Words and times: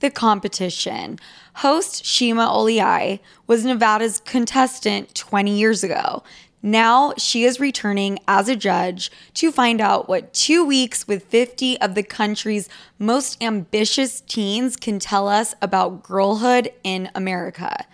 the 0.00 0.10
competition. 0.10 1.18
Host 1.54 2.04
Shima 2.04 2.46
Oliai 2.46 3.20
was 3.46 3.64
Nevada's 3.64 4.20
contestant 4.20 5.14
20 5.14 5.56
years 5.56 5.82
ago. 5.82 6.22
Now 6.62 7.14
she 7.16 7.44
is 7.44 7.60
returning 7.60 8.18
as 8.26 8.48
a 8.48 8.56
judge 8.56 9.12
to 9.34 9.52
find 9.52 9.80
out 9.80 10.08
what 10.08 10.34
two 10.34 10.64
weeks 10.64 11.06
with 11.06 11.24
50 11.24 11.80
of 11.80 11.94
the 11.94 12.02
country's 12.02 12.68
most 12.98 13.40
ambitious 13.40 14.20
teens 14.22 14.76
can 14.76 14.98
tell 14.98 15.28
us 15.28 15.54
about 15.62 16.02
girlhood 16.02 16.70
in 16.82 17.10
America. 17.14 17.86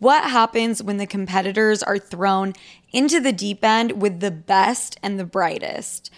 What 0.00 0.30
happens 0.30 0.82
when 0.82 0.96
the 0.96 1.06
competitors 1.06 1.82
are 1.82 1.98
thrown 1.98 2.54
into 2.92 3.20
the 3.20 3.32
deep 3.32 3.64
end 3.64 4.00
with 4.00 4.20
the 4.20 4.30
best 4.30 4.98
and 5.02 5.18
the 5.18 5.24
brightest? 5.24 6.10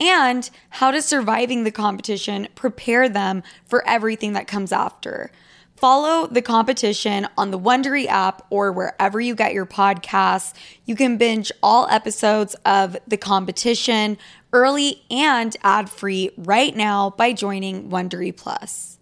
And 0.00 0.48
how 0.70 0.90
does 0.90 1.04
surviving 1.04 1.64
the 1.64 1.70
competition 1.70 2.48
prepare 2.54 3.08
them 3.08 3.42
for 3.64 3.86
everything 3.86 4.32
that 4.34 4.46
comes 4.46 4.72
after? 4.72 5.30
Follow 5.76 6.26
the 6.26 6.42
competition 6.42 7.28
on 7.36 7.52
the 7.52 7.58
Wondery 7.58 8.06
app 8.06 8.44
or 8.50 8.72
wherever 8.72 9.20
you 9.20 9.36
get 9.36 9.54
your 9.54 9.66
podcasts. 9.66 10.52
You 10.84 10.96
can 10.96 11.16
binge 11.16 11.52
all 11.62 11.86
episodes 11.88 12.56
of 12.64 12.96
the 13.06 13.16
competition 13.16 14.18
early 14.52 15.04
and 15.08 15.56
ad 15.62 15.88
free 15.88 16.30
right 16.36 16.74
now 16.74 17.10
by 17.10 17.32
joining 17.32 17.90
Wondery 17.90 18.36
Plus. 18.36 18.97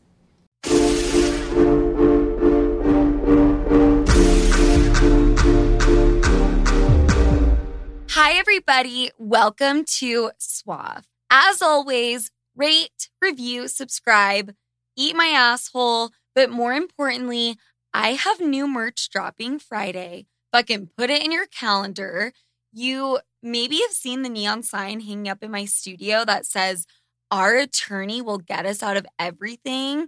Hi, 8.18 8.32
everybody. 8.38 9.10
Welcome 9.18 9.84
to 9.98 10.30
Suave. 10.38 11.06
As 11.28 11.60
always, 11.60 12.30
rate, 12.56 13.10
review, 13.20 13.68
subscribe, 13.68 14.54
eat 14.96 15.14
my 15.14 15.26
asshole, 15.26 16.12
but 16.34 16.48
more 16.48 16.72
importantly, 16.72 17.58
I 17.92 18.12
have 18.12 18.40
new 18.40 18.66
merch 18.66 19.10
dropping 19.10 19.58
Friday. 19.58 20.28
Fucking 20.50 20.88
put 20.96 21.10
it 21.10 21.22
in 21.22 21.30
your 21.30 21.44
calendar. 21.44 22.32
You 22.72 23.18
maybe 23.42 23.80
have 23.82 23.90
seen 23.92 24.22
the 24.22 24.30
neon 24.30 24.62
sign 24.62 25.00
hanging 25.00 25.28
up 25.28 25.42
in 25.42 25.50
my 25.50 25.66
studio 25.66 26.24
that 26.24 26.46
says, 26.46 26.86
Our 27.30 27.58
attorney 27.58 28.22
will 28.22 28.38
get 28.38 28.64
us 28.64 28.82
out 28.82 28.96
of 28.96 29.04
everything. 29.18 30.06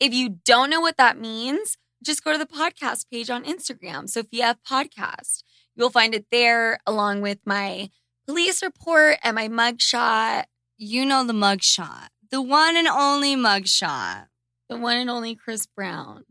If 0.00 0.12
you 0.12 0.40
don't 0.44 0.68
know 0.68 0.80
what 0.80 0.96
that 0.96 1.16
means, 1.16 1.78
just 2.02 2.24
go 2.24 2.32
to 2.32 2.38
the 2.38 2.44
podcast 2.44 3.08
page 3.08 3.30
on 3.30 3.44
Instagram, 3.44 4.10
Sophia 4.10 4.58
Podcast. 4.68 5.44
You'll 5.76 5.90
find 5.90 6.14
it 6.14 6.26
there 6.30 6.78
along 6.86 7.20
with 7.20 7.38
my 7.44 7.90
police 8.26 8.62
report 8.62 9.18
and 9.22 9.34
my 9.34 9.48
mugshot. 9.48 10.44
You 10.78 11.04
know 11.04 11.24
the 11.24 11.32
mugshot, 11.32 12.08
the 12.30 12.42
one 12.42 12.76
and 12.76 12.88
only 12.88 13.36
mugshot. 13.36 14.26
The 14.68 14.76
one 14.76 14.96
and 14.96 15.08
only 15.08 15.36
Chris 15.36 15.66
Brown. 15.66 16.24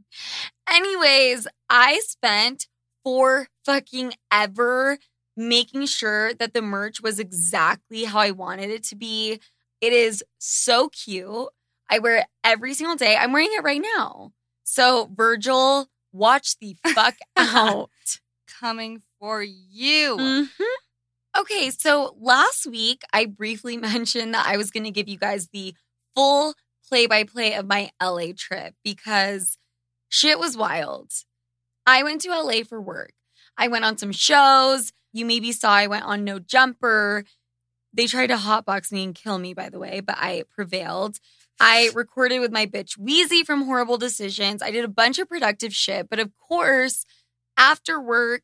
Anyways, 0.69 1.47
I 1.69 2.01
spent 2.03 2.67
four 3.03 3.47
fucking 3.65 4.13
ever 4.31 4.97
making 5.37 5.85
sure 5.85 6.33
that 6.33 6.53
the 6.53 6.61
merch 6.61 7.01
was 7.01 7.19
exactly 7.19 8.03
how 8.03 8.19
I 8.19 8.31
wanted 8.31 8.69
it 8.69 8.83
to 8.85 8.95
be. 8.95 9.39
It 9.79 9.93
is 9.93 10.23
so 10.37 10.89
cute. 10.89 11.47
I 11.89 11.99
wear 11.99 12.17
it 12.17 12.25
every 12.43 12.73
single 12.73 12.95
day. 12.95 13.15
I'm 13.15 13.31
wearing 13.31 13.51
it 13.53 13.63
right 13.63 13.81
now. 13.95 14.31
So, 14.63 15.09
Virgil, 15.15 15.87
watch 16.11 16.57
the 16.59 16.75
fuck 16.93 17.15
out. 17.37 17.89
Coming 18.59 19.01
for 19.25 19.41
you. 19.41 20.17
Mm-hmm. 20.17 21.41
Okay, 21.41 21.71
so 21.71 22.15
last 22.19 22.67
week 22.67 23.01
I 23.11 23.25
briefly 23.25 23.75
mentioned 23.91 24.35
that 24.35 24.45
I 24.45 24.55
was 24.57 24.69
going 24.69 24.83
to 24.83 24.91
give 24.91 25.09
you 25.09 25.17
guys 25.17 25.49
the 25.51 25.73
full 26.13 26.53
play 26.87 27.07
by 27.07 27.23
play 27.23 27.55
of 27.55 27.65
my 27.65 27.89
LA 27.99 28.27
trip 28.37 28.75
because 28.83 29.57
shit 30.09 30.37
was 30.37 30.55
wild. 30.55 31.09
I 31.87 32.03
went 32.03 32.21
to 32.21 32.29
LA 32.29 32.63
for 32.69 32.79
work. 32.79 33.13
I 33.57 33.67
went 33.67 33.83
on 33.83 33.97
some 33.97 34.11
shows. 34.11 34.91
You 35.11 35.25
maybe 35.25 35.51
saw 35.51 35.71
I 35.71 35.87
went 35.87 36.05
on 36.05 36.23
No 36.23 36.37
Jumper. 36.37 37.23
They 37.91 38.05
tried 38.05 38.27
to 38.27 38.35
hotbox 38.35 38.91
me 38.91 39.05
and 39.05 39.15
kill 39.15 39.39
me, 39.39 39.55
by 39.55 39.69
the 39.69 39.79
way, 39.79 40.01
but 40.01 40.17
I 40.19 40.43
prevailed. 40.53 41.17
I 41.59 41.89
recorded 41.95 42.41
with 42.41 42.51
my 42.51 42.67
bitch 42.67 42.95
Wheezy 42.95 43.43
from 43.43 43.63
Horrible 43.65 43.97
Decisions. 43.97 44.61
I 44.61 44.69
did 44.69 44.85
a 44.85 44.89
bunch 44.89 45.17
of 45.17 45.27
productive 45.27 45.73
shit, 45.73 46.11
but 46.11 46.19
of 46.19 46.31
course, 46.37 47.05
after 47.57 47.99
work, 47.99 48.43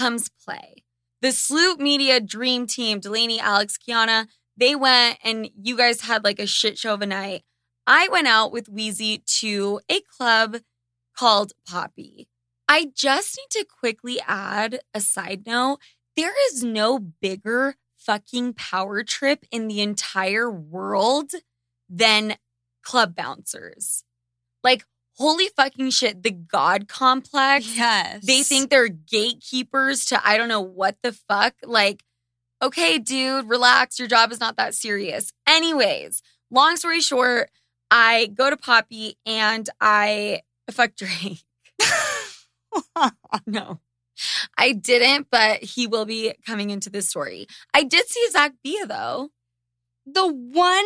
comes 0.00 0.30
play. 0.30 0.82
The 1.20 1.30
Sloop 1.30 1.78
Media 1.78 2.20
Dream 2.20 2.66
Team, 2.66 3.00
Delaney, 3.00 3.38
Alex, 3.38 3.76
Kiana, 3.76 4.28
they 4.56 4.74
went 4.74 5.18
and 5.22 5.50
you 5.60 5.76
guys 5.76 6.00
had 6.00 6.24
like 6.24 6.38
a 6.38 6.46
shit 6.46 6.78
show 6.78 6.94
of 6.94 7.02
a 7.02 7.06
night. 7.06 7.42
I 7.86 8.08
went 8.08 8.26
out 8.26 8.50
with 8.50 8.70
Wheezy 8.70 9.22
to 9.40 9.80
a 9.90 10.00
club 10.00 10.56
called 11.14 11.52
Poppy. 11.68 12.28
I 12.66 12.92
just 12.96 13.36
need 13.36 13.60
to 13.60 13.66
quickly 13.66 14.18
add 14.26 14.80
a 14.94 15.00
side 15.02 15.42
note. 15.46 15.80
There 16.16 16.32
is 16.46 16.64
no 16.64 16.98
bigger 16.98 17.74
fucking 17.98 18.54
power 18.54 19.04
trip 19.04 19.44
in 19.50 19.68
the 19.68 19.82
entire 19.82 20.50
world 20.50 21.32
than 21.90 22.36
club 22.82 23.14
bouncers. 23.14 24.04
Like, 24.64 24.84
holy 25.20 25.48
fucking 25.54 25.90
shit, 25.90 26.22
the 26.22 26.30
God 26.30 26.88
complex. 26.88 27.76
Yes. 27.76 28.24
They 28.24 28.42
think 28.42 28.70
they're 28.70 28.88
gatekeepers 28.88 30.06
to 30.06 30.26
I 30.26 30.38
don't 30.38 30.48
know 30.48 30.62
what 30.62 30.96
the 31.02 31.12
fuck. 31.12 31.54
Like, 31.62 32.02
okay, 32.62 32.98
dude, 32.98 33.48
relax. 33.48 33.98
Your 33.98 34.08
job 34.08 34.32
is 34.32 34.40
not 34.40 34.56
that 34.56 34.74
serious. 34.74 35.32
Anyways, 35.46 36.22
long 36.50 36.76
story 36.76 37.00
short, 37.00 37.50
I 37.90 38.26
go 38.34 38.48
to 38.48 38.56
Poppy 38.56 39.16
and 39.26 39.68
I 39.80 40.40
fuck 40.70 40.96
Drake. 40.96 41.44
no. 43.46 43.80
I 44.56 44.72
didn't, 44.72 45.28
but 45.30 45.62
he 45.62 45.86
will 45.86 46.04
be 46.06 46.34
coming 46.46 46.70
into 46.70 46.90
this 46.90 47.08
story. 47.08 47.46
I 47.74 47.82
did 47.84 48.06
see 48.08 48.26
Zach 48.30 48.52
Bia 48.62 48.86
though 48.86 49.30
the 50.06 50.26
one 50.26 50.84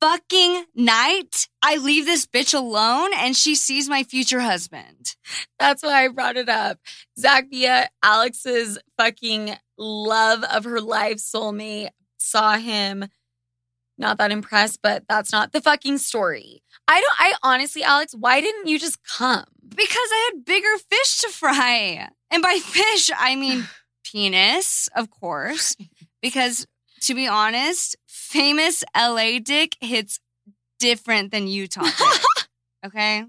fucking 0.00 0.64
night 0.74 1.48
I 1.62 1.76
leave 1.76 2.06
this 2.06 2.26
bitch 2.26 2.54
alone 2.54 3.10
and 3.14 3.36
she 3.36 3.54
sees 3.54 3.88
my 3.88 4.02
future 4.02 4.40
husband. 4.40 5.16
That's 5.58 5.82
why 5.82 6.04
I 6.04 6.08
brought 6.08 6.36
it 6.36 6.48
up. 6.48 6.78
Zach 7.18 7.50
Bia, 7.50 7.88
Alex's 8.02 8.78
fucking 8.96 9.56
love 9.78 10.44
of 10.44 10.64
her 10.64 10.80
life 10.80 11.16
soulmate, 11.16 11.90
saw 12.18 12.56
him. 12.56 13.06
Not 13.98 14.18
that 14.18 14.30
impressed, 14.30 14.80
but 14.82 15.04
that's 15.08 15.32
not 15.32 15.52
the 15.52 15.60
fucking 15.60 15.98
story. 15.98 16.62
I 16.86 17.00
don't, 17.00 17.14
I 17.18 17.32
honestly, 17.42 17.82
Alex, 17.82 18.14
why 18.14 18.40
didn't 18.40 18.66
you 18.66 18.78
just 18.78 19.02
come? 19.02 19.44
Because 19.68 19.96
I 19.96 20.30
had 20.32 20.44
bigger 20.44 20.76
fish 20.90 21.18
to 21.22 21.28
fry. 21.30 22.08
And 22.30 22.42
by 22.42 22.58
fish, 22.62 23.10
I 23.18 23.36
mean 23.36 23.64
penis, 24.04 24.88
of 24.94 25.10
course. 25.10 25.76
Because 26.20 26.66
to 27.02 27.14
be 27.14 27.26
honest, 27.26 27.96
famous 28.06 28.84
LA 28.96 29.38
dick 29.42 29.76
hits 29.80 30.20
different 30.78 31.30
than 31.30 31.46
Utah 31.46 31.82
dick. 31.82 32.46
okay? 32.86 33.24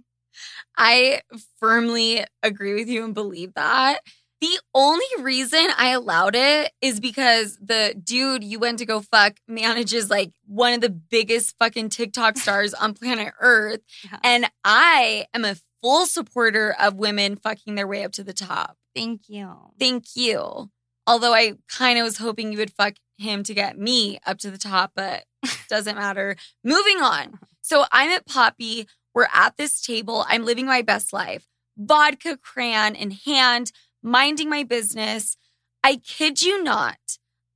I 0.77 1.21
firmly 1.59 2.23
agree 2.43 2.75
with 2.75 2.87
you 2.87 3.03
and 3.03 3.13
believe 3.13 3.53
that. 3.55 4.01
The 4.39 4.59
only 4.75 5.05
reason 5.19 5.65
I 5.77 5.89
allowed 5.89 6.35
it 6.35 6.71
is 6.79 6.99
because 6.99 7.57
the 7.59 7.95
dude 8.01 8.43
you 8.43 8.59
went 8.59 8.77
to 8.79 8.85
go 8.85 9.01
fuck 9.01 9.37
manages 9.47 10.11
like 10.11 10.31
one 10.45 10.73
of 10.73 10.81
the 10.81 10.91
biggest 10.91 11.55
fucking 11.57 11.89
TikTok 11.89 12.37
stars 12.37 12.75
on 12.75 12.93
planet 12.93 13.33
Earth. 13.39 13.81
Yeah. 14.03 14.19
And 14.23 14.51
I 14.63 15.25
am 15.33 15.43
a 15.43 15.55
full 15.81 16.05
supporter 16.05 16.75
of 16.79 16.95
women 16.95 17.35
fucking 17.35 17.75
their 17.75 17.87
way 17.87 18.03
up 18.03 18.11
to 18.13 18.23
the 18.23 18.33
top. 18.33 18.77
Thank 18.95 19.27
you. 19.27 19.55
Thank 19.79 20.15
you. 20.15 20.69
Although 21.07 21.33
I 21.33 21.53
kind 21.67 21.97
of 21.97 22.03
was 22.03 22.17
hoping 22.17 22.51
you 22.51 22.59
would 22.59 22.73
fuck 22.73 22.93
him 23.17 23.43
to 23.43 23.53
get 23.53 23.77
me 23.77 24.19
up 24.25 24.37
to 24.39 24.51
the 24.51 24.57
top, 24.57 24.91
but 24.95 25.25
doesn't 25.69 25.95
matter. 25.95 26.35
Moving 26.63 27.01
on. 27.01 27.39
So 27.61 27.85
I'm 27.91 28.11
at 28.11 28.25
Poppy. 28.25 28.87
We're 29.13 29.27
at 29.33 29.57
this 29.57 29.81
table. 29.81 30.25
I'm 30.27 30.45
living 30.45 30.65
my 30.65 30.81
best 30.81 31.11
life. 31.11 31.47
Vodka 31.77 32.37
crayon 32.37 32.95
in 32.95 33.11
hand, 33.11 33.71
minding 34.01 34.49
my 34.49 34.63
business. 34.63 35.37
I 35.83 35.97
kid 35.97 36.41
you 36.41 36.63
not. 36.63 36.97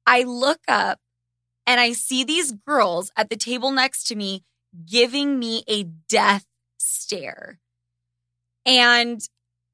I 0.06 0.24
look 0.24 0.62
up 0.68 1.00
and 1.66 1.80
I 1.80 1.94
see 1.94 2.24
these 2.24 2.52
girls 2.52 3.12
at 3.16 3.30
the 3.30 3.38
table 3.38 3.72
next 3.72 4.06
to 4.08 4.16
me 4.16 4.44
giving 4.86 5.38
me 5.38 5.64
a 5.68 5.84
death 6.10 6.46
stare. 6.78 7.60
And 8.66 9.22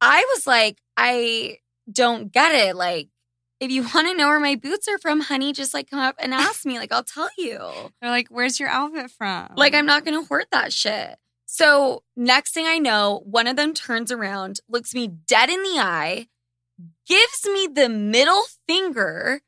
I 0.02 0.26
was 0.34 0.48
like, 0.48 0.78
I 0.96 1.58
don't 1.92 2.32
get 2.32 2.54
it. 2.54 2.76
Like, 2.76 3.10
if 3.60 3.72
you 3.72 3.84
want 3.84 4.08
to 4.08 4.16
know 4.16 4.28
where 4.28 4.40
my 4.40 4.56
boots 4.56 4.88
are 4.88 4.98
from, 4.98 5.22
honey, 5.22 5.54
just 5.54 5.74
like 5.74 5.90
come 5.90 6.00
up 6.00 6.16
and 6.20 6.34
ask 6.34 6.66
me. 6.66 6.78
Like, 6.78 6.92
I'll 6.92 7.04
tell 7.04 7.30
you. 7.38 7.60
They're 8.02 8.12
like, 8.12 8.28
where's 8.30 8.60
your 8.60 8.70
outfit 8.70 9.12
from? 9.12 9.50
Like, 9.56 9.74
I'm 9.74 9.86
not 9.86 10.06
going 10.06 10.20
to 10.20 10.28
hoard 10.28 10.46
that 10.52 10.74
shit. 10.74 11.18
So, 11.46 12.04
next 12.16 12.54
thing 12.54 12.68
I 12.68 12.78
know, 12.78 13.22
one 13.26 13.48
of 13.48 13.56
them 13.56 13.74
turns 13.74 14.12
around, 14.12 14.60
looks 14.70 14.94
me 14.94 15.08
dead 15.08 15.50
in 15.50 15.64
the 15.64 15.80
eye, 15.80 16.28
gives 17.08 17.46
me 17.46 17.68
the 17.68 17.90
middle 17.90 18.44
finger, 18.68 19.42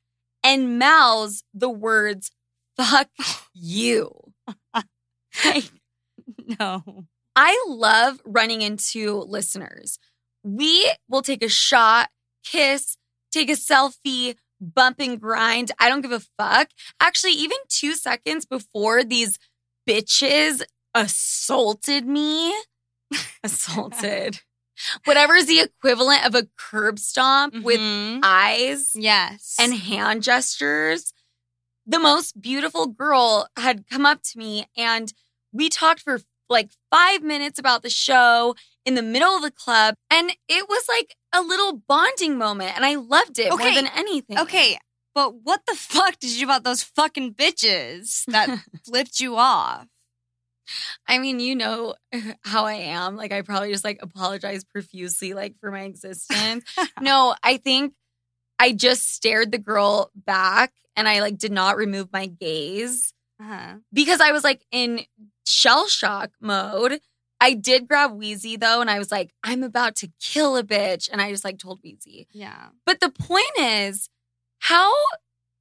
and 0.44 0.80
mouths 0.80 1.44
the 1.54 1.70
words, 1.70 2.32
fuck 2.78 3.10
you. 3.54 4.12
Like, 5.46 5.72
no. 6.60 7.06
I 7.36 7.64
love 7.68 8.20
running 8.26 8.62
into 8.62 9.22
listeners. 9.22 10.00
We 10.44 10.92
will 11.08 11.22
take 11.22 11.44
a 11.44 11.48
shot, 11.48 12.10
kiss, 12.44 12.98
take 13.32 13.50
a 13.50 13.54
selfie, 13.54 14.36
bump 14.62 15.00
and 15.00 15.20
grind. 15.20 15.72
I 15.80 15.90
don't 15.90 16.02
give 16.02 16.12
a 16.12 16.22
fuck. 16.38 16.70
Actually, 17.00 17.34
even 17.34 17.58
two 17.70 17.94
seconds 17.96 18.46
before 18.46 19.04
these 19.04 19.38
bitches 19.88 20.62
assaulted 20.94 22.08
me, 22.08 22.54
assaulted, 23.44 24.42
whatever 25.06 25.36
is 25.36 25.48
the 25.48 25.60
equivalent 25.62 26.26
of 26.26 26.36
a 26.36 26.48
curb 26.58 27.00
stomp 27.00 27.54
with 27.64 27.80
Mhm. 27.80 28.20
eyes 28.24 28.92
yes. 28.96 29.56
and 29.60 29.74
hand 29.74 30.24
gestures. 30.24 31.14
The 31.86 32.00
most 32.00 32.40
beautiful 32.40 32.88
girl 32.88 33.48
had 33.58 33.88
come 33.90 34.06
up 34.06 34.22
to 34.24 34.38
me 34.38 34.68
and 34.78 35.12
we 35.52 35.70
talked 35.70 36.02
for 36.02 36.20
like 36.50 36.72
five 36.92 37.22
minutes 37.22 37.60
about 37.60 37.84
the 37.84 37.90
show 37.90 38.56
in 38.86 38.96
the 38.96 39.02
middle 39.02 39.36
of 39.36 39.42
the 39.42 39.52
club. 39.52 39.96
And 40.10 40.32
it 40.48 40.68
was 40.68 40.86
like 40.88 41.16
a 41.34 41.42
little 41.42 41.82
bonding 41.88 42.38
moment. 42.38 42.76
And 42.76 42.86
I 42.86 42.96
loved 42.96 43.40
it 43.40 43.50
more 43.50 43.60
than 43.60 43.88
anything. 43.96 44.40
Okay, 44.40 44.78
but 45.14 45.44
what 45.44 45.62
the 45.68 45.76
fuck 45.76 46.20
did 46.20 46.32
you 46.32 46.40
do 46.40 46.46
about 46.46 46.64
those 46.64 46.84
fucking 46.84 47.34
bitches 47.34 48.26
that 48.28 48.50
flipped 48.86 49.20
you 49.20 49.36
off? 49.36 49.86
I 51.08 51.18
mean, 51.18 51.40
you 51.40 51.56
know 51.56 51.96
how 52.44 52.66
I 52.66 52.74
am. 52.74 53.16
Like, 53.16 53.32
I 53.32 53.42
probably 53.42 53.72
just 53.72 53.84
like 53.84 54.00
apologize 54.02 54.64
profusely, 54.64 55.34
like 55.34 55.56
for 55.60 55.72
my 55.72 55.82
existence. 55.82 56.64
no, 57.02 57.36
I 57.44 57.58
think 57.58 57.94
I 58.60 58.72
just 58.72 59.14
stared 59.14 59.52
the 59.52 59.58
girl 59.58 60.12
back 60.16 60.74
and 60.96 61.08
I 61.08 61.22
like 61.22 61.38
did 61.38 61.52
not 61.52 61.78
remove 61.78 62.12
my 62.12 62.28
gaze. 62.28 63.14
Uh-huh. 63.42 63.76
because 63.94 64.20
I 64.20 64.34
was 64.34 64.44
like 64.44 64.62
in 64.70 65.00
shell 65.50 65.88
shock 65.88 66.32
mode. 66.40 67.00
I 67.42 67.54
did 67.54 67.88
grab 67.88 68.12
Wheezy 68.14 68.58
though, 68.58 68.82
and 68.82 68.90
I 68.90 69.00
was 69.00 69.12
like, 69.12 69.32
I'm 69.44 69.64
about 69.64 69.96
to 69.98 70.12
kill 70.20 70.58
a 70.58 70.64
bitch. 70.64 71.10
And 71.12 71.22
I 71.22 71.32
just 71.32 71.44
like 71.44 71.58
told 71.58 71.80
Wheezy. 71.84 72.28
Yeah. 72.32 72.70
But 72.86 73.00
the 73.00 73.10
point 73.10 73.58
is, 73.58 74.10
how 74.60 74.94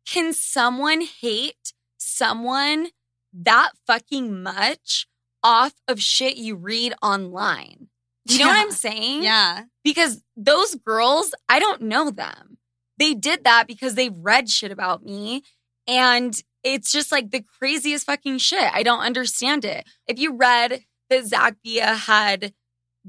can 0.07 0.33
someone 0.33 1.03
hate 1.03 1.73
someone 1.99 2.89
that 3.33 3.71
fucking 3.87 4.43
much 4.43 5.07
off 5.43 5.75
of 5.87 6.01
shit 6.01 6.37
you 6.37 6.57
read 6.57 6.95
online? 7.03 7.89
You 8.27 8.41
know 8.41 8.49
what 8.49 8.59
I'm 8.59 8.73
saying? 8.73 9.23
Yeah. 9.23 9.65
Because 9.85 10.23
those 10.37 10.75
girls, 10.75 11.35
I 11.49 11.59
don't 11.59 11.83
know 11.83 12.11
them. 12.11 12.59
They 12.99 13.15
did 13.15 13.45
that 13.45 13.67
because 13.67 13.95
they've 13.95 14.15
read 14.15 14.51
shit 14.51 14.73
about 14.73 15.03
me. 15.03 15.45
And 15.87 16.39
it's 16.69 16.93
just 16.93 17.11
like 17.11 17.31
the 17.31 17.45
craziest 17.59 18.07
fucking 18.07 18.39
shit. 18.39 18.71
I 18.73 18.83
don't 18.83 19.01
understand 19.01 19.65
it. 19.65 19.87
If 20.07 20.19
you 20.19 20.37
read 20.37 20.85
that 21.11 21.27
Zach 21.27 21.57
Bia 21.63 21.95
had 21.95 22.53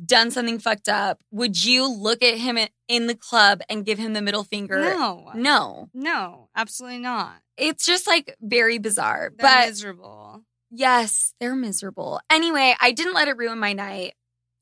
done 0.06 0.31
something 0.31 0.59
fucked 0.59 0.88
up, 0.88 1.21
would 1.31 1.63
you 1.63 1.85
look 1.91 2.23
at 2.23 2.38
him 2.38 2.57
in 2.88 3.07
the 3.07 3.15
club 3.15 3.61
and 3.69 3.85
give 3.85 4.00
him 4.00 4.13
the 4.13 4.21
middle 4.21 4.44
finger? 4.44 4.79
No. 4.79 5.31
No. 5.35 5.89
No, 5.94 6.50
absolutely 6.56 7.00
not. 7.00 7.33
It's 7.57 7.85
just 7.85 8.07
like 8.07 8.35
very 8.41 8.77
bizarre. 8.77 9.31
They're 9.38 9.50
but 9.50 9.67
miserable. 9.67 10.44
Yes, 10.71 11.33
they're 11.39 11.56
miserable. 11.56 12.21
Anyway, 12.29 12.75
I 12.79 12.91
didn't 12.91 13.13
let 13.13 13.27
it 13.27 13.38
ruin 13.38 13.59
my 13.59 13.73
night. 13.73 14.13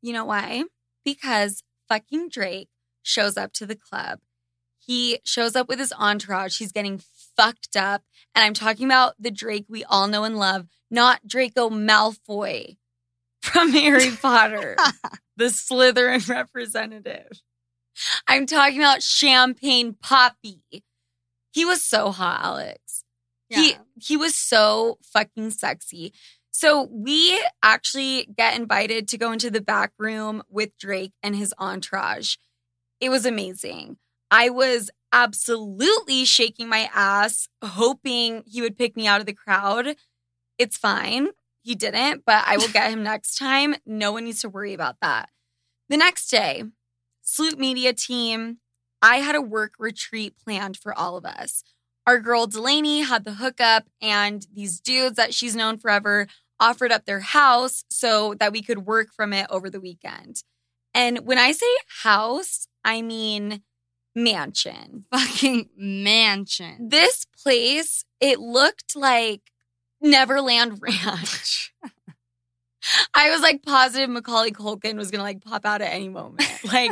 You 0.02 0.14
know 0.14 0.26
why? 0.26 0.64
Because 1.06 1.64
fucking 1.88 2.30
Drake 2.30 2.70
shows 3.04 3.38
up 3.38 3.54
to 3.54 3.66
the 3.66 3.76
club. 3.76 4.20
He 4.80 5.20
shows 5.24 5.56
up 5.56 5.68
with 5.68 5.80
his 5.80 5.94
entourage. 5.94 6.58
He's 6.58 6.72
getting 6.72 6.98
fucked 7.38 7.76
up. 7.76 8.04
And 8.36 8.44
I'm 8.44 8.54
talking 8.54 8.86
about 8.86 9.14
the 9.20 9.32
Drake 9.32 9.66
we 9.70 9.84
all 9.84 10.08
know 10.08 10.24
and 10.24 10.38
love, 10.38 10.68
not 10.90 11.28
Draco 11.28 11.70
Malfoy 11.70 12.78
from 13.42 13.72
Harry 13.74 14.12
Potter, 14.12 14.76
the 15.38 15.46
Slytherin 15.46 16.28
representative. 16.28 17.42
I'm 18.28 18.46
talking 18.46 18.80
about 18.80 19.02
Champagne 19.02 19.94
Papi. 19.94 20.60
He 21.52 21.66
was 21.66 21.84
so 21.84 22.12
hot, 22.12 22.42
Alex. 22.44 23.04
He 23.50 23.78
he 24.00 24.18
was 24.18 24.36
so 24.36 24.98
fucking 25.02 25.52
sexy. 25.52 26.14
So 26.52 26.90
we 26.92 27.42
actually 27.64 28.28
get 28.36 28.60
invited 28.60 29.08
to 29.10 29.18
go 29.18 29.32
into 29.32 29.50
the 29.50 29.62
back 29.62 29.92
room 29.98 30.44
with 30.50 30.78
Drake 30.78 31.14
and 31.24 31.36
his 31.36 31.54
entourage. 31.60 32.36
It 33.00 33.10
was 33.10 33.26
amazing. 33.26 33.98
I 34.32 34.50
was 34.50 34.90
absolutely 35.12 36.26
shaking 36.26 36.70
my 36.70 36.90
ass, 36.94 37.48
hoping 37.64 38.44
he 38.46 38.62
would 38.62 38.78
pick 38.78 38.96
me 38.96 39.08
out 39.08 39.20
of 39.20 39.26
the 39.26 39.34
crowd. 39.34 39.96
It's 40.58 40.78
fine. 40.78 41.30
He 41.62 41.76
didn't, 41.76 42.24
but 42.26 42.44
I 42.48 42.58
will 42.58 42.70
get 42.70 42.92
him 42.92 43.04
next 43.04 43.38
time. 43.38 43.76
No 43.86 44.12
one 44.12 44.26
needs 44.26 44.42
to 44.42 44.50
worry 44.50 44.74
about 44.74 44.98
that. 45.02 45.30
The 45.90 45.98
next 45.98 46.30
day, 46.30 46.64
Sloot 47.22 47.58
Media 47.58 47.94
team, 47.94 48.60
I 49.02 49.18
had 49.18 49.36
a 49.36 49.42
work 49.42 49.74
retreat 49.80 50.36
planned 50.44 50.78
for 50.78 50.98
all 50.98 51.18
of 51.18 51.26
us 51.26 51.64
our 52.08 52.20
girl 52.22 52.48
Delaney 52.48 53.02
had 53.02 53.26
the 53.26 53.34
hookup, 53.34 53.84
and 54.02 54.48
these 54.54 54.80
dudes 54.80 55.18
that 55.18 55.34
she's 55.34 55.58
known 55.58 55.78
forever 55.78 56.28
offered 56.58 56.92
up 56.92 57.06
their 57.06 57.20
house 57.20 57.84
so 57.90 58.34
that 58.36 58.54
we 58.54 58.64
could 58.64 58.88
work 58.88 59.10
from 59.14 59.34
it 59.34 59.46
over 59.50 59.70
the 59.70 59.82
weekend. 59.82 60.42
And 60.94 61.20
when 61.28 61.38
I 61.38 61.52
say 61.52 61.68
house, 62.02 62.68
I 62.84 63.02
mean 63.02 63.62
mansion. 64.18 65.06
Fucking 65.12 65.70
mansion. 65.78 66.90
This 66.90 67.26
place, 67.42 68.04
it 68.20 68.40
looked 68.40 68.96
like 68.96 69.42
Neverland 70.02 70.80
Ranch. 70.82 71.74
I 73.14 73.32
was 73.32 73.42
like 73.42 73.64
positive 73.64 74.10
Macaulay 74.10 74.52
Culkin 74.52 74.96
was 74.96 75.12
gonna 75.12 75.24
like 75.24 75.44
pop 75.44 75.66
out 75.66 75.82
at 75.82 75.94
any 75.94 76.10
moment. 76.10 76.44
Like 76.72 76.92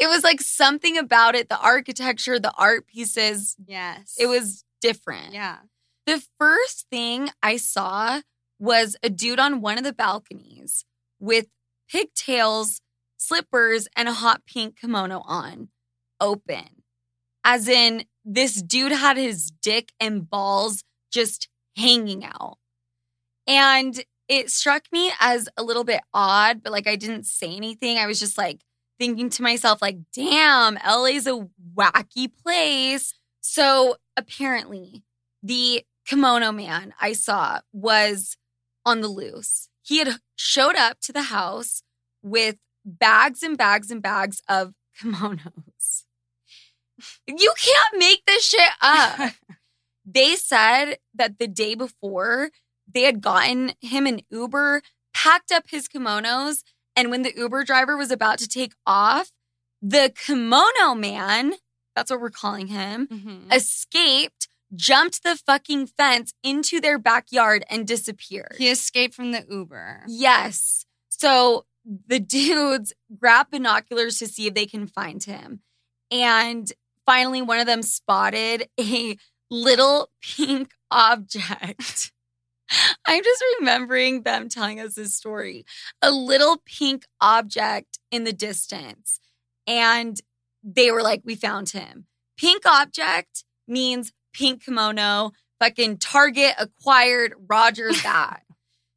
it 0.00 0.06
was 0.08 0.22
like 0.22 0.40
something 0.40 0.96
about 0.98 1.34
it, 1.34 1.48
the 1.48 1.58
architecture, 1.58 2.38
the 2.38 2.52
art 2.56 2.86
pieces, 2.86 3.56
Yes. 3.66 4.14
it 4.18 4.26
was 4.26 4.62
different. 4.80 5.32
Yeah. 5.34 5.58
The 6.06 6.22
first 6.38 6.86
thing 6.90 7.30
I 7.42 7.56
saw 7.56 8.20
was 8.60 8.96
a 9.02 9.10
dude 9.10 9.40
on 9.40 9.60
one 9.60 9.78
of 9.78 9.84
the 9.84 9.92
balconies 9.92 10.84
with 11.18 11.46
pigtails, 11.90 12.80
slippers, 13.16 13.88
and 13.96 14.08
a 14.08 14.12
hot 14.12 14.42
pink 14.46 14.78
kimono 14.80 15.22
on, 15.26 15.68
open. 16.20 16.82
As 17.44 17.68
in, 17.68 18.04
this 18.24 18.60
dude 18.60 18.92
had 18.92 19.16
his 19.16 19.50
dick 19.62 19.92
and 20.00 20.28
balls 20.28 20.82
just 21.12 21.48
hanging 21.76 22.24
out. 22.24 22.58
And 23.46 24.04
it 24.28 24.50
struck 24.50 24.84
me 24.90 25.12
as 25.20 25.48
a 25.56 25.62
little 25.62 25.84
bit 25.84 26.00
odd, 26.12 26.62
but 26.62 26.72
like 26.72 26.88
I 26.88 26.96
didn't 26.96 27.26
say 27.26 27.54
anything. 27.54 27.98
I 27.98 28.06
was 28.06 28.18
just 28.18 28.36
like 28.36 28.62
thinking 28.98 29.30
to 29.30 29.42
myself, 29.42 29.80
like, 29.80 29.98
damn, 30.12 30.74
LA's 30.74 31.26
a 31.26 31.48
wacky 31.76 32.30
place. 32.42 33.14
So 33.40 33.96
apparently, 34.16 35.04
the 35.42 35.84
kimono 36.06 36.52
man 36.52 36.94
I 37.00 37.12
saw 37.12 37.60
was 37.72 38.36
on 38.84 39.00
the 39.00 39.08
loose. 39.08 39.68
He 39.82 39.98
had 39.98 40.16
showed 40.34 40.74
up 40.74 41.00
to 41.02 41.12
the 41.12 41.22
house 41.22 41.82
with 42.22 42.56
bags 42.84 43.42
and 43.42 43.56
bags 43.56 43.90
and 43.90 44.02
bags 44.02 44.42
of 44.48 44.72
kimonos. 45.00 45.52
You 47.26 47.52
can't 47.58 47.98
make 47.98 48.24
this 48.26 48.44
shit 48.44 48.70
up. 48.80 49.32
they 50.04 50.36
said 50.36 50.98
that 51.14 51.38
the 51.38 51.48
day 51.48 51.74
before, 51.74 52.50
they 52.92 53.02
had 53.02 53.20
gotten 53.20 53.72
him 53.80 54.06
an 54.06 54.20
Uber, 54.30 54.82
packed 55.14 55.50
up 55.52 55.64
his 55.68 55.88
kimonos, 55.88 56.62
and 56.94 57.10
when 57.10 57.22
the 57.22 57.34
Uber 57.36 57.64
driver 57.64 57.96
was 57.96 58.10
about 58.10 58.38
to 58.38 58.48
take 58.48 58.72
off, 58.86 59.30
the 59.82 60.12
kimono 60.16 60.94
man, 60.94 61.54
that's 61.94 62.10
what 62.10 62.20
we're 62.20 62.30
calling 62.30 62.68
him, 62.68 63.06
Mhm. 63.08 63.52
escaped, 63.54 64.48
jumped 64.74 65.22
the 65.22 65.36
fucking 65.36 65.86
fence 65.88 66.32
into 66.42 66.80
their 66.80 66.98
backyard 66.98 67.64
and 67.70 67.86
disappeared. 67.86 68.56
He 68.58 68.68
escaped 68.68 69.14
from 69.14 69.32
the 69.32 69.44
Uber. 69.48 70.04
Yes. 70.08 70.86
So 71.08 71.66
the 71.84 72.18
dudes 72.20 72.92
grab 73.18 73.50
binoculars 73.50 74.18
to 74.18 74.26
see 74.26 74.46
if 74.48 74.54
they 74.54 74.66
can 74.66 74.86
find 74.86 75.22
him. 75.22 75.62
And 76.10 76.72
finally, 77.06 77.40
one 77.40 77.58
of 77.58 77.66
them 77.66 77.82
spotted 77.82 78.68
a 78.78 79.16
little 79.50 80.10
pink 80.22 80.72
object. 80.90 82.12
I'm 83.06 83.22
just 83.22 83.44
remembering 83.58 84.22
them 84.22 84.48
telling 84.48 84.80
us 84.80 84.94
this 84.96 85.14
story. 85.14 85.64
A 86.02 86.10
little 86.10 86.62
pink 86.66 87.04
object 87.20 87.98
in 88.10 88.24
the 88.24 88.32
distance. 88.32 89.20
And 89.66 90.20
they 90.62 90.90
were 90.90 91.02
like, 91.02 91.22
we 91.24 91.36
found 91.36 91.70
him. 91.70 92.06
Pink 92.36 92.66
object 92.66 93.44
means 93.68 94.12
pink 94.32 94.64
kimono. 94.64 95.32
Fucking 95.60 95.98
Target 95.98 96.54
acquired 96.58 97.34
Roger's 97.48 98.02
that. 98.02 98.42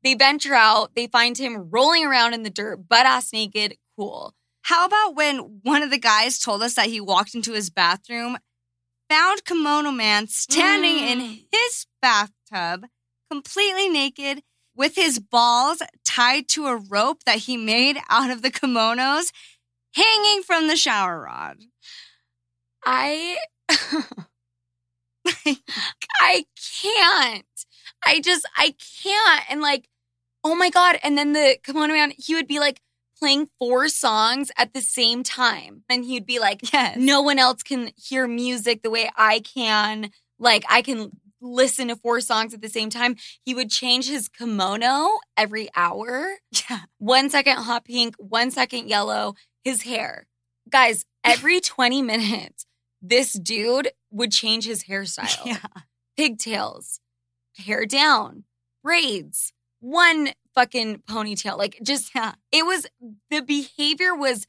they 0.04 0.14
venture 0.16 0.56
out, 0.56 0.96
they 0.96 1.08
find 1.08 1.38
him 1.38 1.70
rolling 1.70 2.06
around 2.06 2.34
in 2.34 2.44
the 2.44 2.50
dirt, 2.50 2.88
butt 2.90 3.06
ass 3.06 3.32
naked. 3.32 3.78
Cool. 3.98 4.34
How 4.64 4.86
about 4.86 5.16
when 5.16 5.60
one 5.64 5.84
of 5.84 5.90
the 5.90 5.98
guys 5.98 6.40
told 6.40 6.62
us 6.62 6.76
that 6.76 6.88
he 6.88 7.00
walked 7.02 7.34
into 7.36 7.54
his 7.54 7.70
bathroom, 7.70 8.38
found 9.10 9.44
Kimono 9.46 9.92
Man 9.92 10.28
standing 10.28 10.96
Mm. 10.98 11.08
in 11.12 11.20
his 11.52 11.86
bathtub, 12.02 12.86
completely 13.32 13.90
naked, 13.90 14.44
with 14.76 14.96
his 14.96 15.20
balls 15.20 15.82
tied 16.06 16.48
to 16.50 16.68
a 16.68 16.76
rope 16.78 17.24
that 17.26 17.40
he 17.40 17.58
made 17.58 17.98
out 18.10 18.30
of 18.30 18.42
the 18.42 18.52
kimonos, 18.52 19.32
hanging 19.96 20.42
from 20.44 20.68
the 20.68 20.78
shower 20.78 21.22
rod. 21.22 21.58
I 22.86 23.38
I 26.22 26.46
can't. 26.82 27.46
I 28.06 28.20
just 28.22 28.48
I 28.58 28.74
can't. 29.04 29.44
And 29.52 29.62
like, 29.62 29.90
oh 30.44 30.56
my 30.56 30.70
God. 30.70 30.98
And 31.04 31.18
then 31.18 31.34
the 31.34 31.58
kimono 31.64 31.94
man, 31.94 32.14
he 32.18 32.36
would 32.36 32.48
be 32.48 32.60
like 32.60 32.82
playing 33.20 33.50
four 33.60 33.90
songs 33.90 34.52
at 34.58 34.74
the 34.74 34.82
same 34.82 35.24
time. 35.24 35.84
And 35.90 36.06
he'd 36.06 36.26
be 36.26 36.40
like, 36.40 36.72
Yes. 36.74 36.98
no 36.98 37.22
one 37.22 37.38
else 37.40 37.62
can 37.64 37.92
hear 37.96 38.28
music 38.28 38.82
the 38.82 38.90
way 38.90 39.10
I 39.16 39.40
can. 39.42 40.12
Like 40.40 40.64
I 40.70 40.82
can 40.82 41.12
listen 41.42 41.88
to 41.90 41.96
four 41.96 42.20
songs 42.22 42.54
at 42.54 42.62
the 42.62 42.70
same 42.70 42.90
time. 42.90 43.16
He 43.46 43.54
would 43.54 43.70
change 43.70 44.10
his 44.10 44.28
kimono 44.30 45.20
every 45.38 45.70
hour. 45.76 46.38
Yeah. 46.70 46.82
One 46.98 47.30
second 47.30 47.58
hot 47.58 47.86
pink, 47.86 48.16
one 48.18 48.52
second 48.52 48.88
yellow, 48.90 49.36
his 49.64 49.84
hair. 49.84 50.28
Guys, 50.70 51.06
every 51.24 51.60
20 51.62 52.02
minutes, 52.02 52.66
this 53.02 53.34
dude 53.34 53.90
would 54.12 54.32
change 54.32 54.66
his 54.66 54.84
hairstyle. 54.84 55.46
Yeah. 55.46 55.60
Pigtails, 56.18 57.00
hair 57.58 57.86
down, 57.86 58.44
braids, 58.84 59.54
one 59.80 60.30
fucking 60.56 61.04
ponytail. 61.10 61.58
Like 61.58 61.80
just 61.84 62.14
Yeah. 62.16 62.34
it 62.52 62.66
was 62.66 62.88
the 63.30 63.42
behavior 63.42 64.16
was 64.16 64.48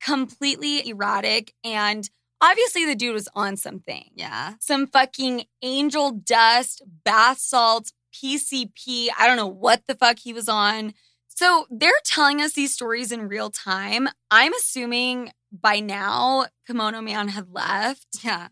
completely 0.00 0.88
erratic 0.88 1.54
and 1.64 2.08
obviously 2.40 2.84
the 2.84 2.94
dude 2.94 3.14
was 3.14 3.28
on 3.34 3.56
something. 3.56 4.10
Yeah. 4.14 4.54
Some 4.60 4.86
fucking 4.86 5.44
angel 5.62 6.10
dust, 6.12 6.82
bath 7.04 7.38
salts, 7.38 7.92
PCP. 8.14 9.08
I 9.18 9.26
don't 9.26 9.36
know 9.36 9.46
what 9.46 9.82
the 9.86 9.94
fuck 9.94 10.18
he 10.18 10.32
was 10.32 10.48
on. 10.48 10.94
So 11.28 11.66
they're 11.70 11.92
telling 12.04 12.40
us 12.40 12.52
these 12.52 12.72
stories 12.72 13.10
in 13.10 13.28
real 13.28 13.50
time. 13.50 14.08
I'm 14.30 14.52
assuming 14.54 15.32
by 15.50 15.80
now 15.80 16.46
Kimono 16.66 17.00
Man 17.00 17.28
had 17.28 17.48
left. 17.50 18.06
Yeah. 18.22 18.48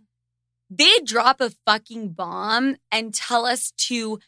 They 0.68 0.98
drop 1.04 1.40
a 1.40 1.50
fucking 1.66 2.10
bomb 2.12 2.76
and 2.90 3.12
tell 3.14 3.44
us 3.44 3.72
to 3.88 4.18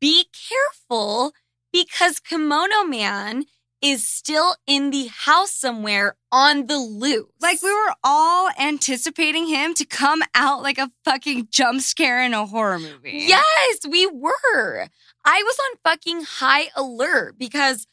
be 0.00 0.26
careful 0.48 1.32
because 1.72 2.20
Kimono 2.20 2.84
Man 2.84 3.44
is 3.82 4.08
still 4.08 4.54
in 4.66 4.90
the 4.90 5.08
house 5.08 5.52
somewhere 5.52 6.14
on 6.30 6.66
the 6.66 6.78
loose. 6.78 7.26
Like 7.40 7.60
we 7.62 7.72
were 7.72 7.94
all 8.04 8.48
anticipating 8.58 9.48
him 9.48 9.74
to 9.74 9.84
come 9.84 10.22
out 10.34 10.62
like 10.62 10.78
a 10.78 10.92
fucking 11.04 11.48
jump 11.50 11.80
scare 11.80 12.22
in 12.22 12.32
a 12.32 12.46
horror 12.46 12.78
movie. 12.78 13.24
Yes, 13.26 13.78
we 13.88 14.06
were. 14.06 14.86
I 15.24 15.42
was 15.42 15.58
on 15.58 15.78
fucking 15.82 16.22
high 16.22 16.68
alert 16.76 17.36
because 17.38 17.86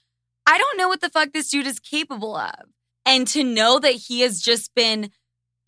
I 0.46 0.58
don't 0.60 0.78
know 0.78 0.88
what 0.88 1.02
the 1.02 1.10
fuck 1.10 1.34
this 1.34 1.50
dude 1.50 1.68
is 1.68 1.80
capable 1.80 2.36
of. 2.36 2.66
And 3.06 3.28
to 3.30 3.44
know 3.44 3.80
that 3.80 3.94
he 3.94 4.22
has 4.22 4.42
just 4.42 4.76
been, 4.76 5.10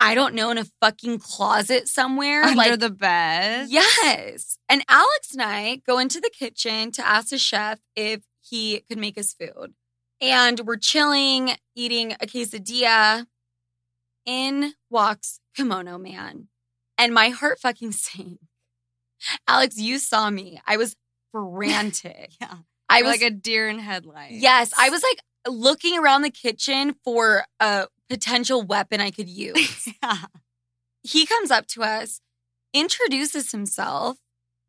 I 0.02 0.16
don't 0.16 0.34
know, 0.34 0.50
in 0.50 0.58
a 0.58 0.64
fucking 0.80 1.20
closet 1.20 1.86
somewhere. 1.86 2.42
Under 2.42 2.56
like, 2.56 2.80
the 2.80 2.90
bed. 2.90 3.68
yes. 3.70 4.58
And 4.68 4.82
Alex 4.88 5.32
and 5.32 5.42
I 5.42 5.76
go 5.86 5.98
into 6.00 6.20
the 6.20 6.30
kitchen 6.30 6.90
to 6.92 7.06
ask 7.06 7.28
the 7.28 7.38
chef 7.38 7.78
if 7.94 8.22
he 8.40 8.80
could 8.88 8.98
make 8.98 9.16
us 9.16 9.32
food. 9.32 9.74
And 10.20 10.60
we're 10.60 10.76
chilling, 10.76 11.52
eating 11.76 12.14
a 12.14 12.26
quesadilla. 12.26 13.26
In 14.24 14.74
walks 14.90 15.38
Kimono 15.56 15.98
Man. 15.98 16.48
And 16.98 17.14
my 17.14 17.28
heart 17.28 17.60
fucking 17.60 17.92
sank. 17.92 18.38
Alex, 19.46 19.78
you 19.78 19.98
saw 19.98 20.30
me. 20.30 20.60
I 20.66 20.76
was 20.76 20.96
frantic. 21.30 22.32
Yeah. 22.40 22.54
I 22.88 22.98
You're 22.98 23.06
was 23.06 23.20
like 23.20 23.30
a 23.30 23.34
deer 23.34 23.68
in 23.68 23.78
headlights. 23.78 24.34
Yes, 24.34 24.72
I 24.78 24.90
was 24.90 25.02
like 25.02 25.18
looking 25.48 25.98
around 25.98 26.22
the 26.22 26.30
kitchen 26.30 26.94
for 27.04 27.44
a 27.58 27.86
potential 28.12 28.62
weapon 28.62 29.00
I 29.00 29.10
could 29.10 29.28
use. 29.46 29.88
yeah. 30.02 30.26
he 31.02 31.24
comes 31.26 31.50
up 31.50 31.66
to 31.68 31.82
us, 31.82 32.20
introduces 32.74 33.52
himself, 33.52 34.18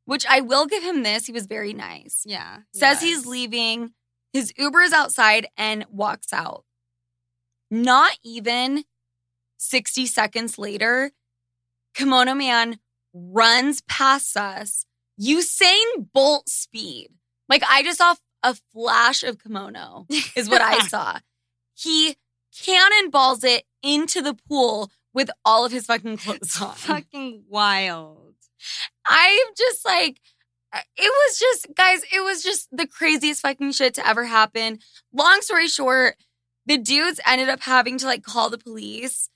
which 0.05 0.25
I 0.29 0.39
will 0.41 0.65
give 0.65 0.83
him 0.83 1.03
this. 1.03 1.25
He 1.25 1.33
was 1.33 1.45
very 1.45 1.73
nice. 1.73 2.23
Yeah. 2.25 2.59
Says 2.73 3.01
he's 3.01 3.25
leaving. 3.25 3.93
His 4.31 4.53
Uber 4.57 4.81
is 4.81 4.93
outside 4.93 5.47
and 5.57 5.85
walks 5.89 6.31
out. 6.33 6.63
Not 7.69 8.17
even 8.23 8.85
60 9.57 10.05
seconds 10.05 10.57
later, 10.57 11.11
Kimono 11.95 12.33
Man 12.33 12.79
runs 13.13 13.81
past 13.81 14.35
us, 14.37 14.85
Usain 15.21 15.83
Bolt 16.13 16.49
speed. 16.49 17.09
Like 17.49 17.63
I 17.69 17.83
just 17.83 17.97
saw 17.99 18.15
a 18.41 18.55
flash 18.73 19.23
of 19.23 19.37
kimono, 19.41 20.05
is 20.35 20.49
what 20.49 20.61
I 20.61 20.79
saw. 20.87 21.19
He 21.75 22.15
cannonballs 22.61 23.43
it 23.43 23.63
into 23.81 24.21
the 24.21 24.33
pool 24.33 24.91
with 25.13 25.29
all 25.45 25.65
of 25.65 25.71
his 25.71 25.85
fucking 25.85 26.17
clothes 26.17 26.59
on. 26.61 26.73
fucking 26.73 27.43
wild. 27.47 28.35
I'm 29.05 29.47
just 29.57 29.85
like, 29.85 30.19
it 30.73 30.81
was 30.97 31.39
just, 31.39 31.67
guys, 31.75 32.03
it 32.11 32.23
was 32.23 32.41
just 32.41 32.67
the 32.71 32.87
craziest 32.87 33.41
fucking 33.41 33.73
shit 33.73 33.93
to 33.95 34.07
ever 34.07 34.25
happen. 34.25 34.79
Long 35.13 35.41
story 35.41 35.67
short, 35.67 36.15
the 36.65 36.77
dudes 36.77 37.19
ended 37.27 37.49
up 37.49 37.61
having 37.61 37.97
to 37.99 38.05
like 38.05 38.23
call 38.23 38.49
the 38.49 38.57
police. 38.57 39.29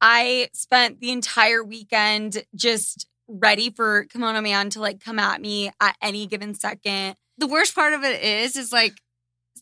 I 0.00 0.48
spent 0.52 1.00
the 1.00 1.10
entire 1.10 1.64
weekend 1.64 2.44
just 2.54 3.06
ready 3.26 3.70
for 3.70 4.04
Kimono 4.04 4.40
Man 4.42 4.70
to 4.70 4.80
like 4.80 5.00
come 5.00 5.18
at 5.18 5.40
me 5.40 5.72
at 5.80 5.96
any 6.02 6.26
given 6.26 6.54
second. 6.54 7.16
The 7.38 7.46
worst 7.48 7.74
part 7.74 7.94
of 7.94 8.04
it 8.04 8.22
is, 8.22 8.56
is 8.56 8.70
like 8.70 9.00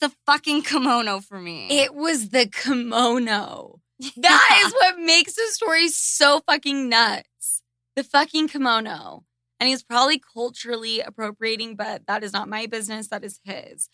the 0.02 0.12
fucking 0.26 0.62
kimono 0.62 1.21
for 1.21 1.40
me. 1.40 1.68
It 1.71 1.94
was 1.94 2.30
the 2.30 2.47
kimono. 2.47 3.78
That 4.16 4.62
is 4.66 4.73
what 4.73 4.99
makes 4.99 5.35
the 5.35 5.47
story 5.52 5.87
so 5.88 6.40
fucking 6.44 6.88
nuts. 6.88 7.62
The 7.94 8.02
fucking 8.02 8.49
kimono. 8.49 9.25
And 9.61 9.68
he's 9.68 9.85
probably 9.85 10.18
culturally 10.18 10.99
appropriating, 10.99 11.76
but 11.76 12.09
that 12.09 12.25
is 12.25 12.32
not 12.32 12.49
my 12.49 12.66
business. 12.66 13.06
That 13.09 13.23
is 13.23 13.38
his. 13.44 13.88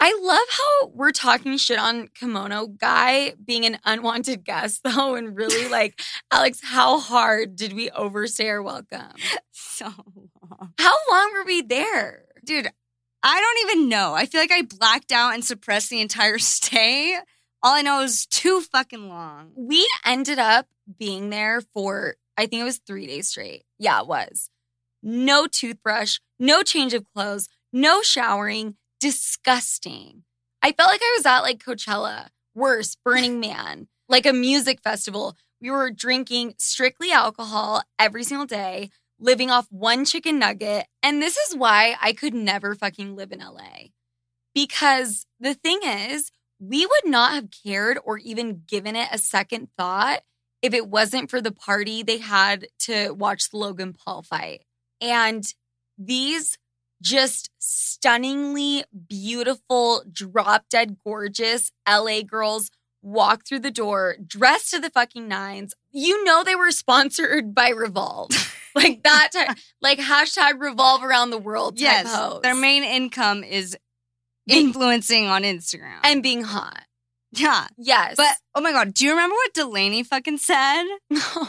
I 0.00 0.18
love 0.22 0.46
how 0.50 0.86
we're 0.94 1.12
talking 1.12 1.58
shit 1.58 1.78
on 1.78 2.08
kimono 2.14 2.66
guy 2.66 3.34
being 3.44 3.66
an 3.66 3.78
unwanted 3.84 4.42
guest, 4.42 4.80
though, 4.84 5.16
and 5.16 5.36
really 5.36 5.68
like, 5.70 6.00
Alex, 6.32 6.60
how 6.62 6.98
hard 6.98 7.56
did 7.56 7.74
we 7.74 7.90
overstay 7.90 8.48
our 8.48 8.62
welcome? 8.62 9.12
so 9.52 9.86
long. 9.86 10.72
How 10.78 10.94
long 11.10 11.30
were 11.34 11.44
we 11.44 11.60
there? 11.60 12.24
Dude, 12.42 12.70
I 13.26 13.40
don't 13.40 13.70
even 13.70 13.88
know. 13.88 14.12
I 14.12 14.26
feel 14.26 14.42
like 14.42 14.52
I 14.52 14.60
blacked 14.60 15.10
out 15.10 15.32
and 15.32 15.42
suppressed 15.42 15.88
the 15.88 16.02
entire 16.02 16.38
stay. 16.38 17.16
All 17.62 17.72
I 17.72 17.80
know 17.80 18.02
is 18.02 18.26
too 18.26 18.60
fucking 18.60 19.08
long. 19.08 19.52
We 19.56 19.88
ended 20.04 20.38
up 20.38 20.66
being 20.98 21.30
there 21.30 21.62
for, 21.72 22.16
I 22.36 22.44
think 22.44 22.60
it 22.60 22.64
was 22.64 22.78
three 22.86 23.06
days 23.06 23.28
straight. 23.28 23.64
Yeah, 23.78 24.00
it 24.00 24.06
was. 24.06 24.50
No 25.02 25.46
toothbrush, 25.46 26.18
no 26.38 26.62
change 26.62 26.92
of 26.92 27.06
clothes, 27.14 27.48
no 27.72 28.02
showering. 28.02 28.76
Disgusting. 29.00 30.24
I 30.62 30.72
felt 30.72 30.90
like 30.90 31.02
I 31.02 31.14
was 31.16 31.26
at 31.26 31.40
like 31.40 31.62
Coachella, 31.64 32.28
worse, 32.54 32.96
Burning 33.04 33.40
Man, 33.40 33.88
like 34.08 34.24
a 34.26 34.32
music 34.32 34.80
festival. 34.82 35.36
We 35.60 35.70
were 35.70 35.90
drinking 35.90 36.54
strictly 36.58 37.10
alcohol 37.10 37.82
every 37.98 38.24
single 38.24 38.46
day, 38.46 38.90
living 39.18 39.50
off 39.50 39.66
one 39.70 40.04
chicken 40.04 40.38
nugget. 40.38 40.86
And 41.02 41.20
this 41.20 41.36
is 41.36 41.56
why 41.56 41.96
I 42.00 42.12
could 42.12 42.34
never 42.34 42.74
fucking 42.74 43.16
live 43.16 43.32
in 43.32 43.40
LA. 43.40 43.88
Because 44.54 45.26
the 45.40 45.54
thing 45.54 45.80
is, 45.82 46.30
we 46.60 46.86
would 46.86 47.06
not 47.06 47.32
have 47.32 47.48
cared 47.64 47.98
or 48.04 48.18
even 48.18 48.62
given 48.66 48.96
it 48.96 49.08
a 49.10 49.18
second 49.18 49.68
thought 49.76 50.22
if 50.62 50.72
it 50.72 50.88
wasn't 50.88 51.30
for 51.30 51.40
the 51.40 51.52
party 51.52 52.02
they 52.02 52.18
had 52.18 52.68
to 52.78 53.10
watch 53.10 53.50
the 53.50 53.58
Logan 53.58 53.92
Paul 53.92 54.22
fight. 54.22 54.62
And 55.00 55.44
these 55.98 56.56
just 57.02 57.50
stunningly 57.58 58.84
beautiful, 59.08 60.04
drop 60.10 60.64
dead 60.70 60.96
gorgeous 61.04 61.70
LA 61.86 62.22
girls 62.22 62.70
walk 63.02 63.44
through 63.46 63.60
the 63.60 63.70
door 63.70 64.16
dressed 64.26 64.70
to 64.70 64.80
the 64.80 64.88
fucking 64.90 65.28
nines. 65.28 65.74
You 65.92 66.24
know 66.24 66.42
they 66.42 66.56
were 66.56 66.70
sponsored 66.70 67.54
by 67.54 67.68
Revolve. 67.68 68.30
like 68.82 69.02
that 69.04 69.28
type, 69.32 69.56
like 69.80 69.98
hashtag 69.98 70.60
revolve 70.60 71.02
around 71.04 71.30
the 71.30 71.38
world 71.38 71.76
type 71.76 72.04
Yes, 72.06 72.38
their 72.42 72.54
main 72.54 72.82
income 72.84 73.44
is 73.44 73.76
influencing 74.48 75.26
on 75.26 75.42
Instagram. 75.42 76.00
and 76.04 76.22
being 76.22 76.42
hot. 76.42 76.82
Yeah. 77.32 77.66
Yes. 77.76 78.14
But 78.16 78.36
oh 78.54 78.60
my 78.60 78.72
god, 78.72 78.94
do 78.94 79.04
you 79.04 79.10
remember 79.10 79.34
what 79.34 79.54
Delaney 79.54 80.02
fucking 80.02 80.38
said? 80.38 80.84
No. 81.10 81.48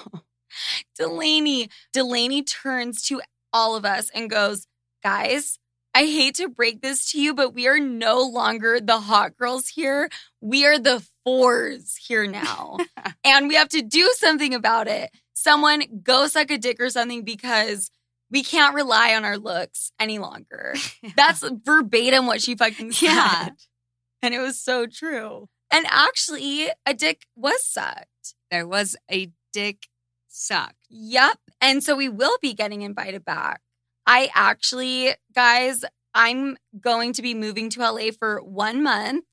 Delaney, 0.97 1.69
Delaney 1.91 2.41
turns 2.43 3.01
to 3.07 3.21
all 3.51 3.75
of 3.75 3.83
us 3.85 4.09
and 4.15 4.29
goes, 4.29 4.67
Guys, 5.03 5.59
I 5.95 6.07
hate 6.07 6.35
to 6.35 6.49
break 6.49 6.81
this 6.81 7.09
to 7.11 7.21
you, 7.21 7.33
but 7.33 7.53
we 7.53 7.69
are 7.69 7.79
no 7.79 8.21
longer 8.21 8.81
the 8.81 8.99
hot 8.99 9.37
girls 9.37 9.69
here. 9.69 10.09
We 10.41 10.65
are 10.65 10.77
the 10.77 11.01
fours 11.23 11.95
here 11.95 12.27
now. 12.27 12.79
and 13.23 13.47
we 13.47 13.55
have 13.55 13.69
to 13.69 13.81
do 13.81 14.13
something 14.17 14.53
about 14.53 14.89
it. 14.89 15.09
Someone 15.33 15.83
go 16.03 16.27
suck 16.27 16.51
a 16.51 16.57
dick 16.57 16.81
or 16.81 16.89
something 16.89 17.23
because 17.23 17.91
we 18.29 18.43
can't 18.43 18.75
rely 18.75 19.15
on 19.15 19.23
our 19.23 19.37
looks 19.37 19.93
any 19.97 20.19
longer. 20.19 20.75
That's 21.15 21.47
verbatim 21.63 22.25
what 22.27 22.41
she 22.41 22.55
fucking 22.55 22.91
said. 22.91 23.07
Yeah. 23.07 23.49
And 24.21 24.33
it 24.33 24.39
was 24.39 24.59
so 24.59 24.87
true. 24.87 25.47
And 25.71 25.85
actually, 25.89 26.67
a 26.85 26.93
dick 26.93 27.25
was 27.37 27.63
sucked. 27.63 28.35
There 28.51 28.67
was 28.67 28.97
a 29.09 29.31
dick 29.53 29.87
suck. 30.27 30.75
Yep. 30.89 31.39
And 31.61 31.81
so 31.81 31.95
we 31.95 32.09
will 32.09 32.37
be 32.41 32.53
getting 32.53 32.81
invited 32.81 33.23
back. 33.23 33.61
I 34.07 34.29
actually, 34.33 35.11
guys, 35.33 35.83
I'm 36.13 36.57
going 36.79 37.13
to 37.13 37.21
be 37.21 37.33
moving 37.33 37.69
to 37.71 37.81
LA 37.81 38.11
for 38.17 38.41
one 38.41 38.83
month 38.83 39.25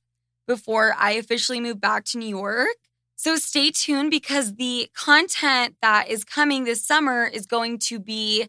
before 0.48 0.94
I 0.98 1.12
officially 1.12 1.60
move 1.60 1.80
back 1.80 2.04
to 2.06 2.18
New 2.18 2.28
York. 2.28 2.68
So 3.16 3.36
stay 3.36 3.70
tuned 3.70 4.10
because 4.10 4.54
the 4.56 4.88
content 4.96 5.76
that 5.80 6.08
is 6.08 6.24
coming 6.24 6.64
this 6.64 6.84
summer 6.84 7.24
is 7.24 7.46
going 7.46 7.78
to 7.80 8.00
be 8.00 8.48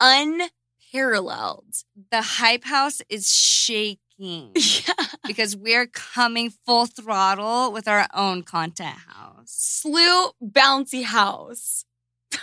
unparalleled. 0.00 1.76
The 2.10 2.20
hype 2.22 2.64
house 2.64 3.00
is 3.08 3.30
shaking 3.32 3.86
Yeah. 4.54 4.94
because 5.26 5.56
we're 5.56 5.86
coming 5.86 6.50
full 6.66 6.84
throttle 6.86 7.72
with 7.72 7.88
our 7.88 8.06
own 8.12 8.42
content 8.42 8.98
house. 9.06 9.46
Slew 9.46 10.32
Bouncy 10.42 11.04
House. 11.04 11.84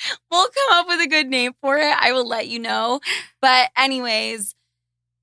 we'll 0.30 0.48
come 0.48 0.78
up 0.78 0.88
with 0.88 1.00
a 1.00 1.08
good 1.08 1.28
name 1.28 1.52
for 1.60 1.76
it. 1.76 1.94
I 1.98 2.12
will 2.12 2.26
let 2.26 2.48
you 2.48 2.58
know. 2.58 3.00
But, 3.40 3.70
anyways, 3.76 4.54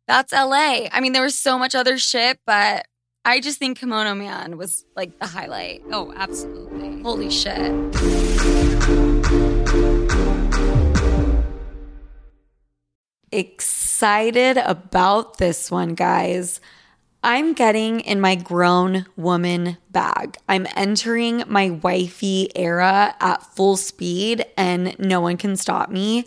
that's 0.08 0.34
LA. 0.34 0.88
I 0.92 1.00
mean, 1.02 1.14
there 1.14 1.24
was 1.24 1.38
so 1.38 1.58
much 1.58 1.76
other 1.76 1.98
shit, 1.98 2.40
but 2.46 2.86
I 3.24 3.40
just 3.40 3.58
think 3.58 3.80
Kimono 3.80 4.14
Man 4.14 4.58
was 4.58 4.86
like 4.96 5.18
the 5.20 5.26
highlight. 5.26 5.84
Oh, 5.92 6.14
absolutely. 6.16 7.02
Holy 7.02 7.32
shit. 7.32 7.72
Excited 13.32 14.58
about 14.58 15.40
this 15.40 15.72
one, 15.72 15.96
guys. 15.96 16.62
I'm 17.28 17.54
getting 17.54 18.02
in 18.02 18.22
my 18.22 18.36
grown 18.36 19.08
woman 19.18 19.78
bag. 19.90 20.38
I'm 20.48 20.68
entering 20.76 21.44
my 21.48 21.72
wifey 21.72 22.52
era 22.56 23.16
at 23.20 23.42
full 23.56 23.78
speed, 23.78 24.46
and 24.56 24.96
no 25.00 25.22
one 25.22 25.36
can 25.38 25.56
stop 25.56 25.90
me 25.90 26.26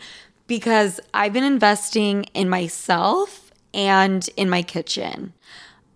because 0.49 0.99
I've 1.15 1.33
been 1.33 1.45
investing 1.45 2.25
in 2.35 2.49
myself 2.49 3.53
and 3.73 4.29
in 4.37 4.51
my 4.51 4.63
kitchen. 4.63 5.35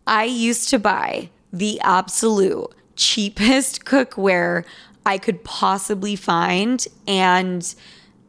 I 0.06 0.22
used 0.22 0.70
to 0.70 0.78
buy 0.78 1.30
the 1.52 1.80
absolute 1.80 2.70
cheapest 2.94 3.84
cookware 3.84 4.64
I 5.04 5.18
could 5.18 5.42
possibly 5.42 6.14
find, 6.14 6.86
and 7.08 7.74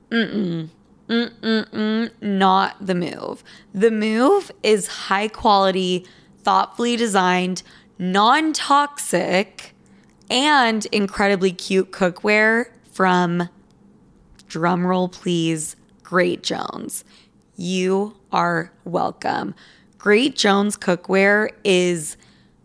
mm-mm, 0.10 0.70
mm-mm, 1.08 2.10
not 2.20 2.84
the 2.84 2.96
move. 2.96 3.44
The 3.76 3.92
move 3.92 4.52
is 4.64 4.88
high 4.88 5.28
quality, 5.28 6.08
thoughtfully 6.44 6.96
designed, 6.96 7.64
non 7.98 8.54
toxic, 8.54 9.74
and 10.30 10.86
incredibly 10.88 11.52
cute 11.52 11.92
cookware 11.92 12.68
from, 12.92 13.50
drumroll 14.48 15.12
please, 15.12 15.76
Great 16.04 16.44
Jones. 16.44 17.04
You 17.56 18.16
are 18.32 18.72
welcome. 18.84 19.56
Great 19.98 20.36
Jones 20.36 20.76
cookware 20.78 21.50
is 21.64 22.18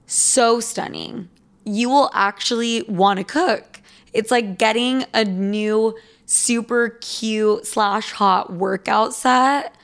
so 0.06 0.60
stunning. 0.60 1.28
You 1.64 1.88
will 1.88 2.10
actually 2.14 2.82
want 2.82 3.18
to 3.18 3.24
cook. 3.24 3.80
It's 4.12 4.30
like 4.30 4.58
getting 4.58 5.04
a 5.12 5.24
new 5.24 5.96
super 6.26 6.98
cute 7.00 7.66
slash 7.66 8.12
hot 8.12 8.52
workout 8.52 9.14
set. 9.14 9.74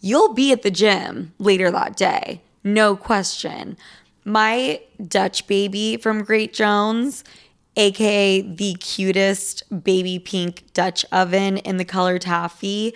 You'll 0.00 0.34
be 0.34 0.52
at 0.52 0.62
the 0.62 0.70
gym 0.70 1.32
later 1.38 1.70
that 1.70 1.96
day, 1.96 2.42
no 2.64 2.96
question. 2.96 3.76
My 4.24 4.80
Dutch 5.06 5.46
baby 5.46 5.98
from 5.98 6.24
Great 6.24 6.54
Jones, 6.54 7.22
aka 7.76 8.40
the 8.40 8.74
cutest 8.74 9.84
baby 9.84 10.18
pink 10.18 10.64
Dutch 10.72 11.04
oven 11.12 11.58
in 11.58 11.76
the 11.76 11.84
color 11.84 12.18
taffy, 12.18 12.94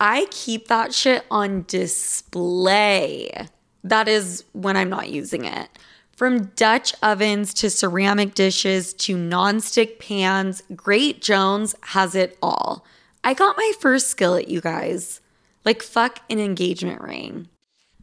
I 0.00 0.26
keep 0.30 0.68
that 0.68 0.92
shit 0.92 1.24
on 1.30 1.64
display. 1.68 3.48
That 3.84 4.08
is 4.08 4.44
when 4.52 4.76
I'm 4.76 4.90
not 4.90 5.08
using 5.08 5.44
it. 5.44 5.68
From 6.16 6.46
Dutch 6.56 6.94
ovens 7.02 7.52
to 7.54 7.70
ceramic 7.70 8.34
dishes 8.34 8.94
to 8.94 9.16
nonstick 9.16 9.98
pans, 9.98 10.62
Great 10.74 11.22
Jones 11.22 11.74
has 11.82 12.14
it 12.14 12.38
all. 12.42 12.84
I 13.22 13.34
got 13.34 13.56
my 13.56 13.72
first 13.80 14.08
skillet, 14.08 14.48
you 14.48 14.60
guys. 14.60 15.20
Like, 15.64 15.82
fuck 15.82 16.20
an 16.30 16.38
engagement 16.38 17.00
ring. 17.00 17.48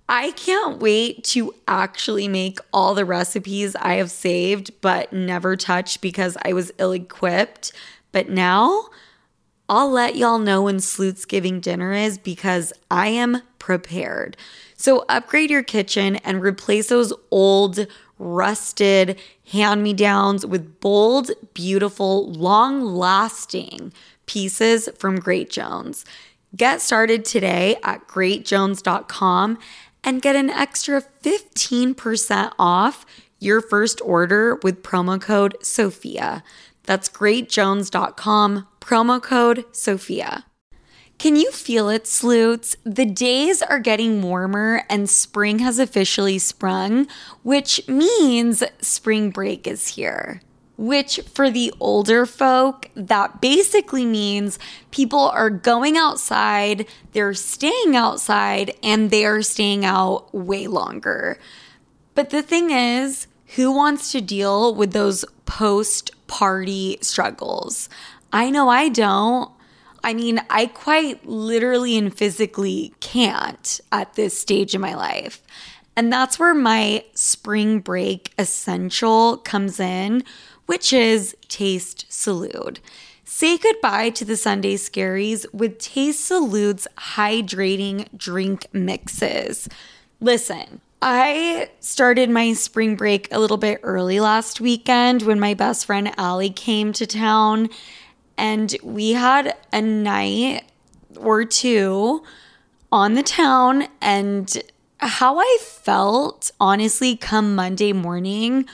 I 0.09 0.31
can't 0.31 0.79
wait 0.79 1.23
to 1.25 1.53
actually 1.67 2.27
make 2.27 2.59
all 2.73 2.93
the 2.93 3.05
recipes 3.05 3.75
I 3.75 3.95
have 3.95 4.11
saved 4.11 4.71
but 4.81 5.13
never 5.13 5.55
touched 5.55 6.01
because 6.01 6.37
I 6.43 6.53
was 6.53 6.73
ill 6.77 6.91
equipped. 6.91 7.71
But 8.11 8.29
now 8.29 8.89
I'll 9.69 9.89
let 9.89 10.15
y'all 10.15 10.39
know 10.39 10.63
when 10.63 10.79
Sloot's 10.79 11.25
giving 11.25 11.61
dinner 11.61 11.93
is 11.93 12.17
because 12.17 12.73
I 12.91 13.07
am 13.07 13.41
prepared. 13.59 14.35
So 14.75 15.05
upgrade 15.07 15.49
your 15.49 15.63
kitchen 15.63 16.17
and 16.17 16.41
replace 16.41 16.89
those 16.89 17.13
old, 17.31 17.87
rusted 18.19 19.19
hand 19.51 19.83
me 19.83 19.93
downs 19.93 20.45
with 20.45 20.81
bold, 20.81 21.31
beautiful, 21.53 22.29
long 22.31 22.83
lasting 22.83 23.93
pieces 24.25 24.89
from 24.97 25.19
Great 25.19 25.49
Jones. 25.49 26.03
Get 26.55 26.81
started 26.81 27.25
today 27.25 27.77
at 27.83 28.07
greatjones.com 28.07 29.57
and 30.03 30.21
get 30.21 30.35
an 30.35 30.49
extra 30.49 31.01
15% 31.23 32.51
off 32.59 33.05
your 33.39 33.61
first 33.61 34.01
order 34.01 34.55
with 34.63 34.83
promo 34.83 35.19
code 35.19 35.55
SOFIA. 35.61 36.43
That's 36.83 37.09
greatjones.com, 37.09 38.67
promo 38.79 39.21
code 39.21 39.65
SOFIA. 39.71 40.43
Can 41.19 41.35
you 41.35 41.51
feel 41.51 41.89
it, 41.89 42.05
sleuths? 42.07 42.75
The 42.83 43.05
days 43.05 43.61
are 43.61 43.79
getting 43.79 44.21
warmer 44.21 44.83
and 44.89 45.09
spring 45.09 45.59
has 45.59 45.79
officially 45.79 46.37
sprung, 46.37 47.07
which 47.43 47.87
means 47.87 48.63
spring 48.81 49.29
break 49.29 49.65
is 49.67 49.89
here. 49.89 50.41
Which, 50.83 51.21
for 51.33 51.49
the 51.49 51.73
older 51.79 52.25
folk, 52.25 52.89
that 52.93 53.39
basically 53.39 54.05
means 54.05 54.59
people 54.91 55.29
are 55.29 55.49
going 55.49 55.95
outside, 55.95 56.85
they're 57.13 57.33
staying 57.33 57.95
outside, 57.95 58.75
and 58.83 59.09
they're 59.09 59.43
staying 59.43 59.85
out 59.85 60.35
way 60.35 60.67
longer. 60.67 61.39
But 62.15 62.31
the 62.31 62.41
thing 62.41 62.71
is, 62.71 63.27
who 63.55 63.71
wants 63.71 64.11
to 64.11 64.19
deal 64.19 64.75
with 64.75 64.91
those 64.91 65.23
post 65.45 66.11
party 66.27 66.97
struggles? 66.99 67.87
I 68.33 68.49
know 68.49 68.67
I 68.67 68.89
don't. 68.89 69.49
I 70.03 70.13
mean, 70.13 70.41
I 70.49 70.65
quite 70.65 71.25
literally 71.25 71.97
and 71.97 72.13
physically 72.13 72.93
can't 72.99 73.79
at 73.89 74.15
this 74.15 74.37
stage 74.37 74.75
in 74.75 74.81
my 74.81 74.95
life. 74.95 75.43
And 75.95 76.11
that's 76.11 76.39
where 76.39 76.53
my 76.53 77.05
spring 77.13 77.79
break 77.79 78.33
essential 78.37 79.37
comes 79.37 79.79
in, 79.79 80.23
which 80.65 80.93
is 80.93 81.35
Taste 81.47 82.05
Salud. 82.09 82.77
Say 83.25 83.57
goodbye 83.57 84.09
to 84.11 84.25
the 84.25 84.37
Sunday 84.37 84.75
scaries 84.75 85.45
with 85.53 85.79
Taste 85.79 86.29
Salud's 86.29 86.87
hydrating 86.97 88.07
drink 88.17 88.67
mixes. 88.73 89.67
Listen, 90.19 90.81
I 91.01 91.69
started 91.79 92.29
my 92.29 92.53
spring 92.53 92.95
break 92.95 93.27
a 93.31 93.39
little 93.39 93.57
bit 93.57 93.81
early 93.83 94.19
last 94.19 94.61
weekend 94.61 95.23
when 95.23 95.39
my 95.39 95.53
best 95.53 95.85
friend 95.85 96.11
Allie 96.17 96.49
came 96.49 96.93
to 96.93 97.05
town 97.05 97.69
and 98.37 98.75
we 98.83 99.11
had 99.11 99.55
a 99.73 99.81
night 99.81 100.63
or 101.17 101.43
two 101.43 102.23
on 102.91 103.15
the 103.15 103.23
town 103.23 103.87
and 104.01 104.63
how 104.99 105.39
I 105.39 105.57
felt 105.61 106.51
honestly 106.59 107.17
come 107.17 107.55
Monday 107.55 107.91
morning 107.91 108.65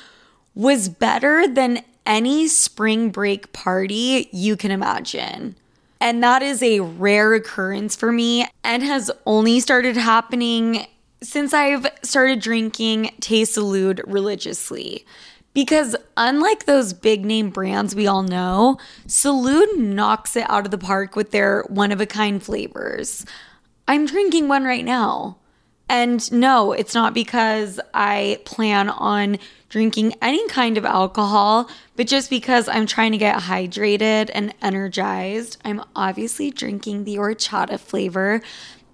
was 0.56 0.90
better 0.90 1.48
than 1.48 1.84
any 2.06 2.48
spring 2.48 3.10
break 3.10 3.54
party 3.54 4.30
you 4.32 4.58
can 4.58 4.72
imagine. 4.72 5.56
And 6.02 6.24
that 6.24 6.42
is 6.42 6.64
a 6.64 6.80
rare 6.80 7.34
occurrence 7.34 7.96
for 7.96 8.12
me 8.12 8.48
and 8.64 8.84
has 8.84 9.12
only 9.26 9.60
started 9.60 9.98
happening 9.98 10.88
since 11.22 11.54
I've 11.54 11.86
started 12.04 12.40
drinking 12.40 13.12
Taste 13.20 13.58
Salud 13.58 14.02
religiously. 14.08 15.06
Because 15.54 15.96
unlike 16.16 16.66
those 16.66 16.94
big 16.94 17.26
name 17.26 17.50
brands 17.50 17.96
we 17.96 18.08
all 18.08 18.24
know, 18.24 18.78
Salud 19.08 19.78
knocks 19.78 20.36
it 20.36 20.50
out 20.50 20.66
of 20.66 20.72
the 20.72 20.78
park 20.78 21.16
with 21.16 21.32
their 21.32 21.64
one 21.64 21.92
of 21.92 22.00
a 22.00 22.06
kind 22.06 22.42
flavors. 22.42 23.26
I'm 23.88 24.06
drinking 24.06 24.48
one 24.48 24.64
right 24.64 24.86
now. 24.86 25.39
And 25.90 26.32
no, 26.32 26.72
it's 26.72 26.94
not 26.94 27.16
because 27.16 27.80
I 27.96 28.40
plan 28.46 28.90
on 28.90 29.40
drinking 29.70 30.14
any 30.22 30.48
kind 30.48 30.78
of 30.78 30.86
alcohol, 30.86 31.68
but 31.96 32.06
just 32.06 32.30
because 32.30 32.70
I'm 32.70 32.86
trying 32.86 33.12
to 33.12 33.18
get 33.18 33.40
hydrated 33.40 34.30
and 34.34 34.54
energized. 34.62 35.58
I'm 35.66 35.84
obviously 35.96 36.52
drinking 36.52 37.04
the 37.04 37.16
horchata 37.16 37.80
flavor, 37.80 38.42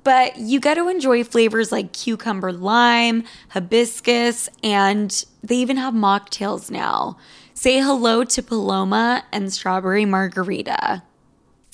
but 0.05 0.37
you 0.37 0.61
get 0.61 0.75
to 0.75 0.87
enjoy 0.87 1.25
flavors 1.25 1.71
like 1.71 1.91
cucumber 1.91 2.53
lime, 2.53 3.25
hibiscus, 3.49 4.47
and 4.63 5.25
they 5.43 5.55
even 5.57 5.77
have 5.77 5.93
mocktails 5.93 6.71
now. 6.71 7.17
Say 7.53 7.79
hello 7.79 8.23
to 8.23 8.41
Paloma 8.43 9.25
and 9.33 9.51
strawberry 9.51 10.05
margarita. 10.05 11.03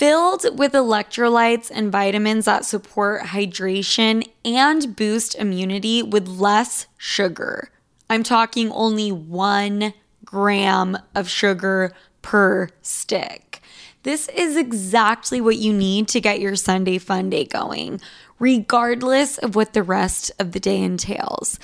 Filled 0.01 0.57
with 0.57 0.71
electrolytes 0.71 1.69
and 1.71 1.91
vitamins 1.91 2.45
that 2.45 2.65
support 2.65 3.21
hydration 3.21 4.27
and 4.43 4.95
boost 4.95 5.35
immunity 5.35 6.01
with 6.01 6.27
less 6.27 6.87
sugar. 6.97 7.69
I'm 8.09 8.23
talking 8.23 8.71
only 8.71 9.11
one 9.11 9.93
gram 10.25 10.97
of 11.13 11.29
sugar 11.29 11.93
per 12.23 12.69
stick. 12.81 13.61
This 14.01 14.27
is 14.29 14.57
exactly 14.57 15.39
what 15.39 15.57
you 15.57 15.71
need 15.71 16.07
to 16.07 16.19
get 16.19 16.39
your 16.39 16.55
Sunday 16.55 16.97
fun 16.97 17.29
day 17.29 17.45
going, 17.45 18.01
regardless 18.39 19.37
of 19.37 19.55
what 19.55 19.73
the 19.73 19.83
rest 19.83 20.31
of 20.39 20.53
the 20.53 20.59
day 20.59 20.81
entails. 20.81 21.59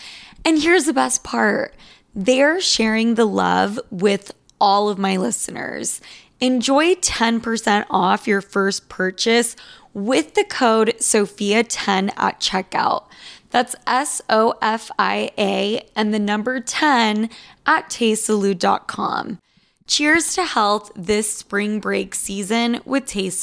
And 0.45 0.61
here's 0.61 0.85
the 0.85 0.93
best 0.93 1.23
part 1.23 1.73
they're 2.13 2.61
sharing 2.61 3.15
the 3.15 3.25
love 3.25 3.79
with 3.89 4.31
all 4.61 4.89
of 4.89 4.99
my 4.99 5.17
listeners. 5.17 6.01
Enjoy 6.39 6.93
10% 6.93 7.85
off 7.89 8.27
your 8.27 8.41
first 8.41 8.89
purchase 8.89 9.55
with 9.93 10.35
the 10.35 10.43
code 10.43 10.93
SOFIA10 10.99 12.13
at 12.15 12.39
checkout. 12.39 13.05
That's 13.49 13.75
S 13.87 14.21
O 14.29 14.53
F 14.61 14.91
I 14.99 15.31
A 15.37 15.87
and 15.95 16.13
the 16.13 16.19
number 16.19 16.59
10 16.59 17.31
at 17.65 17.89
tastesalud.com. 17.89 19.39
Cheers 19.87 20.35
to 20.35 20.43
health 20.43 20.91
this 20.95 21.33
spring 21.33 21.79
break 21.79 22.13
season 22.13 22.81
with 22.85 23.07
Taste. 23.07 23.41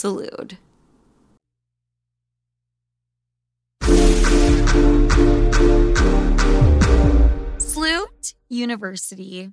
Sloot 7.59 8.35
University. 8.49 9.51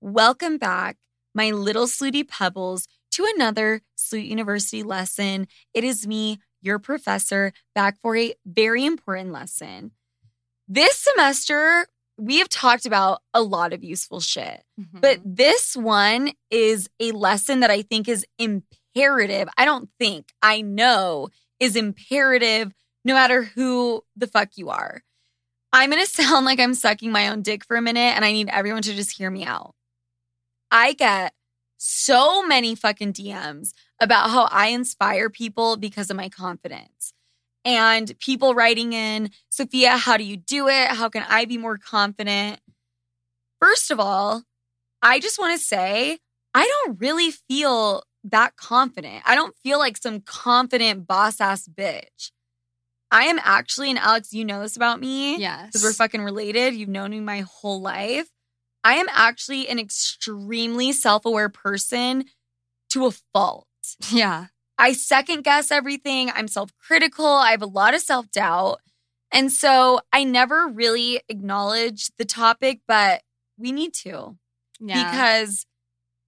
Welcome 0.00 0.56
back 0.56 0.96
my 1.34 1.50
little 1.50 1.86
slooty 1.86 2.26
pebbles, 2.26 2.86
to 3.14 3.26
another 3.36 3.80
Sloot 3.94 4.24
University 4.24 4.82
lesson. 4.82 5.46
It 5.72 5.84
is 5.84 6.06
me, 6.06 6.40
your 6.60 6.80
professor, 6.80 7.52
back 7.74 7.96
for 8.02 8.16
a 8.16 8.34
very 8.44 8.84
important 8.84 9.30
lesson. 9.30 9.92
This 10.66 10.98
semester, 10.98 11.86
we 12.18 12.38
have 12.38 12.48
talked 12.48 12.86
about 12.86 13.22
a 13.32 13.40
lot 13.40 13.72
of 13.72 13.84
useful 13.84 14.18
shit, 14.18 14.64
mm-hmm. 14.80 14.98
but 14.98 15.20
this 15.24 15.76
one 15.76 16.32
is 16.50 16.88
a 16.98 17.12
lesson 17.12 17.60
that 17.60 17.70
I 17.70 17.82
think 17.82 18.08
is 18.08 18.26
imperative. 18.38 19.48
I 19.56 19.64
don't 19.64 19.88
think, 20.00 20.32
I 20.42 20.62
know 20.62 21.28
is 21.60 21.76
imperative 21.76 22.72
no 23.04 23.14
matter 23.14 23.42
who 23.42 24.02
the 24.16 24.26
fuck 24.26 24.56
you 24.56 24.70
are. 24.70 25.02
I'm 25.72 25.90
gonna 25.90 26.06
sound 26.06 26.46
like 26.46 26.58
I'm 26.58 26.74
sucking 26.74 27.12
my 27.12 27.28
own 27.28 27.42
dick 27.42 27.64
for 27.64 27.76
a 27.76 27.82
minute 27.82 28.16
and 28.16 28.24
I 28.24 28.32
need 28.32 28.48
everyone 28.48 28.82
to 28.82 28.94
just 28.94 29.16
hear 29.16 29.30
me 29.30 29.44
out. 29.44 29.74
I 30.74 30.92
get 30.92 31.32
so 31.78 32.44
many 32.44 32.74
fucking 32.74 33.12
DMs 33.12 33.72
about 34.00 34.30
how 34.30 34.48
I 34.50 34.68
inspire 34.68 35.30
people 35.30 35.76
because 35.76 36.10
of 36.10 36.16
my 36.16 36.28
confidence. 36.28 37.14
And 37.64 38.18
people 38.18 38.54
writing 38.54 38.92
in, 38.92 39.30
Sophia, 39.48 39.96
how 39.96 40.16
do 40.16 40.24
you 40.24 40.36
do 40.36 40.66
it? 40.68 40.88
How 40.88 41.08
can 41.08 41.24
I 41.28 41.44
be 41.44 41.58
more 41.58 41.78
confident? 41.78 42.60
First 43.60 43.92
of 43.92 44.00
all, 44.00 44.42
I 45.00 45.20
just 45.20 45.38
want 45.38 45.58
to 45.58 45.64
say, 45.64 46.18
I 46.52 46.66
don't 46.66 47.00
really 47.00 47.30
feel 47.30 48.02
that 48.24 48.56
confident. 48.56 49.22
I 49.24 49.36
don't 49.36 49.56
feel 49.62 49.78
like 49.78 49.96
some 49.96 50.22
confident 50.22 51.06
boss 51.06 51.40
ass 51.40 51.68
bitch. 51.68 52.32
I 53.12 53.26
am 53.26 53.38
actually, 53.44 53.90
and 53.90 53.98
Alex, 53.98 54.32
you 54.32 54.44
know 54.44 54.60
this 54.60 54.76
about 54.76 54.98
me. 54.98 55.38
Yes. 55.38 55.66
Because 55.66 55.84
we're 55.84 55.92
fucking 55.92 56.22
related. 56.22 56.74
You've 56.74 56.88
known 56.88 57.10
me 57.12 57.20
my 57.20 57.44
whole 57.46 57.80
life. 57.80 58.28
I 58.84 58.94
am 58.94 59.06
actually 59.10 59.66
an 59.68 59.78
extremely 59.78 60.92
self 60.92 61.24
aware 61.24 61.48
person 61.48 62.26
to 62.90 63.06
a 63.06 63.10
fault. 63.32 63.66
Yeah. 64.10 64.46
I 64.76 64.92
second 64.92 65.44
guess 65.44 65.70
everything. 65.70 66.30
I'm 66.34 66.48
self 66.48 66.70
critical. 66.78 67.26
I 67.26 67.52
have 67.52 67.62
a 67.62 67.66
lot 67.66 67.94
of 67.94 68.00
self 68.00 68.30
doubt. 68.30 68.80
And 69.32 69.50
so 69.50 70.00
I 70.12 70.22
never 70.22 70.68
really 70.68 71.20
acknowledge 71.28 72.10
the 72.18 72.24
topic, 72.24 72.80
but 72.86 73.22
we 73.58 73.72
need 73.72 73.94
to. 73.94 74.36
Yeah. 74.80 75.10
Because 75.10 75.66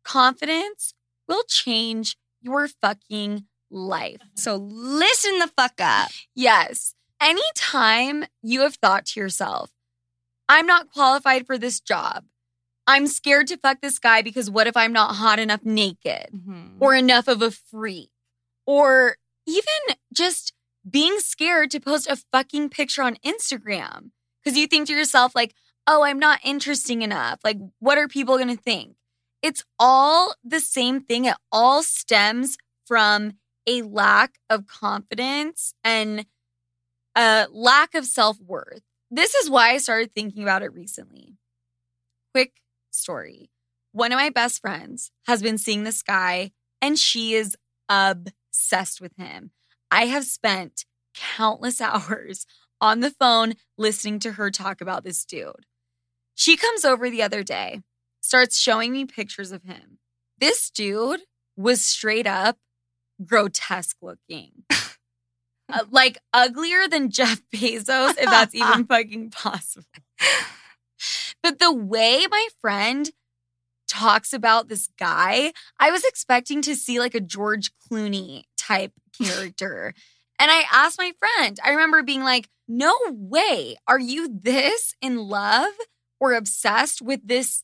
confidence 0.04 0.94
will 1.28 1.44
change 1.48 2.16
your 2.40 2.68
fucking 2.68 3.44
life. 3.70 4.20
So 4.34 4.56
listen 4.56 5.38
the 5.38 5.50
fuck 5.56 5.74
up. 5.80 6.10
Yes. 6.34 6.94
Anytime 7.20 8.24
you 8.42 8.60
have 8.62 8.76
thought 8.76 9.06
to 9.06 9.20
yourself, 9.20 9.70
I'm 10.48 10.66
not 10.66 10.90
qualified 10.90 11.46
for 11.46 11.58
this 11.58 11.80
job. 11.80 12.24
I'm 12.86 13.06
scared 13.06 13.48
to 13.48 13.56
fuck 13.56 13.80
this 13.80 13.98
guy 13.98 14.22
because 14.22 14.50
what 14.50 14.66
if 14.66 14.76
I'm 14.76 14.92
not 14.92 15.16
hot 15.16 15.38
enough 15.38 15.64
naked 15.64 16.28
mm-hmm. 16.32 16.76
or 16.78 16.94
enough 16.94 17.28
of 17.28 17.42
a 17.42 17.50
freak? 17.50 18.10
Or 18.66 19.16
even 19.46 19.96
just 20.12 20.52
being 20.88 21.18
scared 21.18 21.70
to 21.72 21.80
post 21.80 22.08
a 22.08 22.16
fucking 22.32 22.70
picture 22.70 23.02
on 23.02 23.16
Instagram 23.16 24.10
because 24.42 24.56
you 24.56 24.66
think 24.66 24.86
to 24.86 24.94
yourself, 24.94 25.34
like, 25.34 25.54
oh, 25.86 26.02
I'm 26.02 26.18
not 26.18 26.40
interesting 26.44 27.02
enough. 27.02 27.40
Like, 27.44 27.58
what 27.78 27.98
are 27.98 28.08
people 28.08 28.36
going 28.36 28.56
to 28.56 28.62
think? 28.62 28.96
It's 29.42 29.64
all 29.78 30.34
the 30.44 30.60
same 30.60 31.00
thing. 31.00 31.24
It 31.24 31.36
all 31.52 31.82
stems 31.82 32.56
from 32.86 33.34
a 33.66 33.82
lack 33.82 34.38
of 34.48 34.66
confidence 34.66 35.74
and 35.84 36.26
a 37.16 37.46
lack 37.50 37.94
of 37.94 38.06
self 38.06 38.40
worth. 38.40 38.82
This 39.10 39.34
is 39.34 39.50
why 39.50 39.70
I 39.70 39.78
started 39.78 40.12
thinking 40.14 40.42
about 40.42 40.62
it 40.62 40.72
recently. 40.72 41.34
Quick 42.32 42.52
story. 42.96 43.50
One 43.92 44.12
of 44.12 44.18
my 44.18 44.30
best 44.30 44.60
friends 44.60 45.10
has 45.26 45.42
been 45.42 45.58
seeing 45.58 45.84
this 45.84 46.02
guy 46.02 46.52
and 46.82 46.98
she 46.98 47.34
is 47.34 47.56
obsessed 47.88 49.00
with 49.00 49.12
him. 49.16 49.52
I 49.90 50.06
have 50.06 50.24
spent 50.24 50.84
countless 51.14 51.80
hours 51.80 52.46
on 52.80 53.00
the 53.00 53.10
phone 53.10 53.54
listening 53.78 54.18
to 54.20 54.32
her 54.32 54.50
talk 54.50 54.80
about 54.80 55.04
this 55.04 55.24
dude. 55.24 55.66
She 56.34 56.56
comes 56.56 56.84
over 56.84 57.08
the 57.08 57.22
other 57.22 57.42
day, 57.42 57.80
starts 58.20 58.58
showing 58.58 58.92
me 58.92 59.06
pictures 59.06 59.52
of 59.52 59.62
him. 59.62 59.98
This 60.38 60.70
dude 60.70 61.20
was 61.56 61.82
straight 61.82 62.26
up 62.26 62.58
grotesque 63.24 63.96
looking. 64.02 64.64
uh, 65.72 65.84
like 65.90 66.18
uglier 66.32 66.88
than 66.88 67.10
Jeff 67.10 67.40
Bezos, 67.54 68.10
if 68.18 68.24
that's 68.24 68.54
even 68.54 68.84
fucking 68.88 69.30
possible. 69.30 69.86
But 71.46 71.60
the 71.60 71.72
way 71.72 72.26
my 72.28 72.48
friend 72.60 73.08
talks 73.86 74.32
about 74.32 74.66
this 74.66 74.88
guy, 74.98 75.52
I 75.78 75.92
was 75.92 76.02
expecting 76.02 76.60
to 76.62 76.74
see 76.74 76.98
like 76.98 77.14
a 77.14 77.20
George 77.20 77.70
Clooney 77.78 78.42
type 78.58 78.90
character. 79.22 79.94
and 80.40 80.50
I 80.50 80.64
asked 80.72 80.98
my 80.98 81.12
friend, 81.20 81.56
I 81.64 81.70
remember 81.70 82.02
being 82.02 82.24
like, 82.24 82.48
no 82.66 82.92
way. 83.12 83.76
Are 83.86 84.00
you 84.00 84.28
this 84.42 84.96
in 85.00 85.18
love 85.18 85.70
or 86.18 86.32
obsessed 86.32 87.00
with 87.00 87.20
this 87.24 87.62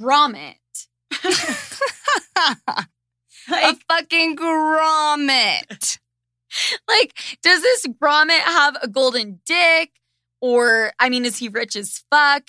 grommet? 0.00 0.54
like, 3.50 3.74
a 3.74 3.76
fucking 3.86 4.34
grommet. 4.34 5.98
like, 6.88 7.12
does 7.42 7.60
this 7.60 7.84
grommet 7.84 8.40
have 8.40 8.78
a 8.80 8.88
golden 8.88 9.40
dick? 9.44 9.90
Or, 10.40 10.94
I 10.98 11.10
mean, 11.10 11.26
is 11.26 11.36
he 11.36 11.50
rich 11.50 11.76
as 11.76 12.02
fuck? 12.10 12.44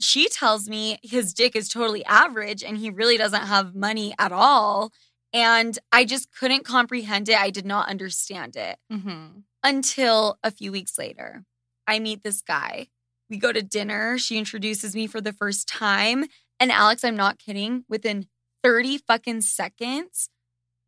She 0.00 0.28
tells 0.28 0.68
me 0.68 0.98
his 1.02 1.34
dick 1.34 1.56
is 1.56 1.68
totally 1.68 2.04
average 2.04 2.62
and 2.62 2.78
he 2.78 2.90
really 2.90 3.16
doesn't 3.16 3.46
have 3.46 3.74
money 3.74 4.14
at 4.18 4.32
all. 4.32 4.92
And 5.32 5.78
I 5.92 6.04
just 6.04 6.32
couldn't 6.32 6.64
comprehend 6.64 7.28
it. 7.28 7.38
I 7.38 7.50
did 7.50 7.66
not 7.66 7.88
understand 7.88 8.56
it 8.56 8.78
mm-hmm. 8.90 9.40
until 9.62 10.38
a 10.42 10.50
few 10.50 10.72
weeks 10.72 10.98
later. 10.98 11.44
I 11.86 11.98
meet 11.98 12.22
this 12.22 12.40
guy. 12.40 12.88
We 13.28 13.36
go 13.36 13.52
to 13.52 13.62
dinner. 13.62 14.18
She 14.18 14.38
introduces 14.38 14.94
me 14.94 15.06
for 15.06 15.20
the 15.20 15.32
first 15.32 15.68
time. 15.68 16.26
And 16.60 16.72
Alex, 16.72 17.04
I'm 17.04 17.16
not 17.16 17.38
kidding, 17.38 17.84
within 17.88 18.26
30 18.62 18.98
fucking 18.98 19.42
seconds, 19.42 20.30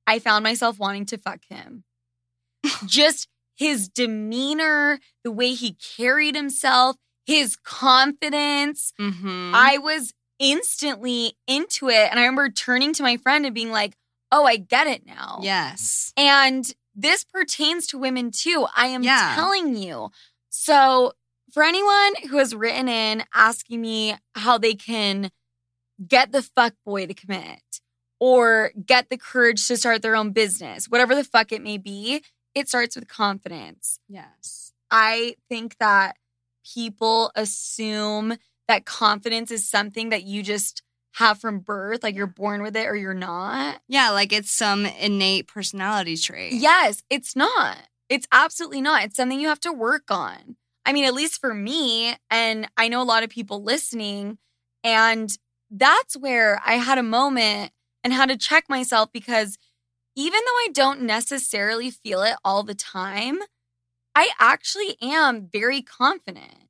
I 0.07 0.19
found 0.19 0.43
myself 0.43 0.79
wanting 0.79 1.07
to 1.07 1.19
fuck 1.19 1.41
him. 1.49 1.85
just 2.87 3.29
his 3.57 3.89
demeanor, 3.89 4.99
the 5.23 5.31
way 5.31 5.53
he 5.53 5.77
carried 5.97 6.35
himself, 6.35 6.97
his 7.27 7.57
confidence. 7.57 8.93
Mm-hmm. 9.01 9.53
I 9.55 9.79
was 9.79 10.13
instantly 10.39 11.35
into 11.47 11.89
it. 11.89 12.09
And 12.11 12.19
I 12.19 12.23
remember 12.23 12.49
turning 12.49 12.93
to 12.95 13.03
my 13.03 13.17
friend 13.19 13.45
and 13.45 13.55
being 13.55 13.71
like, 13.71 13.95
oh, 14.33 14.45
I 14.45 14.57
get 14.57 14.87
it 14.87 15.05
now. 15.07 15.41
yes. 15.43 16.13
And 16.17 16.73
this 16.95 17.25
pertains 17.25 17.87
to 17.89 17.99
women 17.99 18.31
too. 18.31 18.67
I 18.77 18.87
am 18.89 19.03
Yeah. 19.03 19.33
telling 19.35 19.77
you. 19.77 20.11
So, 20.51 21.13
for 21.53 21.63
anyone 21.65 22.15
who 22.29 22.39
has 22.39 22.55
written 22.55 22.89
in 22.89 23.25
asking 23.35 23.81
me 23.81 24.15
how 24.35 24.57
they 24.59 24.75
can 24.75 25.31
get 26.07 26.31
the 26.33 26.43
fuck 26.43 26.75
boy 26.87 27.07
to 27.07 27.15
commit 27.15 27.81
or 28.21 28.71
get 28.87 29.09
the 29.11 29.17
courage 29.17 29.67
to 29.69 29.77
start 29.77 30.03
their 30.03 30.15
own 30.17 30.31
business, 30.31 30.87
whatever 30.89 31.15
the 31.15 31.25
fuck 31.25 31.51
it 31.53 31.63
may 31.63 31.77
be, 31.79 32.23
it 32.55 32.69
starts 32.69 32.95
with 32.97 33.09
confidence. 33.09 33.99
Yes. 34.09 34.73
I 34.91 35.35
think 35.49 35.77
that 35.79 36.17
people 36.75 37.33
assume 37.35 38.37
that 38.69 38.85
confidence 38.85 39.51
is 39.51 39.69
something 39.69 40.11
that 40.11 40.25
you 40.25 40.43
just 40.43 40.83
have 41.15 41.41
from 41.41 41.59
birth, 41.59 42.03
like 42.03 42.15
you're 42.15 42.27
born 42.27 42.63
with 42.63 42.77
it 42.77 42.87
or 42.87 42.95
you're 42.95 43.15
not. 43.15 43.81
Yeah, 43.89 44.11
like 44.11 44.33
it's 44.33 44.53
some 44.53 44.87
innate 44.87 45.49
personality 45.49 46.17
trait. 46.17 46.53
Yes, 46.53 47.03
it's 47.11 47.35
not. 47.35 47.77
It's 48.09 48.29
absolutely 48.33 48.81
not. 48.81 49.05
It's 49.05 49.17
something 49.17 49.41
you 49.41 49.49
have 49.49 49.61
to 49.61 49.73
work 49.73 50.11
on. 50.11 50.57
I 50.87 50.93
mean, 50.93 51.05
at 51.05 51.15
least 51.15 51.41
for 51.41 51.53
me, 51.53 52.15
and 52.31 52.69
I 52.77 52.89
know 52.89 53.03
a 53.03 53.05
lot 53.05 53.23
of 53.23 53.31
people 53.31 53.63
listening, 53.63 54.39
and 54.83 55.37
that's 55.71 56.17
where 56.17 56.61
I 56.65 56.75
had 56.75 56.99
a 56.99 57.03
moment 57.03 57.73
and 58.03 58.13
had 58.13 58.29
to 58.31 58.37
check 58.37 58.69
myself 58.69 59.11
because 59.13 59.59
even 60.17 60.41
though 60.45 60.53
I 60.53 60.69
don't 60.73 61.03
necessarily 61.03 61.91
feel 61.91 62.23
it 62.23 62.37
all 62.45 62.63
the 62.63 62.75
time, 62.75 63.39
I 64.15 64.31
actually 64.39 64.97
am 65.01 65.49
very 65.53 65.83
confident. 65.83 66.69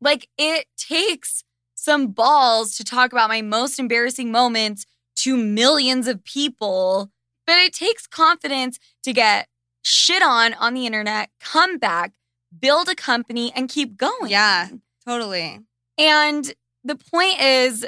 Like 0.00 0.28
it 0.38 0.66
takes 0.76 1.44
some 1.74 2.08
balls 2.08 2.76
to 2.76 2.84
talk 2.84 3.12
about 3.12 3.28
my 3.28 3.42
most 3.42 3.78
embarrassing 3.78 4.30
moments 4.30 4.86
to 5.16 5.36
millions 5.36 6.08
of 6.08 6.24
people, 6.24 7.10
but 7.46 7.56
it 7.58 7.72
takes 7.72 8.06
confidence 8.06 8.78
to 9.02 9.12
get 9.12 9.48
shit 9.82 10.22
on 10.22 10.54
on 10.54 10.74
the 10.74 10.86
internet, 10.86 11.30
come 11.40 11.78
back, 11.78 12.12
build 12.58 12.88
a 12.88 12.94
company, 12.94 13.52
and 13.54 13.68
keep 13.68 13.96
going. 13.96 14.30
Yeah. 14.30 14.68
Totally. 15.06 15.60
And 15.98 16.54
the 16.84 16.96
point 16.96 17.40
is, 17.40 17.86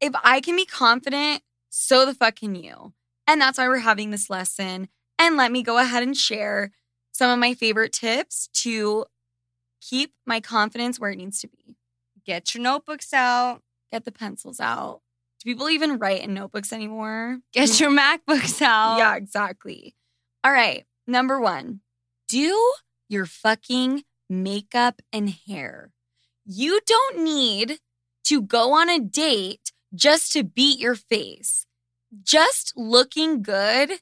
if 0.00 0.12
I 0.22 0.40
can 0.40 0.56
be 0.56 0.66
confident, 0.66 1.42
so 1.70 2.06
the 2.06 2.14
fuck 2.14 2.36
can 2.36 2.54
you. 2.54 2.92
And 3.26 3.40
that's 3.40 3.58
why 3.58 3.68
we're 3.68 3.78
having 3.78 4.10
this 4.10 4.28
lesson. 4.28 4.88
And 5.18 5.36
let 5.36 5.50
me 5.50 5.62
go 5.62 5.78
ahead 5.78 6.02
and 6.02 6.16
share 6.16 6.72
some 7.14 7.30
of 7.30 7.38
my 7.38 7.54
favorite 7.54 7.92
tips 7.92 8.48
to 8.52 9.06
keep 9.80 10.12
my 10.26 10.40
confidence 10.40 10.98
where 11.00 11.10
it 11.10 11.16
needs 11.16 11.40
to 11.40 11.48
be. 11.48 11.76
Get 12.26 12.54
your 12.54 12.62
notebooks 12.62 13.12
out. 13.12 13.62
Get 13.92 14.04
the 14.04 14.12
pencils 14.12 14.60
out. 14.60 15.00
Do 15.40 15.50
people 15.50 15.70
even 15.70 15.98
write 15.98 16.22
in 16.22 16.34
notebooks 16.34 16.72
anymore? 16.72 17.38
Get 17.52 17.78
your 17.80 17.90
MacBooks 17.90 18.60
out. 18.60 18.98
Yeah, 18.98 19.14
exactly. 19.16 19.94
All 20.42 20.52
right. 20.52 20.84
Number 21.06 21.40
one, 21.40 21.80
do 22.28 22.72
your 23.08 23.26
fucking 23.26 24.04
makeup 24.28 25.00
and 25.12 25.30
hair. 25.30 25.92
You 26.44 26.80
don't 26.86 27.18
need 27.22 27.78
to 28.24 28.42
go 28.42 28.72
on 28.72 28.88
a 28.88 28.98
date 28.98 29.72
just 29.94 30.32
to 30.32 30.42
beat 30.42 30.78
your 30.78 30.94
face. 30.94 31.66
Just 32.22 32.72
looking 32.76 33.42
good 33.42 34.00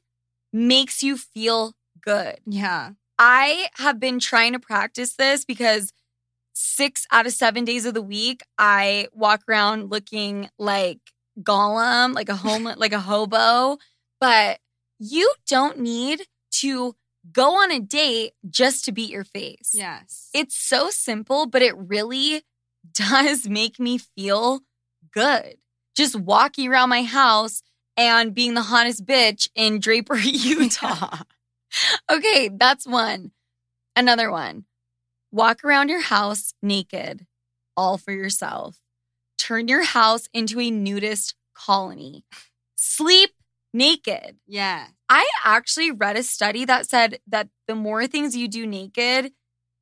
makes 0.51 1.03
you 1.03 1.17
feel 1.17 1.73
good. 2.01 2.37
Yeah. 2.45 2.91
I 3.25 3.69
have 3.75 4.01
been 4.01 4.19
trying 4.19 4.51
to 4.51 4.59
practice 4.59 5.15
this 5.15 5.45
because 5.45 5.93
six 6.51 7.07
out 7.09 7.25
of 7.25 7.31
seven 7.31 7.63
days 7.63 7.85
of 7.85 7.93
the 7.93 8.01
week, 8.01 8.41
I 8.57 9.07
walk 9.13 9.43
around 9.47 9.89
looking 9.89 10.49
like 10.59 10.99
Gollum, 11.41 12.13
like 12.13 12.27
a 12.27 12.35
home, 12.35 12.65
like 12.77 12.91
a 12.91 12.99
hobo. 12.99 13.77
But 14.19 14.59
you 14.99 15.33
don't 15.47 15.79
need 15.79 16.23
to 16.55 16.97
go 17.31 17.63
on 17.63 17.71
a 17.71 17.79
date 17.79 18.33
just 18.49 18.83
to 18.85 18.91
beat 18.91 19.09
your 19.09 19.23
face. 19.23 19.71
Yes. 19.73 20.29
It's 20.33 20.57
so 20.57 20.89
simple, 20.89 21.45
but 21.45 21.61
it 21.61 21.77
really 21.77 22.41
does 22.93 23.47
make 23.47 23.79
me 23.79 23.99
feel 23.99 24.63
good. 25.13 25.55
Just 25.95 26.17
walking 26.17 26.69
around 26.69 26.89
my 26.89 27.03
house 27.03 27.61
and 27.95 28.33
being 28.33 28.53
the 28.53 28.63
hottest 28.63 29.05
bitch 29.05 29.47
in 29.55 29.79
Draper, 29.79 30.15
Utah. 30.17 31.19
okay, 32.11 32.49
that's 32.53 32.85
one. 32.87 33.31
Another 33.95 34.31
one. 34.31 34.65
Walk 35.31 35.63
around 35.63 35.89
your 35.89 36.01
house 36.01 36.53
naked, 36.61 37.25
all 37.75 37.97
for 37.97 38.11
yourself. 38.11 38.77
Turn 39.37 39.67
your 39.67 39.83
house 39.83 40.27
into 40.33 40.59
a 40.59 40.69
nudist 40.71 41.35
colony. 41.55 42.25
Sleep 42.75 43.31
naked. 43.73 44.37
yeah. 44.47 44.87
I 45.09 45.29
actually 45.45 45.91
read 45.91 46.15
a 46.15 46.23
study 46.23 46.65
that 46.65 46.89
said 46.89 47.19
that 47.27 47.49
the 47.67 47.75
more 47.75 48.07
things 48.07 48.35
you 48.35 48.47
do 48.47 48.65
naked 48.65 49.31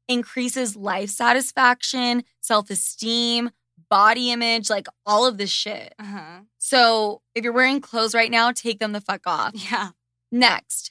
increases 0.10 0.76
life 0.76 1.10
satisfaction, 1.10 2.24
self 2.42 2.70
esteem, 2.70 3.52
body 3.90 4.32
image, 4.32 4.70
like 4.70 4.88
all 5.06 5.26
of 5.26 5.38
this 5.38 5.50
shit. 5.50 5.94
Uh 6.00 6.04
huh. 6.04 6.40
So 6.58 7.22
if 7.34 7.44
you're 7.46 7.54
wearing 7.54 7.80
clothes 7.80 8.14
right 8.14 8.32
now, 8.32 8.52
take 8.52 8.80
them 8.80 8.92
the 8.92 9.00
fuck 9.02 9.22
off. 9.26 9.54
Yeah. 9.72 9.90
Next, 10.34 10.91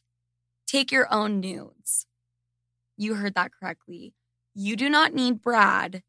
take 0.70 0.92
your 0.92 1.12
own 1.12 1.40
nudes. 1.40 2.06
You 2.96 3.14
heard 3.14 3.34
that 3.34 3.50
correctly. 3.58 4.14
You 4.54 4.76
do 4.76 4.90
not 4.90 5.14
need 5.14 5.40
Brad 5.42 6.02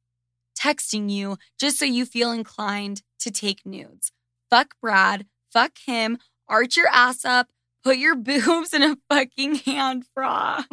texting 0.60 1.10
you 1.10 1.38
just 1.60 1.80
so 1.80 1.86
you 1.86 2.06
feel 2.06 2.32
inclined 2.32 3.02
to 3.19 3.32
take 3.32 3.65
nudes. 3.65 4.12
Fuck 4.50 4.76
Brad, 4.82 5.26
fuck 5.52 5.78
him, 5.86 6.17
arch 6.47 6.76
your 6.78 6.88
ass 6.89 7.26
up, 7.26 7.47
put 7.84 7.97
your 7.97 8.15
boobs 8.17 8.74
in 8.74 8.84
a 8.84 8.97
fucking 9.10 9.56
hand 9.56 10.06
bra. 10.15 10.63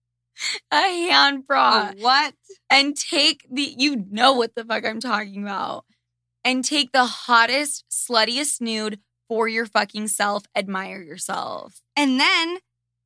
a 0.72 0.76
hand 0.76 1.46
bra. 1.46 1.90
Oh, 1.92 2.00
what? 2.00 2.34
And 2.70 2.96
take 2.96 3.46
the, 3.50 3.74
you 3.76 4.04
know 4.10 4.34
what 4.34 4.54
the 4.54 4.64
fuck 4.64 4.84
I'm 4.86 5.00
talking 5.00 5.42
about. 5.42 5.84
And 6.44 6.64
take 6.64 6.92
the 6.92 7.04
hottest, 7.04 7.84
sluttiest 7.90 8.60
nude 8.60 9.00
for 9.28 9.48
your 9.48 9.66
fucking 9.66 10.08
self. 10.08 10.44
Admire 10.56 11.02
yourself. 11.02 11.82
And 11.96 12.18
then 12.18 12.58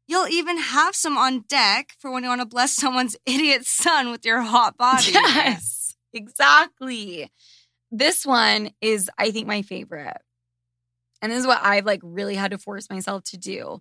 you'll 0.07 0.29
even 0.29 0.59
have 0.59 0.95
some 0.95 1.17
on 1.17 1.45
deck 1.49 1.95
for 1.99 2.11
when 2.11 2.23
you 2.23 2.29
want 2.29 2.41
to 2.41 2.47
bless 2.47 2.75
someone's 2.75 3.17
idiot 3.27 3.65
son 3.65 4.11
with 4.11 4.25
your 4.25 4.41
hot 4.43 4.77
body. 4.77 5.13
Yes, 5.13 5.95
exactly. 6.13 7.31
This 7.91 8.25
one 8.25 8.71
is, 8.81 9.11
I 9.19 9.31
think, 9.31 9.47
my 9.47 9.63
favorite. 9.63 10.19
And 11.21 11.31
this 11.31 11.39
is 11.39 11.47
what 11.47 11.61
I've 11.63 11.87
like 11.87 12.01
really 12.03 12.35
had 12.35 12.51
to 12.51 12.59
force 12.59 12.91
myself 12.91 13.23
to 13.25 13.37
do. 13.37 13.81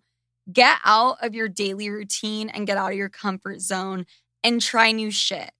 Get 0.51 0.77
out 0.83 1.17
of 1.21 1.33
your 1.33 1.47
daily 1.47 1.89
routine 1.89 2.49
and 2.49 2.67
get 2.67 2.77
out 2.77 2.91
of 2.91 2.97
your 2.97 3.09
comfort 3.09 3.61
zone 3.61 4.05
and 4.43 4.61
try 4.61 4.91
new 4.91 5.11
shit. 5.11 5.51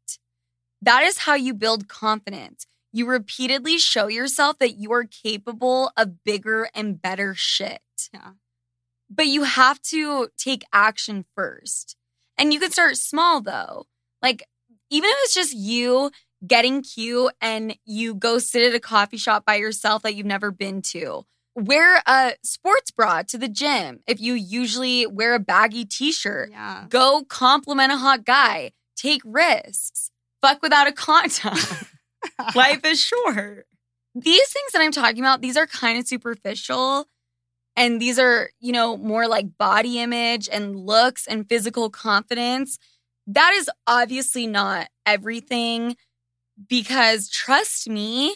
That 0.82 1.04
is 1.04 1.19
how 1.19 1.36
you 1.36 1.54
build 1.54 1.88
confidence. 1.88 2.65
You 2.91 3.08
repeatedly 3.08 3.78
show 3.78 4.08
yourself 4.08 4.58
that 4.60 4.78
you 4.78 4.91
are 4.91 5.06
capable 5.06 5.91
of 5.95 6.24
bigger 6.24 6.69
and 6.74 7.02
better 7.02 7.34
shit. 7.36 7.82
Yeah. 8.13 8.32
But 9.13 9.28
you 9.28 9.43
have 9.43 9.82
to 9.84 10.30
take 10.38 10.63
action 10.71 11.26
first. 11.36 11.97
And 12.38 12.54
you 12.54 12.60
can 12.60 12.71
start 12.71 12.95
small 12.95 13.41
though. 13.41 13.86
Like, 14.21 14.43
even 14.89 15.10
if 15.10 15.17
it's 15.24 15.34
just 15.34 15.54
you 15.54 16.12
getting 16.45 16.82
cute 16.82 17.34
and 17.41 17.78
you 17.86 18.15
go 18.15 18.39
sit 18.39 18.67
at 18.67 18.76
a 18.76 18.80
coffee 18.80 19.17
shop 19.17 19.45
by 19.45 19.56
yourself 19.56 20.04
that 20.04 20.15
you've 20.15 20.26
never 20.26 20.50
been 20.52 20.82
to, 20.82 21.26
wear 21.56 22.02
a 22.08 22.34
sports 22.43 22.91
bra 22.91 23.21
to 23.24 23.38
the 23.38 23.47
gym 23.47 24.00
if 24.08 24.19
you 24.19 24.34
usually 24.34 25.06
wear 25.06 25.34
a 25.34 25.39
baggy 25.39 25.86
t 25.86 26.12
shirt. 26.12 26.50
Yeah. 26.52 26.86
Go 26.89 27.24
compliment 27.28 27.91
a 27.91 27.97
hot 27.97 28.26
guy. 28.26 28.71
Take 28.95 29.21
risks. 29.26 30.12
Fuck 30.41 30.62
without 30.62 30.88
a 30.88 30.91
condom. 30.91 31.58
Life 32.56 32.86
is 32.86 33.00
short. 33.00 33.67
These 34.15 34.50
things 34.50 34.71
that 34.74 34.82
I'm 34.82 34.91
talking 34.91 35.19
about, 35.19 35.41
these 35.41 35.58
are 35.58 35.67
kind 35.67 35.97
of 35.97 36.08
superficial. 36.08 37.08
And 37.75 38.01
these 38.01 38.19
are, 38.19 38.49
you 38.60 38.71
know, 38.71 38.97
more 38.97 39.27
like 39.27 39.57
body 39.57 39.99
image 39.99 40.49
and 40.51 40.75
looks 40.75 41.25
and 41.27 41.47
physical 41.47 41.89
confidence. 41.89 42.77
That 43.27 43.53
is 43.53 43.69
obviously 43.88 44.47
not 44.47 44.89
everything 45.05 45.95
because 46.67 47.29
trust 47.29 47.89
me, 47.89 48.36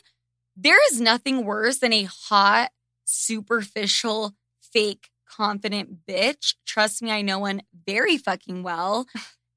there 0.55 0.81
is 0.91 1.01
nothing 1.01 1.45
worse 1.45 1.79
than 1.79 1.93
a 1.93 2.03
hot, 2.05 2.71
superficial, 3.03 4.33
fake, 4.61 5.09
confident 5.29 6.05
bitch. 6.07 6.55
Trust 6.65 7.01
me, 7.01 7.11
I 7.11 7.21
know 7.21 7.39
one 7.39 7.61
very 7.85 8.17
fucking 8.17 8.63
well. 8.63 9.07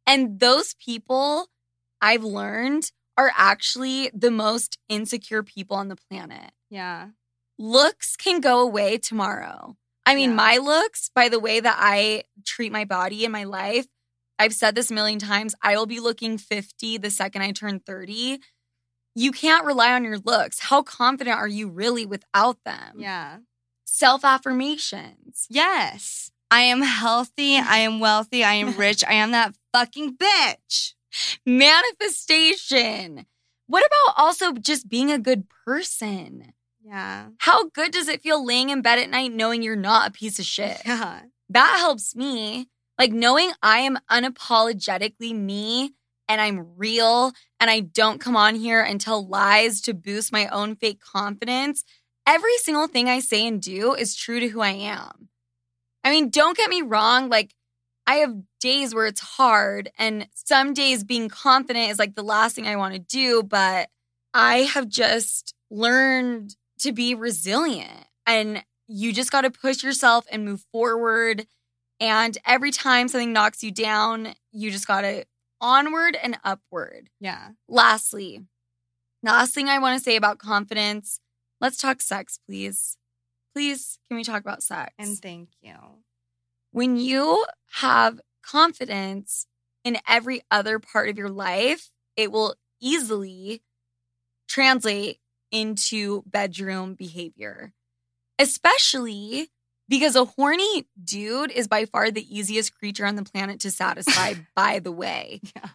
And 0.09 0.41
those 0.41 0.75
people 0.83 1.49
I've 2.01 2.25
learned 2.25 2.91
are 3.19 3.31
actually 3.37 4.11
the 4.15 4.31
most 4.31 4.79
insecure 4.89 5.43
people 5.43 5.77
on 5.77 5.89
the 5.89 5.97
planet. 5.97 6.53
Yeah. 6.71 7.09
Looks 7.59 8.17
can 8.17 8.41
go 8.41 8.61
away 8.61 8.99
tomorrow. 8.99 9.77
I 10.07 10.15
mean, 10.15 10.31
Yeah. 10.31 10.37
my 10.37 10.57
looks, 10.59 11.11
by 11.15 11.29
the 11.29 11.41
way 11.41 11.61
that 11.61 11.77
I 11.79 12.23
treat 12.45 12.73
my 12.73 12.85
body 12.85 13.25
in 13.25 13.33
my 13.33 13.45
life, 13.45 13.87
I've 14.39 14.55
said 14.55 14.75
this 14.75 14.91
a 14.91 14.95
million 14.95 15.19
times. 15.19 15.55
I 15.63 15.77
will 15.77 15.87
be 15.87 16.01
looking 16.01 16.39
50 16.39 16.97
the 16.99 17.11
second 17.11 17.43
I 17.43 17.51
turn 17.53 17.81
30. 17.81 18.41
You 19.15 19.33
can't 19.33 19.67
rely 19.67 19.93
on 19.93 20.05
your 20.05 20.19
looks. 20.19 20.61
How 20.61 20.83
confident 20.83 21.37
are 21.37 21.49
you 21.49 21.69
really 21.69 22.07
without 22.07 22.59
them? 22.65 22.95
Yeah. 23.01 23.39
Self 23.85 24.25
affirmations. 24.25 25.47
Yes. 25.51 26.31
I 26.51 26.61
am 26.63 26.83
healthy. 26.83 27.57
I 27.57 27.79
am 27.79 27.99
wealthy. 28.01 28.45
I 28.45 28.55
am 28.55 28.77
rich. 28.77 29.03
I 29.05 29.15
am 29.15 29.33
that 29.33 29.55
fucking 29.73 30.17
bitch. 30.17 30.95
Manifestation. 31.45 33.27
What 33.67 33.85
about 33.85 34.15
also 34.25 34.53
just 34.53 34.89
being 34.89 35.11
a 35.11 35.19
good 35.19 35.45
person? 35.67 36.53
Yeah. 36.89 37.29
How 37.39 37.69
good 37.69 37.93
does 37.93 38.09
it 38.09 38.23
feel 38.23 38.45
laying 38.45 38.71
in 38.71 38.81
bed 38.81 38.99
at 38.99 39.11
night 39.11 39.33
knowing 39.33 39.63
you're 39.63 39.77
not 39.77 40.09
a 40.09 40.13
piece 40.13 40.39
of 40.39 40.47
shit? 40.47 40.81
Yeah. 40.87 41.21
That 41.51 41.77
helps 41.79 42.17
me. 42.17 42.69
Like 42.99 43.13
knowing 43.13 43.53
I 43.63 43.81
am 43.81 43.99
unapologetically 44.11 45.35
me 45.35 45.93
and 46.29 46.41
I'm 46.41 46.77
real 46.77 47.33
and 47.61 47.71
I 47.71 47.81
don't 47.81 48.21
come 48.21 48.37
on 48.37 48.55
here 48.55 48.81
and 48.81 49.01
tell 49.01 49.27
lies 49.27 49.83
to 49.83 49.93
boost 49.93 50.33
my 50.33 50.49
own 50.49 50.77
fake 50.77 51.01
confidence. 51.01 51.85
Every 52.27 52.57
single 52.59 52.87
thing 52.87 53.09
I 53.09 53.21
say 53.21 53.47
and 53.47 53.61
do 53.61 53.95
is 53.95 54.17
true 54.17 54.41
to 54.41 54.49
who 54.49 54.61
I 54.61 54.71
am. 54.71 55.29
I 56.05 56.11
mean, 56.11 56.31
don't 56.31 56.57
get 56.57 56.71
me 56.71 56.81
wrong. 56.83 57.29
Like, 57.29 57.55
I 58.07 58.17
have 58.17 58.35
days 58.61 58.95
where 58.95 59.07
it's 59.07 59.21
hard, 59.21 59.91
and 59.99 60.29
some 60.33 60.73
days 60.73 61.05
being 61.05 61.29
confident 61.29 61.91
is 61.91 61.99
like 61.99 62.15
the 62.15 62.23
last 62.23 62.57
thing 62.57 62.67
I 62.67 62.77
want 62.77 62.95
to 62.95 63.01
do, 63.01 63.43
but 63.43 63.91
I 64.33 64.61
have 64.61 64.89
just 64.89 65.55
learned 65.71 66.57
to 66.81 66.93
be 66.93 67.15
resilient. 67.15 68.07
And 68.27 68.65
you 68.87 69.13
just 69.13 69.33
got 69.33 69.43
to 69.43 69.51
push 69.51 69.83
yourself 69.83 70.27
and 70.31 70.45
move 70.45 70.65
forward. 70.73 71.47
And 72.01 72.37
every 72.47 72.71
time 72.71 73.09
something 73.09 73.33
knocks 73.33 73.63
you 73.63 73.71
down, 73.71 74.35
you 74.53 74.71
just 74.71 74.87
got 74.87 75.03
to 75.03 75.25
onward 75.61 76.17
and 76.23 76.39
upward. 76.45 77.11
Yeah. 77.21 77.51
Lastly, 77.69 78.45
last 79.23 79.55
thing 79.55 79.69
I 79.69 79.79
want 79.79 79.99
to 79.99 80.05
say 80.05 80.17
about 80.17 80.39
confidence 80.39 81.21
let's 81.61 81.77
talk 81.77 82.01
sex, 82.01 82.39
please. 82.47 82.97
Please, 83.55 83.99
can 84.09 84.17
we 84.17 84.25
talk 84.25 84.41
about 84.41 84.63
sex? 84.63 84.93
And 84.99 85.19
thank 85.19 85.49
you. 85.61 85.75
when 86.71 86.97
you 86.97 87.45
have 87.81 88.21
confidence 88.43 89.47
in 89.85 89.99
every 90.07 90.43
other 90.51 90.79
part 90.79 91.09
of 91.09 91.19
your 91.19 91.31
life, 91.31 91.91
it 92.17 92.31
will 92.31 92.55
easily 92.81 93.63
translate 94.49 95.19
into 95.51 96.23
bedroom 96.27 96.95
behavior, 96.95 97.73
especially 98.39 99.49
because 99.89 100.15
a 100.17 100.25
horny 100.25 100.87
dude 101.03 101.51
is 101.51 101.67
by 101.67 101.87
far 101.87 102.11
the 102.11 102.37
easiest 102.37 102.75
creature 102.75 103.07
on 103.07 103.17
the 103.17 103.23
planet 103.23 103.61
to 103.61 103.71
satisfy, 103.71 104.35
by 104.55 104.79
the 104.79 104.93
way. 104.93 105.41
Yeah. 105.57 105.71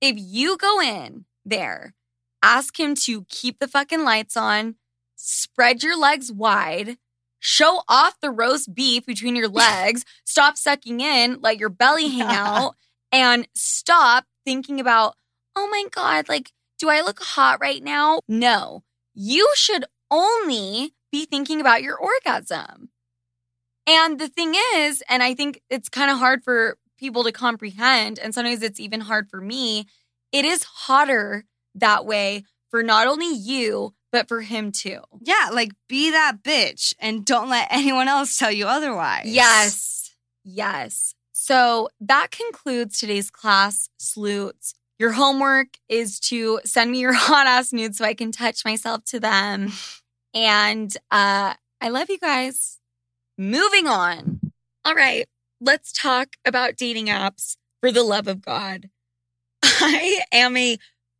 If 0.00 0.16
you 0.18 0.56
go 0.56 0.80
in 0.80 1.26
there, 1.44 1.94
ask 2.42 2.78
him 2.78 2.94
to 2.94 3.24
keep 3.28 3.58
the 3.58 3.68
fucking 3.68 4.04
lights 4.04 4.36
on, 4.36 4.76
spread 5.16 5.82
your 5.82 5.98
legs 5.98 6.32
wide, 6.32 6.96
show 7.40 7.82
off 7.88 8.20
the 8.20 8.30
roast 8.30 8.74
beef 8.74 9.04
between 9.04 9.36
your 9.36 9.48
legs, 9.48 10.04
stop 10.24 10.56
sucking 10.56 11.00
in, 11.00 11.38
let 11.40 11.58
your 11.58 11.68
belly 11.68 12.08
hang 12.08 12.34
out, 12.34 12.74
and 13.12 13.46
stop 13.54 14.24
thinking 14.44 14.80
about, 14.80 15.14
oh 15.56 15.68
my 15.70 15.84
God, 15.90 16.28
like, 16.28 16.52
do 16.78 16.88
I 16.88 17.00
look 17.00 17.20
hot 17.20 17.60
right 17.60 17.82
now? 17.82 18.20
No, 18.28 18.84
you 19.20 19.50
should 19.56 19.84
only 20.12 20.94
be 21.10 21.24
thinking 21.24 21.60
about 21.60 21.82
your 21.82 21.98
orgasm. 21.98 22.90
And 23.84 24.20
the 24.20 24.28
thing 24.28 24.54
is, 24.76 25.02
and 25.08 25.24
I 25.24 25.34
think 25.34 25.60
it's 25.68 25.88
kind 25.88 26.10
of 26.10 26.18
hard 26.18 26.44
for 26.44 26.78
people 26.98 27.24
to 27.24 27.32
comprehend, 27.32 28.20
and 28.20 28.32
sometimes 28.32 28.62
it's 28.62 28.78
even 28.78 29.00
hard 29.00 29.28
for 29.28 29.40
me, 29.40 29.86
it 30.30 30.44
is 30.44 30.62
hotter 30.62 31.44
that 31.74 32.06
way 32.06 32.44
for 32.70 32.82
not 32.82 33.08
only 33.08 33.34
you, 33.34 33.92
but 34.12 34.28
for 34.28 34.42
him 34.42 34.70
too. 34.70 35.00
Yeah, 35.20 35.50
like 35.52 35.72
be 35.88 36.12
that 36.12 36.42
bitch 36.44 36.94
and 37.00 37.24
don't 37.24 37.50
let 37.50 37.68
anyone 37.72 38.06
else 38.06 38.36
tell 38.36 38.52
you 38.52 38.66
otherwise. 38.66 39.26
Yes. 39.26 40.14
Yes. 40.44 41.14
So 41.32 41.88
that 42.00 42.30
concludes 42.30 43.00
today's 43.00 43.30
class, 43.30 43.88
sleuths. 43.98 44.74
Your 44.98 45.12
homework 45.12 45.78
is 45.88 46.18
to 46.20 46.60
send 46.64 46.90
me 46.90 47.00
your 47.00 47.12
hot 47.14 47.46
ass 47.46 47.72
nudes 47.72 47.98
so 47.98 48.04
I 48.04 48.14
can 48.14 48.32
touch 48.32 48.64
myself 48.64 49.04
to 49.06 49.20
them. 49.20 49.72
And 50.34 50.94
uh, 51.10 51.54
I 51.80 51.88
love 51.88 52.10
you 52.10 52.18
guys. 52.18 52.78
Moving 53.36 53.86
on. 53.86 54.40
All 54.84 54.94
right, 54.94 55.28
let's 55.60 55.92
talk 55.92 56.36
about 56.44 56.76
dating 56.76 57.06
apps 57.06 57.56
for 57.80 57.92
the 57.92 58.02
love 58.02 58.26
of 58.26 58.42
God. 58.42 58.90
I 59.62 60.22
am 60.32 60.56
a 60.56 60.78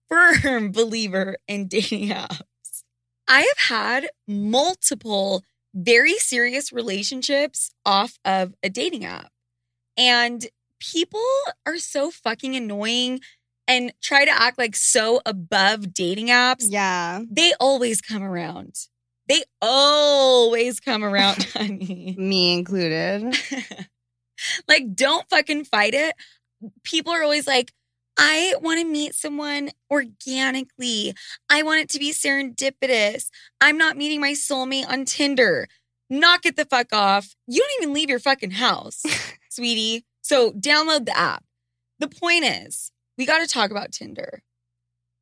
firm 0.09 0.73
believer 0.73 1.37
in 1.47 1.69
dating 1.69 2.09
apps. 2.09 2.43
I 3.29 3.41
have 3.41 3.69
had 3.69 4.09
multiple 4.27 5.45
very 5.75 6.15
serious 6.15 6.73
relationships 6.73 7.71
off 7.85 8.19
of 8.25 8.55
a 8.63 8.71
dating 8.71 9.05
app. 9.05 9.31
And 9.97 10.47
people 10.81 11.21
are 11.67 11.79
so 11.79 12.11
fucking 12.11 12.57
annoying 12.57 13.21
and 13.69 13.93
try 14.03 14.25
to 14.25 14.31
act 14.31 14.59
like 14.59 14.75
so 14.75 15.21
above 15.25 15.93
dating 15.93 16.29
apps. 16.29 16.67
Yeah. 16.69 17.23
They 17.31 17.53
always 17.61 18.01
come 18.01 18.23
around. 18.23 18.75
They 19.29 19.45
always 19.61 20.81
come 20.81 21.05
around, 21.05 21.45
honey. 21.53 22.17
Me 22.19 22.55
included. 22.55 23.37
like, 24.69 24.95
don't 24.95 25.29
fucking 25.29 25.67
fight 25.67 25.93
it. 25.93 26.15
People 26.83 27.13
are 27.13 27.23
always 27.23 27.47
like, 27.47 27.73
I 28.19 28.55
want 28.61 28.81
to 28.81 28.87
meet 28.87 29.15
someone 29.15 29.71
organically. 29.91 31.15
I 31.49 31.63
want 31.63 31.83
it 31.83 31.89
to 31.91 31.99
be 32.01 32.11
serendipitous. 32.11 33.29
I'm 33.61 33.79
not 33.79 33.97
meeting 33.97 34.21
my 34.21 34.33
soulmate 34.33 34.89
on 34.89 35.05
Tinder. 35.05 35.69
Knock 36.11 36.47
it 36.47 36.57
the 36.57 36.65
fuck 36.65 36.93
off. 36.93 37.37
You 37.47 37.61
don't 37.61 37.83
even 37.83 37.95
leave 37.95 38.09
your 38.09 38.19
fucking 38.19 38.53
house, 38.53 39.05
sweetie. 39.51 40.05
So 40.23 40.53
download 40.53 41.05
the 41.05 41.17
app. 41.17 41.45
The 42.01 42.09
point 42.09 42.45
is, 42.45 42.91
we 43.19 43.27
got 43.27 43.41
to 43.41 43.47
talk 43.47 43.71
about 43.71 43.93
Tinder. 43.93 44.43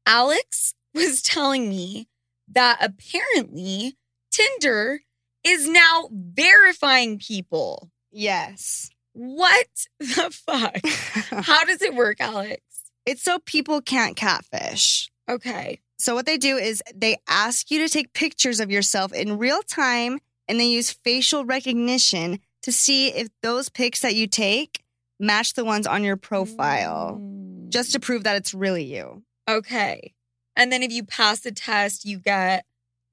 Alex 0.07 0.75
was 0.95 1.23
telling 1.23 1.69
me 1.69 2.09
that 2.53 2.79
apparently 2.81 3.97
Tinder 4.31 5.01
is 5.43 5.69
now 5.69 6.09
verifying 6.13 7.19
people. 7.19 7.91
yes. 8.13 8.91
What 9.19 9.67
the 9.99 10.31
fuck? 10.31 10.77
How 11.47 11.65
does 11.65 11.81
it 11.81 11.95
work, 11.95 12.21
Alex? 12.21 12.61
it's 13.07 13.23
so 13.23 13.39
people 13.47 13.81
can't 13.81 14.15
catfish. 14.15 15.09
Okay. 15.27 15.81
So 15.99 16.15
what 16.15 16.27
they 16.27 16.37
do 16.37 16.57
is 16.59 16.83
they 16.95 17.17
ask 17.27 17.71
you 17.71 17.79
to 17.79 17.89
take 17.89 18.13
pictures 18.13 18.61
of 18.61 18.71
yourself 18.71 19.15
in 19.15 19.39
real 19.39 19.63
time 19.63 20.19
and 20.49 20.61
they 20.61 20.67
use 20.67 20.91
facial 20.91 21.47
recognition 21.47 22.41
to 22.65 22.73
see 22.73 23.09
if 23.09 23.29
those 23.43 23.71
pics 23.71 24.01
that 24.03 24.15
you 24.17 24.27
take 24.27 24.83
match 25.19 25.55
the 25.55 25.65
ones 25.65 25.87
on 25.87 26.05
your 26.05 26.17
profile 26.19 27.19
Mm. 27.19 27.46
Just 27.69 27.93
to 27.93 28.01
prove 28.01 28.25
that 28.25 28.37
it's 28.37 28.55
really 28.55 28.85
you. 28.85 29.23
okay. 29.49 30.13
And 30.59 30.73
then 30.73 30.83
if 30.83 30.91
you 30.91 31.05
pass 31.05 31.41
the 31.41 31.53
test, 31.53 32.07
you 32.07 32.19
get 32.19 32.65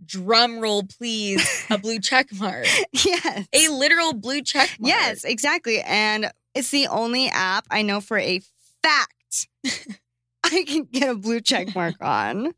drum 0.05 0.59
roll, 0.59 0.83
please, 0.83 1.65
a 1.69 1.77
blue 1.77 1.99
check 2.01 2.31
mark. 2.33 2.65
yes. 2.93 3.47
A 3.51 3.67
literal 3.67 4.13
blue 4.13 4.41
check 4.41 4.69
mark. 4.79 4.89
Yes, 4.89 5.25
exactly. 5.25 5.81
And 5.81 6.31
it's 6.55 6.71
the 6.71 6.87
only 6.87 7.27
app 7.27 7.65
I 7.69 7.81
know 7.81 7.99
for 7.99 8.17
a 8.17 8.41
fact 8.81 9.47
I 10.45 10.63
can 10.65 10.85
get 10.85 11.09
a 11.09 11.15
blue 11.15 11.41
check 11.41 11.75
mark 11.75 11.95
on. 12.01 12.53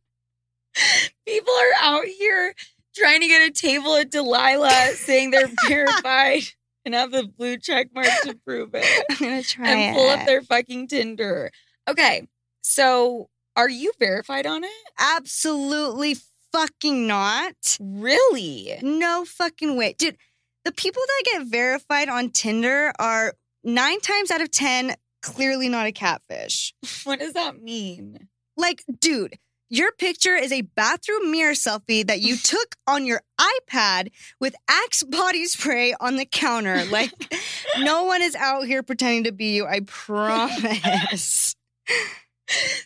People 1.26 1.54
are 1.54 1.74
out 1.82 2.06
here 2.06 2.54
trying 2.96 3.22
to 3.22 3.28
get 3.28 3.50
a 3.50 3.52
table 3.52 3.96
at 3.96 4.12
Delilah 4.12 4.92
saying 4.96 5.32
they're 5.32 5.50
verified 5.68 6.44
and 6.86 6.94
have 6.94 7.12
the 7.12 7.24
blue 7.24 7.58
check 7.58 7.88
mark 7.96 8.08
to 8.24 8.36
prove 8.46 8.72
it. 8.74 8.86
I'm 9.10 9.18
gonna 9.18 9.44
try 9.44 9.72
and 9.72 9.96
pull 9.96 10.10
up 10.10 10.26
their 10.26 10.42
fucking 10.42 10.88
Tinder. 10.90 11.52
Okay. 11.88 12.28
So 12.62 13.30
are 13.56 13.70
you 13.70 13.92
verified 14.00 14.46
on 14.46 14.64
it? 14.64 14.72
Absolutely 15.00 16.18
fucking 16.52 17.08
not. 17.08 17.78
Really? 17.80 18.78
No 18.82 19.26
fucking 19.26 19.78
way. 19.78 19.96
Dude, 19.98 20.18
the 20.64 20.72
people 20.72 21.02
that 21.06 21.24
get 21.34 21.48
verified 21.48 22.10
on 22.10 22.32
Tinder 22.32 22.92
are 22.98 23.34
nine 23.64 24.00
times 24.00 24.32
out 24.32 24.42
of 24.42 24.52
10 24.52 24.96
clearly 25.22 25.70
not 25.70 25.88
a 25.88 25.92
catfish. 25.92 26.74
What 27.04 27.20
does 27.20 27.34
that 27.34 27.62
mean? 27.62 28.30
Like, 28.58 28.84
dude, 29.00 29.38
your 29.70 29.92
picture 29.92 30.36
is 30.36 30.52
a 30.52 30.62
bathroom 30.62 31.32
mirror 31.32 31.54
selfie 31.54 32.06
that 32.06 32.22
you 32.22 32.38
took 32.44 32.76
on 32.88 33.06
your 33.06 33.22
iPad 33.40 34.10
with 34.40 34.56
Axe 34.70 35.04
body 35.04 35.46
spray 35.46 35.96
on 36.00 36.16
the 36.16 36.26
counter. 36.26 36.86
Like, 36.86 37.12
no 37.80 38.04
one 38.06 38.22
is 38.22 38.36
out 38.36 38.66
here 38.66 38.84
pretending 38.84 39.26
to 39.26 39.32
be 39.32 39.56
you, 39.56 39.66
I 39.66 39.82
promise. 39.82 41.56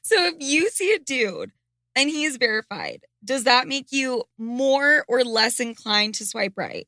So 0.03 0.15
if 0.27 0.35
you 0.39 0.69
see 0.69 0.93
a 0.93 0.99
dude 0.99 1.51
and 1.93 2.09
he 2.09 2.23
is 2.23 2.37
verified, 2.37 3.01
does 3.23 3.43
that 3.43 3.67
make 3.67 3.91
you 3.91 4.23
more 4.37 5.03
or 5.09 5.23
less 5.25 5.59
inclined 5.59 6.15
to 6.15 6.25
swipe 6.25 6.53
right? 6.55 6.87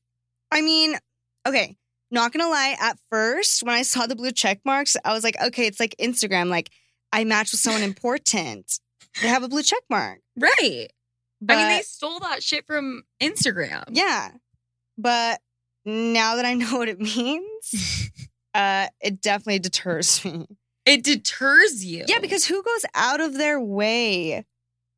I 0.51 0.61
mean, 0.61 0.95
okay, 1.45 1.75
not 2.11 2.31
gonna 2.31 2.47
lie, 2.47 2.77
at 2.79 2.97
first 3.09 3.61
when 3.63 3.75
I 3.75 3.81
saw 3.81 4.07
the 4.07 4.15
blue 4.15 4.31
check 4.31 4.61
marks, 4.63 4.95
I 5.03 5.11
was 5.13 5.23
like, 5.23 5.35
okay, 5.43 5.67
it's 5.67 5.81
like 5.81 5.95
Instagram. 5.99 6.47
Like 6.47 6.69
I 7.11 7.25
matched 7.25 7.51
with 7.51 7.59
someone 7.59 7.83
important. 7.91 8.79
They 9.21 9.27
have 9.27 9.43
a 9.43 9.49
blue 9.49 9.63
check 9.63 9.83
mark. 9.89 10.19
Right. 10.39 10.87
But 11.41 11.57
I 11.57 11.57
mean, 11.57 11.67
they 11.77 11.81
stole 11.81 12.19
that 12.21 12.41
shit 12.41 12.65
from 12.65 13.03
Instagram. 13.21 13.83
yeah. 13.89 14.29
But 14.97 15.41
now 15.83 16.35
that 16.35 16.45
I 16.45 16.53
know 16.53 16.77
what 16.77 16.87
it 16.87 16.99
means, 17.17 18.11
uh, 18.53 18.87
it 19.01 19.21
definitely 19.21 19.59
deters 19.59 20.23
me. 20.23 20.47
It 20.85 21.03
deters 21.03 21.85
you. 21.85 22.05
Yeah, 22.07 22.19
because 22.19 22.45
who 22.45 22.63
goes 22.63 22.85
out 22.93 23.21
of 23.21 23.35
their 23.35 23.59
way 23.59 24.45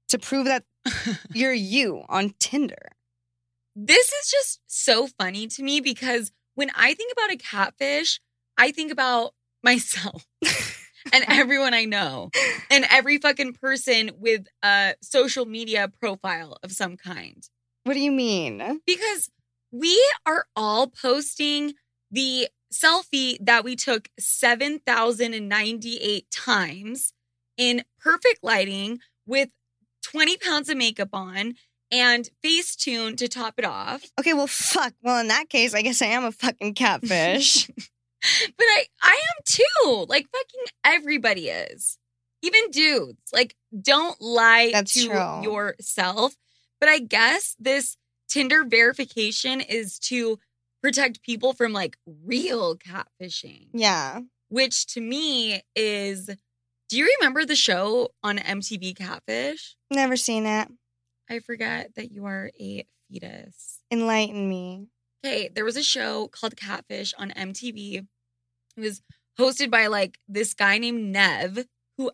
to 0.10 0.20
prove 0.20 0.46
that 0.46 0.64
you're 1.34 1.54
you 1.54 2.04
on 2.10 2.34
Tinder? 2.40 2.94
this 3.76 4.12
is 4.12 4.30
just 4.30 4.60
so 4.68 5.08
funny 5.08 5.48
to 5.48 5.64
me 5.64 5.80
because 5.80 6.32
when 6.56 6.70
I 6.76 6.94
think 6.94 7.12
about 7.12 7.32
a 7.32 7.38
catfish, 7.38 8.20
I 8.58 8.72
think 8.72 8.92
about 8.92 9.34
myself 9.64 10.26
and 11.14 11.26
everyone 11.28 11.74
I 11.74 11.86
know 11.86 12.30
and 12.70 12.86
every 12.90 13.18
fucking 13.18 13.54
person 13.54 14.12
with 14.20 14.46
a 14.62 14.94
social 15.02 15.46
media 15.46 15.92
profile 16.00 16.58
of 16.64 16.72
some 16.72 16.98
kind. 16.98 17.44
What 17.84 17.94
do 17.94 18.00
you 18.00 18.12
mean? 18.12 18.82
Because 18.86 19.30
we 19.72 20.02
are 20.26 20.46
all 20.56 20.88
posting 20.88 21.74
the 22.12 22.48
selfie 22.74 23.38
that 23.42 23.64
we 23.64 23.76
took 23.76 24.10
7,098 24.20 26.30
times 26.32 27.14
in 27.58 27.84
perfect 28.00 28.44
lighting 28.44 29.00
with 29.26 29.50
20 30.04 30.38
pounds 30.38 30.70
of 30.70 30.78
makeup 30.78 31.10
on 31.14 31.56
and 31.92 32.30
face 32.42 32.76
Facetune 32.76 33.16
to 33.18 33.28
top 33.28 33.56
it 33.58 33.66
off. 33.66 34.04
Okay, 34.20 34.34
well, 34.34 34.48
fuck. 34.48 34.94
Well, 35.04 35.20
in 35.20 35.28
that 35.28 35.50
case, 35.50 35.76
I 35.76 35.82
guess 35.84 36.02
I 36.02 36.08
am 36.08 36.26
a 36.26 36.32
fucking 36.32 36.74
catfish. 36.74 37.70
But 38.58 38.64
I 38.66 38.86
I 39.02 39.20
am 39.22 39.44
too. 39.46 40.06
Like 40.08 40.28
fucking 40.32 40.62
everybody 40.86 41.50
is. 41.50 41.98
Even 42.42 42.72
dudes. 42.72 43.20
Like 43.34 43.54
don't 43.82 44.16
lie 44.22 44.70
That's 44.72 44.94
to 44.94 45.08
true. 45.10 45.44
yourself. 45.44 46.34
But 46.80 46.88
I 46.90 47.00
guess 47.00 47.56
this 47.60 47.98
Tinder 48.30 48.64
verification 48.64 49.60
is 49.60 50.00
to 50.00 50.40
protect 50.84 51.24
people 51.24 51.54
from 51.54 51.74
like 51.74 51.98
real 52.26 52.76
catfishing, 52.76 53.68
yeah. 53.74 54.20
which 54.50 54.86
to 54.88 55.02
me 55.02 55.62
is 55.76 56.30
Do 56.90 56.98
you 56.98 57.16
remember 57.20 57.46
the 57.46 57.56
show 57.56 58.10
on 58.22 58.38
MTV 58.38 58.96
Catfish? 58.98 59.76
Never 59.90 60.18
seen 60.18 60.46
it. 60.46 60.68
I 61.30 61.40
forget 61.40 61.96
that 61.96 62.12
you 62.12 62.26
are 62.26 62.52
a 62.60 62.86
fetus. 63.10 63.80
Enlighten 63.90 64.50
me. 64.50 64.88
Okay, 65.26 65.50
there 65.56 65.66
was 65.66 65.78
a 65.78 65.84
show 65.84 66.28
called 66.28 66.58
Catfish 66.58 67.14
on 67.18 67.32
MTV. 67.32 68.06
It 68.76 68.82
was 68.82 69.02
hosted 69.40 69.72
by 69.72 69.88
like 69.88 70.20
this 70.28 70.54
guy 70.54 70.78
named 70.78 71.14
Nev, 71.14 71.66
who 71.98 72.12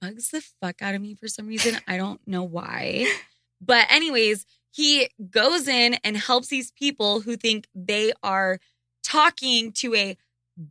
bugs 0.00 0.30
the 0.30 0.42
fuck 0.60 0.80
out 0.80 0.94
of 0.94 1.02
me 1.02 1.16
for 1.16 1.26
some 1.26 1.48
reason. 1.48 1.76
I 1.88 1.96
don't 1.96 2.20
know 2.26 2.44
why. 2.44 3.06
But, 3.64 3.86
anyways, 3.90 4.44
he 4.72 5.10
goes 5.30 5.68
in 5.68 5.94
and 6.02 6.16
helps 6.16 6.48
these 6.48 6.72
people 6.72 7.20
who 7.20 7.36
think 7.36 7.68
they 7.74 8.12
are 8.22 8.58
talking 9.04 9.70
to 9.72 9.94
a 9.94 10.16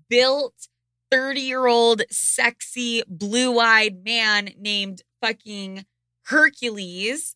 built 0.09 0.67
30 1.11 1.41
year 1.41 1.67
old, 1.67 2.01
sexy, 2.09 3.03
blue 3.07 3.59
eyed 3.59 4.03
man 4.03 4.51
named 4.57 5.03
fucking 5.21 5.85
Hercules. 6.25 7.35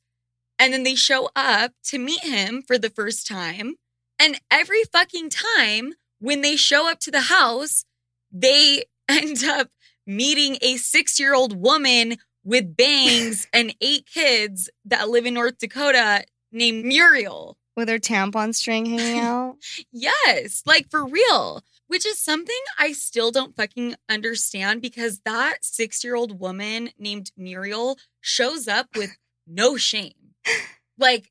And 0.57 0.73
then 0.73 0.83
they 0.83 0.95
show 0.95 1.29
up 1.35 1.73
to 1.85 1.99
meet 1.99 2.23
him 2.23 2.63
for 2.65 2.77
the 2.77 2.89
first 2.89 3.27
time. 3.27 3.75
And 4.17 4.39
every 4.49 4.83
fucking 4.91 5.29
time 5.29 5.93
when 6.19 6.41
they 6.41 6.55
show 6.55 6.89
up 6.89 6.99
to 7.01 7.11
the 7.11 7.21
house, 7.21 7.85
they 8.31 8.85
end 9.09 9.43
up 9.43 9.69
meeting 10.07 10.57
a 10.61 10.77
six 10.77 11.19
year 11.19 11.35
old 11.35 11.61
woman 11.61 12.15
with 12.43 12.77
bangs 12.77 13.47
and 13.53 13.75
eight 13.81 14.05
kids 14.11 14.69
that 14.85 15.09
live 15.09 15.25
in 15.25 15.33
North 15.33 15.57
Dakota 15.57 16.23
named 16.55 16.85
Muriel. 16.85 17.57
With 17.75 17.89
her 17.89 17.99
tampon 17.99 18.55
string 18.55 18.85
hanging 18.85 19.19
out. 19.23 19.57
Yes, 19.91 20.63
like 20.65 20.89
for 20.89 21.05
real, 21.05 21.63
which 21.87 22.05
is 22.05 22.17
something 22.17 22.55
I 22.79 22.93
still 22.93 23.31
don't 23.31 23.55
fucking 23.55 23.95
understand 24.09 24.81
because 24.81 25.19
that 25.25 25.57
six 25.61 26.03
year 26.03 26.15
old 26.15 26.39
woman 26.39 26.89
named 26.97 27.31
Muriel 27.37 27.97
shows 28.21 28.67
up 28.67 28.87
with 28.95 29.17
no 29.45 29.77
shame. 29.77 30.13
Like, 30.97 31.29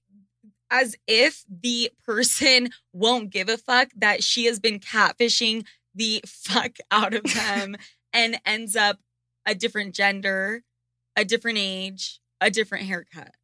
as 0.70 0.94
if 1.06 1.42
the 1.48 1.90
person 2.04 2.68
won't 2.92 3.30
give 3.30 3.48
a 3.48 3.56
fuck 3.56 3.88
that 3.96 4.22
she 4.22 4.44
has 4.44 4.60
been 4.60 4.78
catfishing 4.78 5.64
the 5.94 6.22
fuck 6.26 6.76
out 6.90 7.14
of 7.14 7.22
them 7.22 7.76
and 8.12 8.38
ends 8.44 8.76
up 8.76 8.98
a 9.46 9.54
different 9.54 9.94
gender, 9.94 10.62
a 11.16 11.24
different 11.24 11.58
age, 11.58 12.20
a 12.40 12.50
different 12.50 12.84
haircut. 12.84 13.34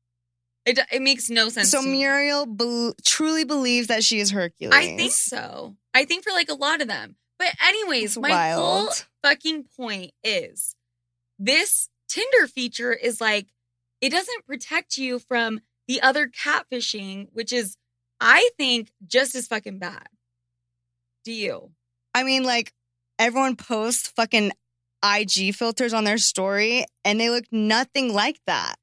It, 0.67 0.79
it 0.93 1.03
makes 1.03 1.31
no 1.31 1.49
sense. 1.49 1.71
so. 1.71 1.83
Muriel 1.83 2.47
bel 2.47 2.95
truly 3.05 3.45
believes 3.45 3.89
that 3.89 4.05
she 4.05 4.21
is 4.21 4.31
Hercules. 4.31 4.75
I 4.75 4.97
think 4.97 5.13
so. 5.13 5.77
I 5.95 6.05
think 6.05 6.23
for 6.23 6.31
like 6.33 6.51
a 6.51 6.55
lot 6.55 6.83
of 6.83 6.89
them. 6.89 7.17
But 7.39 7.55
anyways, 7.67 8.17
It's 8.17 8.19
my 8.19 8.51
whole 8.51 8.91
fucking 9.23 9.65
point 9.77 10.13
is 10.23 10.75
this 11.39 11.89
Tinder 12.09 12.47
feature 12.47 12.93
is 12.93 13.21
like 13.21 13.47
it 14.01 14.11
doesn't 14.11 14.47
protect 14.47 14.99
you 14.99 15.19
from 15.19 15.61
the 15.89 16.03
other 16.03 16.29
catfishing, 16.29 17.29
which 17.33 17.53
is 17.53 17.77
I 18.21 18.51
think 18.59 18.91
just 19.07 19.35
as 19.35 19.47
fucking 19.47 19.79
bad. 19.79 20.09
Do 21.25 21.33
you? 21.33 21.71
I 22.15 22.23
mean, 22.23 22.43
like, 22.45 22.73
everyone 23.19 23.57
posts 23.57 24.09
fucking 24.09 24.53
IG 25.03 25.55
filters 25.55 25.93
on 25.95 26.05
their 26.05 26.19
story 26.19 26.85
and 27.05 27.19
they 27.21 27.31
look 27.31 27.45
nothing 27.51 28.13
like 28.13 28.41
that. 28.47 28.77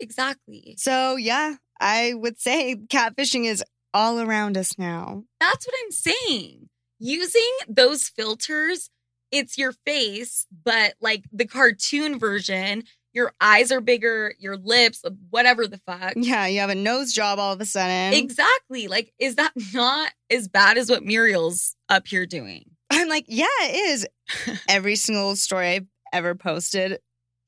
Exactly. 0.00 0.74
So, 0.78 1.16
yeah, 1.16 1.54
I 1.80 2.14
would 2.14 2.40
say 2.40 2.76
catfishing 2.88 3.44
is 3.44 3.64
all 3.94 4.20
around 4.20 4.56
us 4.56 4.78
now. 4.78 5.24
That's 5.40 5.66
what 5.66 5.74
I'm 5.84 5.90
saying. 5.90 6.68
Using 6.98 7.50
those 7.68 8.08
filters, 8.08 8.90
it's 9.30 9.58
your 9.58 9.72
face, 9.72 10.46
but 10.64 10.94
like 11.00 11.24
the 11.32 11.46
cartoon 11.46 12.18
version, 12.18 12.84
your 13.12 13.32
eyes 13.40 13.72
are 13.72 13.80
bigger, 13.80 14.34
your 14.38 14.56
lips, 14.56 15.00
uh, 15.04 15.10
whatever 15.30 15.66
the 15.66 15.78
fuck. 15.78 16.12
Yeah, 16.16 16.46
you 16.46 16.60
have 16.60 16.70
a 16.70 16.74
nose 16.74 17.12
job 17.12 17.38
all 17.38 17.54
of 17.54 17.60
a 17.60 17.64
sudden. 17.64 18.12
Exactly. 18.12 18.88
Like, 18.88 19.12
is 19.18 19.36
that 19.36 19.52
not 19.74 20.12
as 20.30 20.48
bad 20.48 20.76
as 20.76 20.90
what 20.90 21.02
Muriel's 21.02 21.74
up 21.88 22.06
here 22.06 22.26
doing? 22.26 22.64
I'm 22.90 23.08
like, 23.08 23.24
yeah, 23.28 23.46
it 23.62 23.88
is. 23.88 24.06
Every 24.68 24.96
single 24.96 25.34
story 25.36 25.68
I've 25.68 25.86
ever 26.12 26.34
posted 26.34 27.00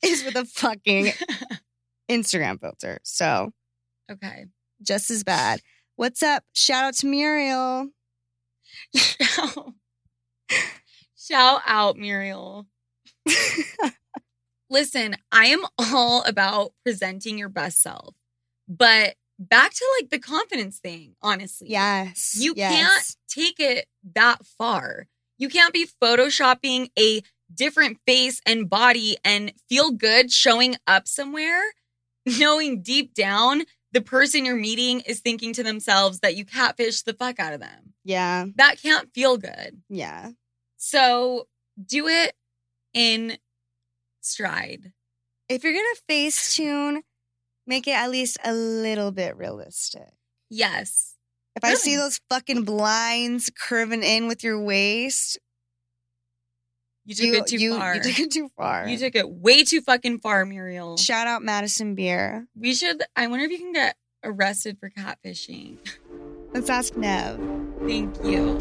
is 0.03 0.25
with 0.25 0.37
a 0.37 0.45
fucking 0.47 1.13
Instagram 2.11 2.61
filter. 2.61 2.99
So, 3.03 3.53
Okay. 4.11 4.47
just 4.83 5.11
as 5.11 5.25
bad. 5.25 5.61
What's 5.97 6.23
up? 6.23 6.45
Shout 6.53 6.85
out 6.85 6.95
to 6.95 7.07
Muriel. 7.07 7.89
Shout, 11.19 11.63
out, 11.67 11.99
Muriel. 11.99 12.67
Listen, 14.71 15.17
I 15.33 15.47
am 15.47 15.65
all 15.79 16.23
about 16.25 16.73
presenting 16.85 17.39
your 17.39 17.49
best 17.49 17.83
self, 17.83 18.15
but 18.69 19.15
back 19.39 19.73
to 19.73 19.85
like 20.01 20.11
the 20.11 20.19
confidence 20.19 20.79
thing, 20.79 21.15
honestly. 21.23 21.69
Yes. 21.71 22.37
You 22.39 22.55
yes. 22.57 22.73
can't 22.75 23.17
take 23.29 23.61
it 23.61 23.87
that 24.15 24.45
far. 24.45 25.07
You 25.39 25.49
can't 25.49 25.73
be 25.73 25.87
photoshopping 26.03 26.91
a 26.99 27.23
different 27.55 27.99
face 28.07 28.41
and 28.45 28.69
body 28.69 29.17
and 29.25 29.53
feel 29.69 29.91
good 29.91 30.31
showing 30.31 30.77
up 30.87 31.09
somewhere, 31.09 31.63
knowing 32.39 32.83
deep 32.83 33.15
down 33.15 33.63
the 33.93 34.01
person 34.01 34.45
you're 34.45 34.57
meeting 34.57 35.01
is 35.01 35.21
thinking 35.21 35.53
to 35.55 35.63
themselves 35.63 36.21
that 36.21 36.37
you 36.37 36.45
catfish 36.45 37.03
the 37.03 37.15
fuck 37.15 37.41
out 37.41 37.55
of 37.55 37.61
them. 37.61 37.95
Yeah. 38.05 38.47
That 38.57 38.81
can't 38.83 39.13
feel 39.15 39.39
good. 39.39 39.83
Yeah. 39.89 40.31
So 40.77 41.49
do 41.85 42.07
it 42.07 42.35
in 42.93 43.39
stride. 44.21 44.93
If 45.49 45.65
you're 45.65 45.73
going 45.73 45.95
to 45.95 46.03
face 46.07 46.55
tune, 46.55 47.03
make 47.67 47.89
it 47.89 47.93
at 47.93 48.11
least 48.11 48.37
a 48.45 48.53
little 48.53 49.11
bit 49.11 49.37
realistic. 49.37 50.11
Yes. 50.51 51.15
If 51.57 51.65
I 51.65 51.75
see 51.75 51.97
those 51.97 52.21
fucking 52.31 52.65
blinds 52.65 53.51
curving 53.59 54.03
in 54.03 54.29
with 54.29 54.45
your 54.45 54.61
waist, 54.61 55.39
You 57.09 57.15
took 57.15 57.25
you, 57.25 57.35
it 57.37 57.47
too 57.47 57.57
you, 57.57 57.75
far. 57.75 57.95
you 57.95 58.03
took 58.03 58.19
it 58.19 58.31
too 58.31 58.51
far. 58.55 58.87
You 58.87 58.99
took 58.99 59.17
it 59.17 59.27
way 59.31 59.65
too 59.65 59.81
fucking 59.81 60.19
far, 60.21 60.45
Muriel. 60.45 60.99
Shout 60.99 61.27
out 61.27 61.43
Madison 61.43 61.95
Beer. 61.95 62.47
We 62.55 62.75
should, 62.75 63.03
I 63.17 63.27
wonder 63.29 63.47
if 63.47 63.51
you 63.51 63.57
can 63.57 63.73
get 63.73 63.97
arrested 64.23 64.77
for 64.79 64.91
catfishing. 64.91 65.79
Let's 66.53 66.69
ask 66.69 66.99
Nev. 66.99 67.41
Thank 67.87 68.15
you. 68.23 68.59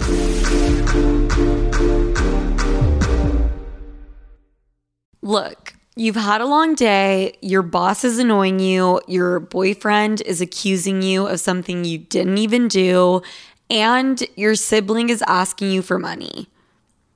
Look, 5.21 5.73
you've 5.97 6.15
had 6.15 6.39
a 6.39 6.45
long 6.45 6.73
day. 6.73 7.33
Your 7.41 7.63
boss 7.63 8.05
is 8.05 8.17
annoying 8.17 8.59
you. 8.59 9.01
Your 9.09 9.41
boyfriend 9.41 10.21
is 10.21 10.39
accusing 10.39 11.01
you 11.01 11.27
of 11.27 11.41
something 11.41 11.83
you 11.83 11.97
didn't 11.97 12.37
even 12.37 12.69
do. 12.69 13.23
and 13.69 14.23
your 14.35 14.55
sibling 14.55 15.09
is 15.09 15.21
asking 15.27 15.71
you 15.71 15.81
for 15.81 15.99
money. 15.99 16.47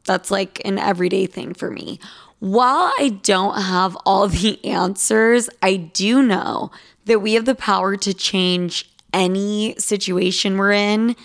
That's 0.06 0.32
like 0.32 0.62
an 0.66 0.78
everyday 0.80 1.26
thing 1.26 1.54
for 1.54 1.70
me. 1.70 2.00
While 2.40 2.92
I 2.98 3.20
don't 3.22 3.62
have 3.62 3.96
all 4.06 4.28
the 4.28 4.64
answers, 4.66 5.50
I 5.62 5.76
do 5.76 6.24
know 6.24 6.72
that 7.06 7.20
we 7.20 7.34
have 7.34 7.46
the 7.46 7.56
power 7.56 7.96
to 7.98 8.14
change 8.14 8.90
any 9.14 9.76
situation 9.78 10.58
we're 10.58 10.72
in 10.72 11.16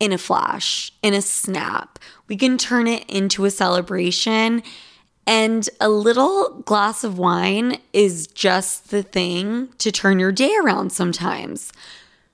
in 0.00 0.12
a 0.12 0.18
flash, 0.18 0.92
in 1.02 1.14
a 1.14 1.22
snap. 1.22 1.98
We 2.28 2.36
can 2.36 2.58
turn 2.58 2.86
it 2.86 3.08
into 3.08 3.44
a 3.44 3.50
celebration. 3.50 4.62
And 5.26 5.68
a 5.80 5.88
little 5.88 6.62
glass 6.66 7.02
of 7.02 7.18
wine 7.18 7.78
is 7.92 8.26
just 8.26 8.90
the 8.90 9.02
thing 9.02 9.68
to 9.78 9.90
turn 9.90 10.18
your 10.18 10.32
day 10.32 10.54
around 10.62 10.92
sometimes. 10.92 11.72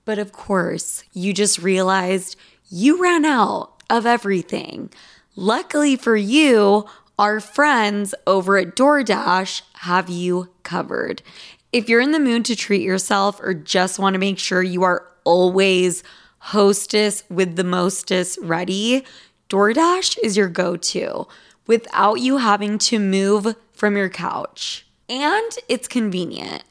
But 0.05 0.19
of 0.19 0.31
course, 0.31 1.03
you 1.13 1.33
just 1.33 1.59
realized 1.59 2.35
you 2.69 3.01
ran 3.01 3.25
out 3.25 3.81
of 3.89 4.05
everything. 4.05 4.89
Luckily 5.35 5.95
for 5.95 6.15
you, 6.15 6.85
our 7.17 7.39
friends 7.39 8.13
over 8.27 8.57
at 8.57 8.75
DoorDash 8.75 9.63
have 9.77 10.07
you 10.07 10.49
covered. 10.61 11.23
If 11.71 11.89
you're 11.89 12.01
in 12.01 12.11
the 12.11 12.19
mood 12.19 12.45
to 12.45 12.55
treat 12.55 12.83
yourself 12.83 13.39
or 13.41 13.55
just 13.55 13.97
want 13.97 14.13
to 14.13 14.19
make 14.19 14.37
sure 14.37 14.61
you 14.61 14.83
are 14.83 15.07
always 15.23 16.03
hostess 16.37 17.23
with 17.29 17.55
the 17.55 17.63
mostest 17.63 18.37
ready, 18.43 19.03
DoorDash 19.49 20.19
is 20.21 20.37
your 20.37 20.49
go 20.49 20.75
to 20.77 21.27
without 21.65 22.15
you 22.15 22.37
having 22.37 22.77
to 22.77 22.99
move 22.99 23.55
from 23.71 23.97
your 23.97 24.09
couch. 24.09 24.85
And 25.09 25.51
it's 25.67 25.87
convenient. 25.87 26.63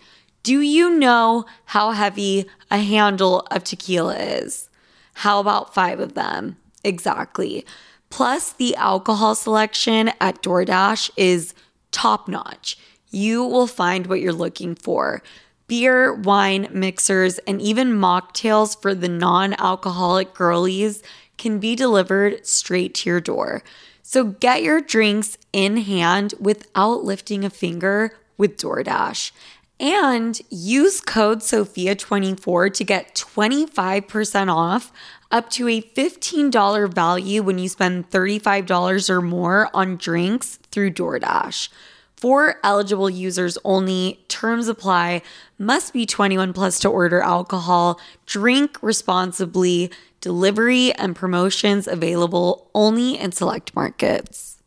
Do 0.44 0.60
you 0.60 0.98
know 0.98 1.46
how 1.64 1.90
heavy 1.90 2.46
a 2.70 2.78
handle 2.78 3.40
of 3.50 3.64
tequila 3.64 4.16
is? 4.16 4.68
How 5.14 5.40
about 5.40 5.74
five 5.74 5.98
of 5.98 6.14
them? 6.14 6.58
Exactly. 6.84 7.64
Plus, 8.12 8.52
the 8.52 8.76
alcohol 8.76 9.34
selection 9.34 10.12
at 10.20 10.42
DoorDash 10.42 11.10
is 11.16 11.54
top 11.92 12.28
notch. 12.28 12.76
You 13.10 13.42
will 13.42 13.66
find 13.66 14.06
what 14.06 14.20
you're 14.20 14.34
looking 14.34 14.74
for 14.74 15.22
beer, 15.66 16.12
wine, 16.12 16.68
mixers, 16.70 17.38
and 17.46 17.62
even 17.62 17.94
mocktails 17.94 18.80
for 18.82 18.94
the 18.94 19.08
non 19.08 19.54
alcoholic 19.54 20.34
girlies 20.34 21.02
can 21.38 21.58
be 21.58 21.74
delivered 21.74 22.46
straight 22.46 22.92
to 22.96 23.08
your 23.08 23.20
door. 23.20 23.62
So 24.02 24.24
get 24.24 24.62
your 24.62 24.82
drinks 24.82 25.38
in 25.54 25.78
hand 25.78 26.34
without 26.38 27.04
lifting 27.04 27.46
a 27.46 27.50
finger 27.50 28.18
with 28.36 28.58
DoorDash. 28.58 29.32
And 29.80 30.38
use 30.50 31.00
code 31.00 31.40
SOFIA24 31.40 32.74
to 32.74 32.84
get 32.84 33.14
25% 33.14 34.54
off 34.54 34.92
up 35.32 35.48
to 35.50 35.66
a 35.66 35.80
$15 35.80 36.94
value 36.94 37.42
when 37.42 37.58
you 37.58 37.68
spend 37.68 38.10
$35 38.10 39.10
or 39.10 39.20
more 39.22 39.70
on 39.74 39.96
drinks 39.96 40.58
through 40.70 40.90
DoorDash. 40.90 41.70
For 42.16 42.60
eligible 42.62 43.10
users 43.10 43.58
only, 43.64 44.20
terms 44.28 44.68
apply, 44.68 45.22
must 45.58 45.92
be 45.92 46.06
21 46.06 46.52
plus 46.52 46.78
to 46.80 46.88
order 46.88 47.20
alcohol, 47.20 47.98
drink 48.26 48.80
responsibly, 48.80 49.90
delivery 50.20 50.92
and 50.92 51.16
promotions 51.16 51.88
available 51.88 52.70
only 52.74 53.18
in 53.18 53.32
select 53.32 53.74
markets. 53.74 54.62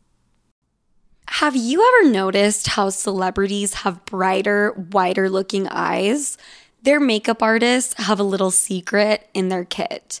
Have 1.28 1.56
you 1.56 1.82
ever 1.82 2.10
noticed 2.10 2.68
how 2.68 2.90
celebrities 2.90 3.74
have 3.74 4.04
brighter, 4.04 4.72
wider 4.92 5.30
looking 5.30 5.66
eyes? 5.68 6.36
Their 6.82 7.00
makeup 7.00 7.42
artists 7.42 7.94
have 7.94 8.20
a 8.20 8.24
little 8.24 8.50
secret 8.50 9.28
in 9.32 9.48
their 9.48 9.64
kit. 9.64 10.20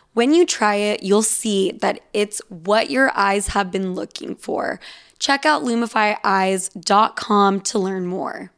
When 0.13 0.33
you 0.33 0.45
try 0.45 0.75
it, 0.75 1.03
you'll 1.03 1.23
see 1.23 1.71
that 1.71 2.01
it's 2.13 2.41
what 2.49 2.89
your 2.89 3.11
eyes 3.15 3.47
have 3.47 3.71
been 3.71 3.93
looking 3.93 4.35
for. 4.35 4.79
Check 5.19 5.45
out 5.45 5.63
lumifyeyes.com 5.63 7.61
to 7.61 7.79
learn 7.79 8.05
more. 8.05 8.51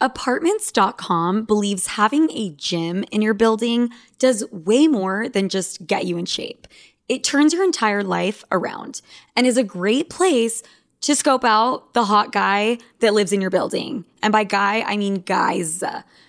Apartments.com 0.00 1.44
believes 1.44 1.86
having 1.88 2.28
a 2.32 2.50
gym 2.50 3.04
in 3.12 3.22
your 3.22 3.34
building 3.34 3.90
does 4.18 4.44
way 4.50 4.88
more 4.88 5.28
than 5.28 5.48
just 5.48 5.86
get 5.86 6.06
you 6.06 6.18
in 6.18 6.26
shape. 6.26 6.66
It 7.08 7.22
turns 7.22 7.52
your 7.52 7.62
entire 7.62 8.02
life 8.02 8.42
around 8.50 9.00
and 9.36 9.46
is 9.46 9.56
a 9.56 9.62
great 9.62 10.10
place 10.10 10.64
to 11.02 11.14
scope 11.14 11.44
out 11.44 11.94
the 11.94 12.06
hot 12.06 12.32
guy 12.32 12.78
that 12.98 13.14
lives 13.14 13.32
in 13.32 13.40
your 13.40 13.50
building. 13.50 14.04
And 14.22 14.32
by 14.32 14.42
guy, 14.42 14.80
I 14.80 14.96
mean 14.96 15.16
guys. 15.20 15.84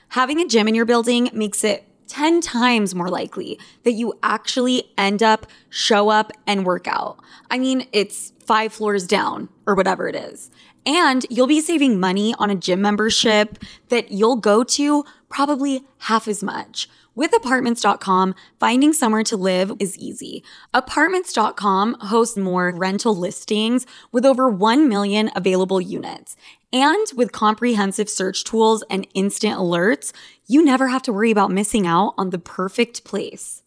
Having 0.09 0.41
a 0.41 0.47
gym 0.47 0.68
in 0.68 0.76
your 0.76 0.86
building 0.86 1.32
makes 1.34 1.64
it 1.64 1.88
10 2.14 2.41
times 2.41 2.93
more 2.93 3.09
likely 3.09 3.59
that 3.82 3.93
you 3.93 4.14
actually 4.22 4.84
end 4.99 5.24
up, 5.24 5.47
show 5.72 6.09
up, 6.09 6.32
and 6.45 6.64
work 6.64 6.88
out. 6.88 7.18
I 7.49 7.57
mean, 7.57 7.88
it's 7.91 8.34
five 8.45 8.72
floors 8.72 9.07
down 9.07 9.49
or 9.66 9.74
whatever 9.74 10.07
it 10.07 10.16
is. 10.16 10.51
And 10.86 11.26
you'll 11.32 11.47
be 11.47 11.59
saving 11.59 11.99
money 11.99 12.36
on 12.38 12.51
a 12.51 12.55
gym 12.55 12.84
membership 12.84 13.57
that 13.89 14.11
you'll 14.11 14.36
go 14.36 14.64
to 14.64 15.03
probably 15.28 15.86
half 16.01 16.28
as 16.28 16.43
much. 16.43 16.88
With 17.16 17.36
apartments.com, 17.36 18.34
finding 18.59 18.91
somewhere 18.91 19.24
to 19.24 19.38
live 19.38 19.72
is 19.80 19.95
easy. 19.99 20.43
Apartments.com 20.74 21.97
hosts 22.01 22.38
more 22.38 22.74
rental 22.76 23.16
listings 23.16 23.86
with 24.11 24.26
over 24.26 24.49
1 24.49 24.89
million 24.89 25.30
available 25.36 25.80
units. 25.80 26.36
And 26.72 27.05
with 27.16 27.32
comprehensive 27.32 28.09
search 28.09 28.43
tools 28.43 28.84
and 28.89 29.07
instant 29.14 29.59
alerts, 29.59 30.11
you 30.47 30.66
never 30.66 30.88
have 30.88 31.03
to 31.03 31.14
worry 31.14 31.30
about 31.30 31.51
missing 31.51 31.86
out 31.86 32.16
on 32.18 32.32
the 32.32 32.39
perfect 32.39 33.03
place 33.03 33.61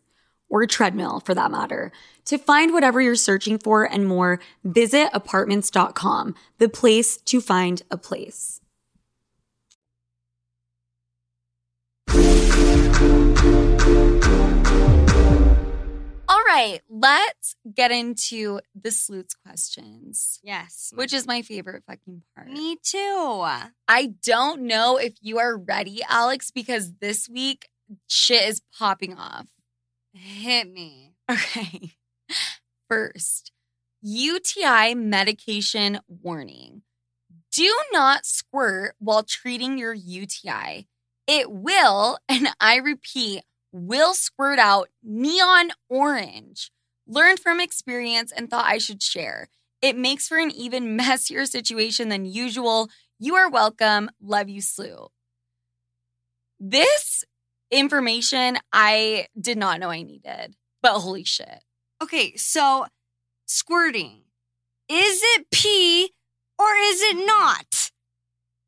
or 0.48 0.62
a 0.62 0.66
treadmill 0.66 1.20
for 1.20 1.34
that 1.34 1.52
matter. 1.52 1.92
To 2.24 2.38
find 2.38 2.72
whatever 2.72 3.00
you're 3.00 3.14
searching 3.14 3.58
for 3.58 3.84
and 3.84 4.08
more, 4.08 4.40
visit 4.64 5.08
apartments.com, 5.12 6.34
the 6.58 6.68
place 6.68 7.16
to 7.18 7.40
find 7.40 7.82
a 7.92 7.96
place. 7.96 8.60
Right, 16.56 16.80
let's 16.88 17.56
get 17.72 17.90
into 17.90 18.60
the 18.74 18.90
Sleuth's 18.90 19.34
questions. 19.34 20.40
Yes. 20.42 20.92
Which 20.94 21.12
is 21.12 21.26
my 21.26 21.42
favorite 21.42 21.84
fucking 21.86 22.22
part. 22.34 22.48
Me 22.48 22.76
too. 22.82 23.44
I 23.88 24.14
don't 24.22 24.62
know 24.62 24.96
if 24.96 25.14
you 25.20 25.38
are 25.38 25.56
ready, 25.56 26.00
Alex, 26.08 26.50
because 26.50 26.94
this 27.00 27.28
week 27.28 27.68
shit 28.06 28.48
is 28.48 28.62
popping 28.78 29.14
off. 29.14 29.46
Hit 30.12 30.72
me. 30.72 31.14
Okay. 31.30 31.92
First, 32.88 33.52
UTI 34.02 34.94
medication 34.94 36.00
warning. 36.08 36.82
Do 37.52 37.74
not 37.92 38.26
squirt 38.26 38.94
while 38.98 39.22
treating 39.22 39.78
your 39.78 39.94
UTI. 39.94 40.88
It 41.26 41.50
will, 41.50 42.18
and 42.28 42.48
I 42.60 42.76
repeat, 42.76 43.42
will 43.76 44.14
squirt 44.14 44.58
out 44.58 44.88
neon 45.02 45.70
orange. 45.88 46.70
Learned 47.06 47.38
from 47.38 47.60
experience 47.60 48.32
and 48.32 48.50
thought 48.50 48.64
I 48.64 48.78
should 48.78 49.02
share. 49.02 49.48
It 49.82 49.96
makes 49.96 50.26
for 50.26 50.38
an 50.38 50.50
even 50.50 50.96
messier 50.96 51.46
situation 51.46 52.08
than 52.08 52.24
usual. 52.24 52.88
You 53.18 53.34
are 53.34 53.50
welcome. 53.50 54.10
Love 54.20 54.48
you, 54.48 54.60
Slew. 54.60 55.08
This 56.58 57.24
information 57.70 58.58
I 58.72 59.26
did 59.38 59.58
not 59.58 59.78
know 59.78 59.90
I 59.90 60.02
needed, 60.02 60.56
but 60.82 61.00
holy 61.00 61.24
shit. 61.24 61.62
Okay, 62.02 62.34
so 62.36 62.86
squirting. 63.46 64.22
Is 64.88 65.20
it 65.22 65.50
pee 65.50 66.12
or 66.58 66.68
is 66.76 67.02
it 67.02 67.26
not? 67.26 67.85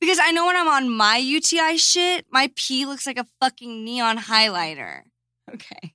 Because 0.00 0.18
I 0.22 0.30
know 0.30 0.46
when 0.46 0.56
I'm 0.56 0.68
on 0.68 0.88
my 0.90 1.16
UTI 1.16 1.76
shit, 1.76 2.26
my 2.30 2.50
pee 2.54 2.86
looks 2.86 3.06
like 3.06 3.18
a 3.18 3.26
fucking 3.40 3.84
neon 3.84 4.16
highlighter. 4.18 5.00
Okay. 5.52 5.94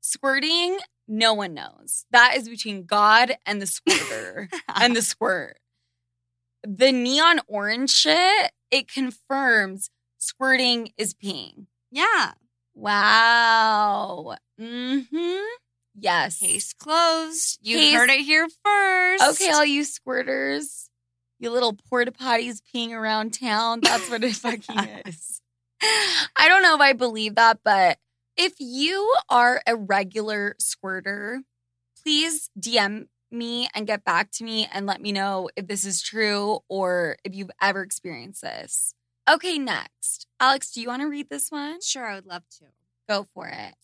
Squirting, 0.00 0.78
no 1.08 1.34
one 1.34 1.54
knows. 1.54 2.04
That 2.10 2.34
is 2.36 2.48
between 2.48 2.84
God 2.84 3.36
and 3.46 3.60
the 3.60 3.66
squirter 3.66 4.48
and 4.74 4.94
the 4.94 5.02
squirt. 5.02 5.58
The 6.62 6.92
neon 6.92 7.40
orange 7.46 7.90
shit, 7.90 8.50
it 8.70 8.88
confirms 8.88 9.90
squirting 10.18 10.90
is 10.96 11.14
peeing. 11.14 11.66
yeah. 11.90 12.32
Wow. 12.76 14.34
Mm-hmm. 14.60 15.44
Yes. 15.96 16.40
Case 16.40 16.72
closed. 16.72 17.58
You 17.62 17.76
Case- 17.78 17.94
heard 17.94 18.10
it 18.10 18.20
here 18.20 18.48
first. 18.64 19.22
Okay, 19.42 19.52
all 19.52 19.64
you 19.64 19.82
squirters, 19.82 20.88
you 21.44 21.50
little 21.50 21.74
porta 21.74 22.10
potties 22.10 22.60
peeing 22.74 22.90
around 22.90 23.34
town. 23.38 23.80
That's 23.82 24.10
what 24.10 24.24
it 24.24 24.34
fucking 24.34 24.88
is. 25.06 25.40
I 25.82 26.48
don't 26.48 26.62
know 26.62 26.74
if 26.74 26.80
I 26.80 26.94
believe 26.94 27.36
that, 27.36 27.58
but 27.62 27.98
if 28.36 28.54
you 28.58 29.14
are 29.28 29.60
a 29.66 29.76
regular 29.76 30.56
squirter, 30.58 31.42
please 32.02 32.50
DM 32.58 33.06
me 33.30 33.68
and 33.74 33.86
get 33.86 34.04
back 34.04 34.30
to 34.32 34.44
me 34.44 34.68
and 34.72 34.86
let 34.86 35.00
me 35.00 35.12
know 35.12 35.50
if 35.56 35.66
this 35.66 35.84
is 35.84 36.02
true 36.02 36.60
or 36.68 37.16
if 37.24 37.34
you've 37.34 37.50
ever 37.60 37.82
experienced 37.82 38.42
this. 38.42 38.94
Okay, 39.28 39.58
next. 39.58 40.26
Alex, 40.40 40.70
do 40.72 40.80
you 40.80 40.88
want 40.88 41.02
to 41.02 41.08
read 41.08 41.28
this 41.28 41.50
one? 41.50 41.80
Sure, 41.80 42.06
I 42.06 42.14
would 42.14 42.26
love 42.26 42.44
to. 42.58 42.66
Go 43.08 43.26
for 43.34 43.48
it. 43.48 43.74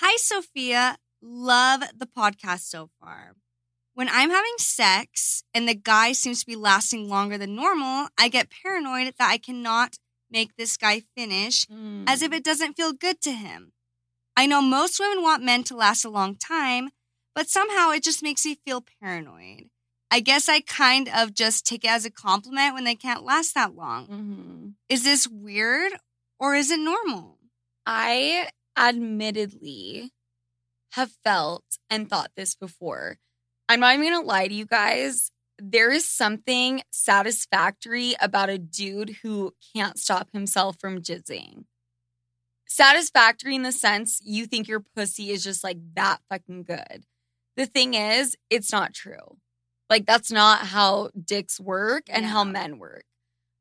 Hi, 0.00 0.16
Sofia. 0.16 0.96
Love 1.22 1.82
the 1.96 2.06
podcast 2.06 2.60
so 2.60 2.90
far. 3.00 3.34
When 3.94 4.08
I'm 4.08 4.30
having 4.30 4.54
sex 4.58 5.44
and 5.54 5.68
the 5.68 5.74
guy 5.74 6.12
seems 6.12 6.40
to 6.40 6.46
be 6.46 6.56
lasting 6.56 7.08
longer 7.08 7.38
than 7.38 7.54
normal, 7.54 8.08
I 8.18 8.28
get 8.28 8.50
paranoid 8.50 9.14
that 9.18 9.30
I 9.30 9.38
cannot 9.38 9.96
make 10.30 10.56
this 10.56 10.76
guy 10.76 11.02
finish 11.16 11.66
as 12.08 12.20
if 12.22 12.32
it 12.32 12.42
doesn't 12.44 12.74
feel 12.74 12.92
good 12.92 13.20
to 13.22 13.32
him. 13.32 13.72
I 14.36 14.46
know 14.46 14.60
most 14.60 14.98
women 14.98 15.22
want 15.22 15.44
men 15.44 15.62
to 15.64 15.76
last 15.76 16.04
a 16.04 16.10
long 16.10 16.34
time, 16.34 16.90
but 17.36 17.48
somehow 17.48 17.90
it 17.90 18.02
just 18.02 18.20
makes 18.22 18.44
me 18.44 18.56
feel 18.64 18.84
paranoid. 19.00 19.70
I 20.10 20.18
guess 20.20 20.48
I 20.48 20.60
kind 20.60 21.08
of 21.08 21.32
just 21.34 21.64
take 21.64 21.84
it 21.84 21.90
as 21.90 22.04
a 22.04 22.10
compliment 22.10 22.74
when 22.74 22.84
they 22.84 22.96
can't 22.96 23.22
last 23.24 23.54
that 23.54 23.74
long. 23.76 24.06
Mhm. 24.08 24.74
Is 24.88 25.04
this 25.04 25.28
weird 25.28 25.92
or 26.40 26.56
is 26.56 26.70
it 26.72 26.80
normal? 26.80 27.38
I 27.86 28.50
admittedly 28.76 30.12
have 30.92 31.12
felt 31.24 31.64
and 31.88 32.08
thought 32.10 32.32
this 32.36 32.54
before. 32.56 33.18
I'm 33.68 33.80
not 33.80 33.94
even 33.94 34.12
gonna 34.12 34.26
lie 34.26 34.48
to 34.48 34.54
you 34.54 34.66
guys. 34.66 35.30
There 35.58 35.90
is 35.90 36.08
something 36.08 36.82
satisfactory 36.90 38.14
about 38.20 38.50
a 38.50 38.58
dude 38.58 39.18
who 39.22 39.54
can't 39.74 39.98
stop 39.98 40.28
himself 40.32 40.76
from 40.80 41.00
jizzing. 41.00 41.64
Satisfactory 42.66 43.54
in 43.54 43.62
the 43.62 43.72
sense 43.72 44.20
you 44.24 44.46
think 44.46 44.66
your 44.66 44.80
pussy 44.80 45.30
is 45.30 45.44
just 45.44 45.62
like 45.62 45.78
that 45.94 46.20
fucking 46.28 46.64
good. 46.64 47.04
The 47.56 47.66
thing 47.66 47.94
is, 47.94 48.36
it's 48.50 48.72
not 48.72 48.94
true. 48.94 49.38
Like, 49.88 50.06
that's 50.06 50.32
not 50.32 50.60
how 50.66 51.10
dicks 51.24 51.60
work 51.60 52.04
and 52.08 52.24
how 52.26 52.42
men 52.42 52.78
work. 52.78 53.04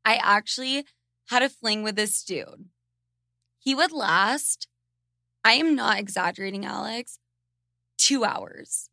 I 0.03 0.15
actually 0.15 0.85
had 1.29 1.43
a 1.43 1.49
fling 1.49 1.83
with 1.83 1.95
this 1.95 2.23
dude. 2.23 2.69
He 3.59 3.75
would 3.75 3.91
last, 3.91 4.67
I 5.43 5.53
am 5.53 5.75
not 5.75 5.99
exaggerating, 5.99 6.65
Alex, 6.65 7.19
two 7.97 8.25
hours. 8.25 8.89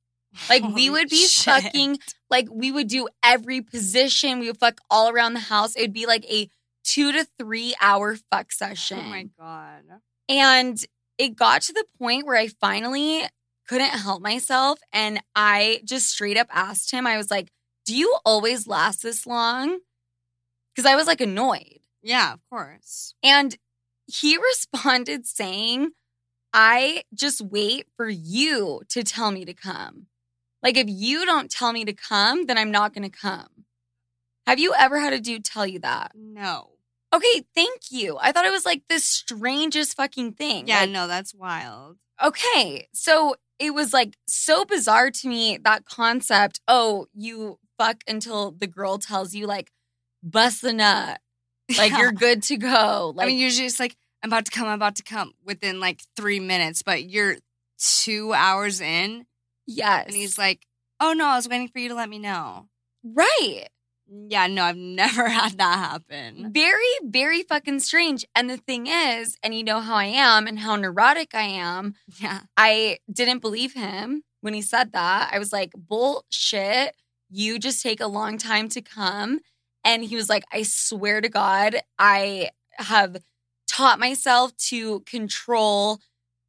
Like 0.49 0.63
we 0.63 0.91
would 0.91 1.09
be 1.09 1.27
shit. 1.27 1.63
fucking 1.63 1.99
like 2.29 2.49
we 2.51 2.71
would 2.71 2.89
do 2.89 3.09
every 3.23 3.61
position. 3.61 4.39
We 4.39 4.47
would 4.49 4.59
fuck 4.59 4.81
all 4.91 5.09
around 5.09 5.35
the 5.35 5.41
house. 5.41 5.75
It 5.75 5.83
would 5.83 5.93
be 5.93 6.07
like 6.07 6.25
a 6.31 6.49
two 6.85 7.13
to 7.13 7.27
three 7.39 7.75
hour 7.81 8.17
fuck 8.31 8.53
session. 8.53 9.01
Oh 9.01 9.09
my 9.09 9.29
God. 9.39 9.83
And 10.29 10.85
it 11.19 11.37
got 11.37 11.63
to 11.63 11.73
the 11.73 11.85
point 11.99 12.27
where 12.27 12.37
I 12.37 12.49
finally 12.49 13.25
couldn't 13.69 13.91
help 13.91 14.23
myself. 14.23 14.81
And 14.93 15.21
I 15.35 15.81
just 15.85 16.09
straight 16.09 16.37
up 16.37 16.49
asked 16.51 16.91
him, 16.91 17.07
I 17.07 17.17
was 17.17 17.31
like, 17.31 17.51
Do 17.85 17.97
you 17.97 18.17
always 18.25 18.67
last 18.67 19.03
this 19.03 19.27
long? 19.27 19.81
Because 20.75 20.91
I 20.91 20.97
was 20.97 21.07
like 21.07 21.21
annoyed. 21.21 21.81
Yeah, 22.03 22.33
of 22.33 22.41
course. 22.49 23.15
And 23.23 23.57
he 24.07 24.37
responded 24.53 25.27
saying, 25.27 25.91
I 26.53 27.03
just 27.15 27.41
wait 27.41 27.87
for 27.97 28.09
you 28.09 28.83
to 28.89 29.05
tell 29.05 29.31
me 29.31 29.45
to 29.45 29.55
come. 29.55 30.07
Like, 30.63 30.77
if 30.77 30.87
you 30.89 31.25
don't 31.25 31.51
tell 31.51 31.73
me 31.73 31.85
to 31.85 31.93
come, 31.93 32.47
then 32.47 32.59
I'm 32.59 32.71
not 32.71 32.93
going 32.95 33.09
to 33.11 33.17
come. 33.17 33.49
Have 34.47 34.59
you 34.59 34.75
ever 34.79 34.99
had 34.99 35.13
a 35.13 35.21
dude 35.21 35.45
tell 35.45 35.67
you 35.67 35.79
that? 35.81 36.13
No. 36.15 36.71
Okay, 37.15 37.43
thank 37.55 37.91
you. 37.91 38.19
I 38.21 38.33
thought 38.33 38.45
it 38.45 38.53
was 38.53 38.65
like 38.67 38.83
the 38.89 38.99
strangest 39.01 39.97
fucking 39.97 40.33
thing. 40.35 40.67
Yeah, 40.69 40.81
Like, 40.81 40.91
no, 40.91 41.07
that's 41.09 41.35
wild. 41.35 41.97
okay. 42.23 42.89
So 42.93 43.37
it 43.59 43.75
was 43.75 43.93
like 43.93 44.17
so 44.27 44.65
bizarre 44.65 45.11
to 45.11 45.29
me 45.29 45.59
that 45.65 45.85
concept. 45.85 46.61
Oh, 46.69 47.07
you 47.15 47.59
fuck 47.79 48.03
until 48.07 48.51
the 48.53 48.67
girl 48.67 48.99
tells 48.99 49.35
you, 49.35 49.47
like, 49.47 49.71
bust 50.23 50.63
the 50.63 50.73
nut. 50.73 51.21
Like, 51.79 51.93
Yeah. 51.93 51.99
you're 52.01 52.13
good 52.13 52.43
to 52.45 52.57
go. 52.57 53.13
Like, 53.15 53.25
I 53.25 53.29
mean, 53.29 53.39
usually 53.39 53.67
it's 53.67 53.79
like, 53.79 53.97
I'm 54.25 54.29
about 54.31 54.45
to 54.47 54.51
come, 54.51 54.67
I'm 54.67 54.75
about 54.75 54.97
to 54.97 55.05
come 55.05 55.33
within 55.45 55.79
like 55.81 56.03
three 56.17 56.41
minutes, 56.41 56.83
but 56.83 57.05
you're 57.09 57.37
two 57.79 58.33
hours 58.33 58.81
in 58.81 59.25
yes. 59.77 60.07
and 60.07 60.15
he's 60.17 60.37
like, 60.39 60.67
oh 61.01 61.13
no, 61.13 61.27
I 61.27 61.37
was 61.37 61.49
waiting 61.49 61.69
for 61.69 61.79
you 61.79 61.89
to 61.89 61.95
let 61.95 62.09
me 62.09 62.19
know. 62.19 62.69
right. 63.05 63.67
Yeah, 64.13 64.49
no, 64.49 64.65
I've 64.65 64.77
never 65.05 65.29
had 65.29 65.57
that 65.59 65.79
happen. 65.79 66.53
Very, 66.53 66.83
very 67.05 67.45
fucking 67.45 67.79
strange. 67.79 68.25
And 68.35 68.51
the 68.51 68.57
thing 68.57 68.89
is, 68.89 69.37
and 69.43 69.55
you 69.55 69.63
know 69.63 69.79
how 69.79 69.95
I 69.95 70.07
am 70.07 70.49
and 70.49 70.59
how 70.59 70.75
neurotic 70.75 71.33
I 71.33 71.43
am, 71.43 71.95
Yeah. 72.21 72.41
I 72.57 72.99
didn't 73.13 73.39
believe 73.39 73.75
him 73.75 74.25
when 74.41 74.53
he 74.53 74.63
said 74.63 74.91
that. 74.93 75.31
I 75.33 75.39
was 75.39 75.53
like, 75.53 75.71
bullshit. 75.77 76.97
You 77.31 77.61
just 77.61 77.83
take 77.85 78.01
a 78.01 78.09
long 78.09 78.37
time 78.37 78.69
to 78.71 78.81
come. 78.83 79.39
And 79.85 80.03
he 80.05 80.17
was 80.17 80.29
like, 80.29 80.43
I 80.53 80.65
swear 80.65 81.21
to 81.21 81.29
God, 81.29 81.77
I 81.97 82.51
have 82.79 83.17
taught 83.69 84.01
myself 84.01 84.57
to 84.71 85.01
control 85.01 86.01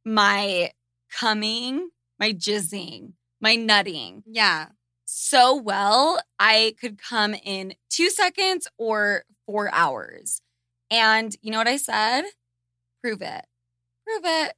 my 0.04 0.72
coming, 1.16 1.90
my 2.22 2.32
jizzing, 2.32 3.14
my 3.40 3.56
nutting 3.56 4.22
Yeah. 4.26 4.66
so 5.04 5.56
well, 5.56 6.20
I 6.38 6.76
could 6.80 6.96
come 7.02 7.34
in 7.34 7.74
two 7.90 8.10
seconds 8.10 8.68
or 8.78 9.24
four 9.44 9.68
hours. 9.74 10.40
And 10.88 11.34
you 11.42 11.50
know 11.50 11.58
what 11.58 11.66
I 11.66 11.78
said? 11.78 12.22
Prove 13.02 13.22
it. 13.22 13.44
Prove 14.06 14.22
it. 14.24 14.52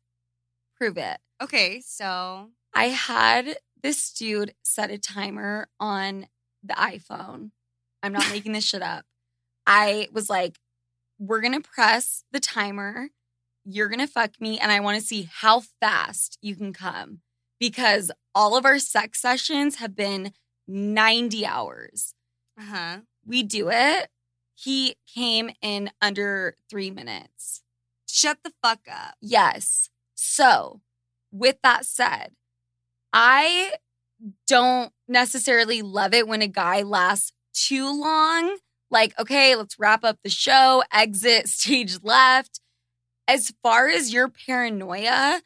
Prove 0.76 0.98
it. 0.98 1.16
Okay, 1.42 1.80
so 1.80 2.50
I 2.74 2.88
had 2.88 3.56
this 3.82 4.12
dude 4.12 4.52
set 4.62 4.90
a 4.90 4.98
timer 4.98 5.68
on 5.80 6.26
the 6.62 6.74
iPhone. 6.74 7.50
I'm 8.02 8.12
not 8.12 8.28
making 8.30 8.52
this 8.52 8.64
shit 8.64 8.82
up. 8.82 9.06
I 9.66 10.08
was 10.12 10.28
like, 10.28 10.58
we're 11.18 11.40
going 11.40 11.60
to 11.62 11.66
press 11.66 12.24
the 12.30 12.40
timer. 12.40 13.08
You're 13.64 13.88
going 13.88 14.00
to 14.06 14.06
fuck 14.06 14.32
me. 14.38 14.58
And 14.58 14.70
I 14.70 14.80
want 14.80 15.00
to 15.00 15.06
see 15.06 15.30
how 15.32 15.62
fast 15.80 16.36
you 16.42 16.54
can 16.56 16.74
come 16.74 17.20
because 17.58 18.10
all 18.34 18.56
of 18.56 18.64
our 18.64 18.78
sex 18.78 19.20
sessions 19.20 19.76
have 19.76 19.94
been 19.94 20.32
90 20.66 21.46
hours. 21.46 22.14
uh 22.58 22.64
huh. 22.64 22.96
We 23.26 23.42
do 23.42 23.70
it. 23.70 24.08
He 24.54 24.96
came 25.12 25.50
in 25.62 25.90
under 26.02 26.56
three 26.70 26.90
minutes. 26.90 27.62
Shut 28.08 28.38
the 28.44 28.52
fuck 28.62 28.80
up. 28.90 29.14
Yes. 29.20 29.88
So, 30.14 30.80
with 31.32 31.56
that 31.62 31.86
said, 31.86 32.32
I 33.12 33.72
don't 34.46 34.92
necessarily 35.08 35.82
love 35.82 36.14
it 36.14 36.28
when 36.28 36.42
a 36.42 36.46
guy 36.48 36.82
lasts 36.82 37.32
too 37.52 37.84
long. 37.98 38.58
Like, 38.90 39.18
okay, 39.18 39.56
let's 39.56 39.78
wrap 39.78 40.04
up 40.04 40.18
the 40.22 40.30
show, 40.30 40.82
exit 40.92 41.48
stage 41.48 41.98
left. 42.02 42.60
As 43.26 43.52
far 43.62 43.88
as 43.88 44.12
your 44.12 44.28
paranoia, 44.28 45.40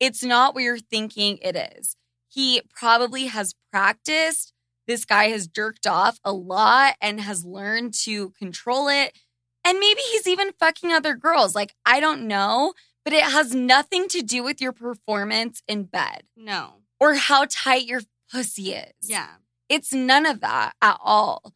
it's 0.00 0.22
not 0.24 0.54
what 0.54 0.64
you're 0.64 0.78
thinking 0.78 1.38
it 1.42 1.56
is. 1.78 1.96
He 2.28 2.62
probably 2.74 3.26
has 3.26 3.54
practiced. 3.70 4.52
This 4.86 5.04
guy 5.04 5.28
has 5.28 5.46
jerked 5.46 5.86
off 5.86 6.18
a 6.24 6.32
lot 6.32 6.94
and 7.00 7.20
has 7.20 7.44
learned 7.44 7.94
to 8.04 8.30
control 8.30 8.88
it. 8.88 9.16
And 9.64 9.78
maybe 9.78 10.00
he's 10.10 10.26
even 10.26 10.52
fucking 10.58 10.90
other 10.92 11.14
girls. 11.14 11.54
Like, 11.54 11.74
I 11.84 12.00
don't 12.00 12.26
know 12.26 12.72
but 13.04 13.12
it 13.12 13.22
has 13.24 13.54
nothing 13.54 14.08
to 14.08 14.22
do 14.22 14.42
with 14.42 14.60
your 14.60 14.72
performance 14.72 15.62
in 15.66 15.84
bed 15.84 16.24
No. 16.36 16.74
or 16.98 17.14
how 17.14 17.46
tight 17.48 17.86
your 17.86 18.02
pussy 18.30 18.72
is. 18.72 18.92
Yeah. 19.02 19.28
It's 19.68 19.92
none 19.92 20.26
of 20.26 20.40
that 20.40 20.74
at 20.82 20.98
all. 21.02 21.54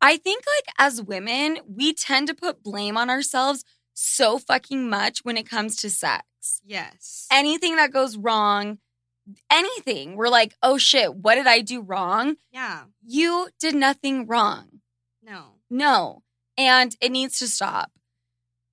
I 0.00 0.16
think, 0.16 0.44
like, 0.56 0.74
as 0.78 1.02
women, 1.02 1.58
we 1.66 1.92
tend 1.92 2.28
to 2.28 2.34
put 2.34 2.62
blame 2.62 2.96
on 2.96 3.10
ourselves 3.10 3.64
so 4.00 4.38
fucking 4.38 4.88
much 4.88 5.20
when 5.24 5.36
it 5.36 5.48
comes 5.48 5.76
to 5.76 5.90
sex. 5.90 6.24
Yes. 6.64 7.26
Anything 7.32 7.76
that 7.76 7.92
goes 7.92 8.16
wrong, 8.16 8.78
anything. 9.50 10.16
We're 10.16 10.28
like, 10.28 10.54
oh 10.62 10.78
shit, 10.78 11.14
what 11.14 11.34
did 11.34 11.46
I 11.46 11.60
do 11.60 11.80
wrong? 11.82 12.36
Yeah. 12.52 12.84
You 13.04 13.48
did 13.58 13.74
nothing 13.74 14.26
wrong. 14.26 14.80
No. 15.22 15.56
No. 15.68 16.22
And 16.56 16.96
it 17.00 17.10
needs 17.12 17.38
to 17.40 17.48
stop. 17.48 17.90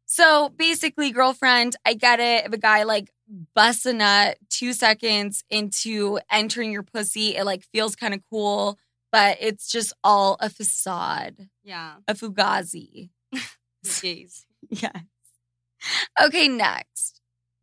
So 0.06 0.50
basically, 0.50 1.12
girlfriend, 1.12 1.76
I 1.86 1.94
get 1.96 2.20
it. 2.20 2.46
If 2.46 2.54
a 2.54 2.58
guy 2.58 2.84
like 2.84 3.10
busts 3.56 3.86
a 3.86 3.94
nut 3.94 4.38
two 4.50 4.72
seconds 4.74 5.44
into 5.50 6.20
entering 6.32 6.72
your 6.72 6.84
pussy, 6.84 7.36
it 7.36 7.44
like 7.44 7.64
feels 7.74 7.96
kind 7.96 8.14
of 8.14 8.22
cool, 8.30 8.78
but 9.12 9.38
it's 9.42 9.68
just 9.70 9.94
all 10.04 10.38
a 10.40 10.50
facade, 10.50 11.50
Yeah. 11.64 11.96
a 12.08 12.14
fugazi. 12.14 13.10
Gays. 14.02 14.46
Yes. 14.70 14.92
Okay, 16.22 16.48
next. 16.48 17.22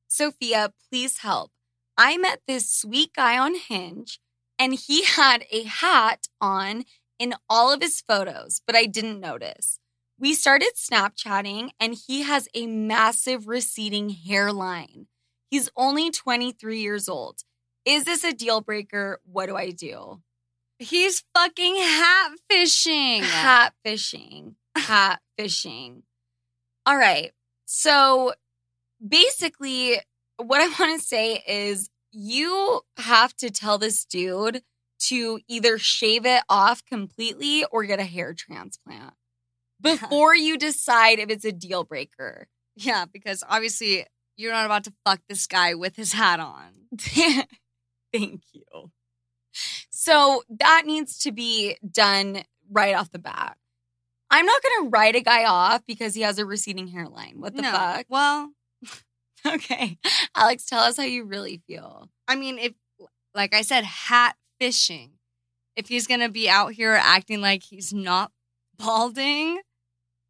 Sofia, 0.09 0.73
please 0.91 1.19
help. 1.19 1.51
I 1.97 2.17
met 2.17 2.41
this 2.47 2.71
sweet 2.71 3.13
guy 3.15 3.39
on 3.39 3.55
Hinge 3.55 4.19
and 4.59 4.75
he 4.75 5.05
had 5.17 5.45
a 5.51 5.65
hat 5.65 6.27
on 6.41 6.85
in 7.19 7.35
all 7.49 7.73
of 7.73 7.81
his 7.81 8.01
photos, 8.01 8.61
but 8.67 8.77
I 8.77 8.87
didn't 8.87 9.21
notice. 9.21 9.79
We 10.19 10.35
started 10.35 10.73
Snapchatting 10.77 11.71
and 11.81 11.97
he 12.07 12.23
has 12.23 12.49
a 12.55 12.67
massive 12.67 13.49
receding 13.49 14.11
hairline. 14.11 15.07
He's 15.51 15.69
only 15.77 16.11
23 16.11 16.81
years 16.81 17.09
old. 17.09 17.41
Is 17.85 18.05
this 18.05 18.23
a 18.25 18.33
deal 18.33 18.61
breaker? 18.61 19.21
What 19.25 19.47
do 19.47 19.57
I 19.57 19.71
do? 19.71 20.23
He's 20.79 21.25
fucking 21.35 21.77
hat 21.77 22.33
fishing. 22.49 23.23
Hat 23.23 23.75
fishing. 23.85 24.57
Hat 24.77 25.21
fishing. 25.37 26.05
All 26.87 26.97
right. 26.97 27.33
So 27.75 28.35
basically, 29.07 29.99
what 30.37 30.61
I 30.61 30.67
want 30.79 31.01
to 31.01 31.05
say 31.05 31.43
is 31.49 31.89
you 32.13 32.83
have 32.99 33.35
to 33.37 33.51
tell 33.51 33.79
this 33.79 34.05
dude 34.05 34.61
to 35.07 35.41
either 35.49 35.79
shave 35.79 36.27
it 36.27 36.43
off 36.51 36.85
completely 36.85 37.65
or 37.73 37.85
get 37.85 37.99
a 37.99 38.05
hair 38.05 38.35
transplant 38.35 39.15
before 39.81 40.37
you 40.37 40.59
decide 40.59 41.19
if 41.19 41.31
it's 41.31 41.47
a 41.47 41.51
deal 41.51 41.83
breaker. 41.83 42.47
Yeah, 42.77 43.07
because 43.11 43.43
obviously 43.49 44.05
you're 44.37 44.53
not 44.53 44.67
about 44.67 44.85
to 44.85 44.93
fuck 45.07 45.21
this 45.27 45.47
guy 45.47 45.73
with 45.75 45.97
his 45.97 46.13
hat 46.13 46.41
on. 46.41 46.73
Thank 48.13 48.43
you. 48.53 48.91
So 49.89 50.43
that 50.61 50.83
needs 50.85 51.19
to 51.21 51.33
be 51.33 51.79
done 51.91 52.43
right 52.71 52.95
off 52.95 53.11
the 53.11 53.19
bat. 53.19 53.57
I'm 54.33 54.47
not 54.47 54.63
going 54.63 54.85
to 54.85 54.91
write 54.91 55.15
a 55.15 55.21
guy 55.21 55.45
off 55.45 55.83
because 55.87 56.15
he 56.15 56.23
has 56.23 56.39
a 56.39 56.47
receding 56.47 56.89
hairline. 56.89 57.35
What 57.37 57.55
the 57.55 57.63
no. 57.63 57.71
fuck? 57.71 58.07
Well, 58.09 58.51
Okay. 59.47 59.99
Alex, 60.37 60.65
tell 60.67 60.81
us 60.81 60.97
how 60.97 61.03
you 61.03 61.25
really 61.25 61.61
feel. 61.67 62.09
I 62.29 62.37
mean, 62.37 62.59
if, 62.59 62.73
like 63.35 63.55
I 63.55 63.63
said, 63.63 63.85
hat 63.85 64.37
fishing, 64.61 65.13
if 65.77 65.89
he's 65.89 66.07
going 66.07 66.21
to 66.21 66.29
be 66.29 66.49
out 66.49 66.73
here 66.73 66.93
acting 66.93 67.41
like 67.41 67.63
he's 67.63 67.93
not 67.93 68.31
balding, 68.79 69.61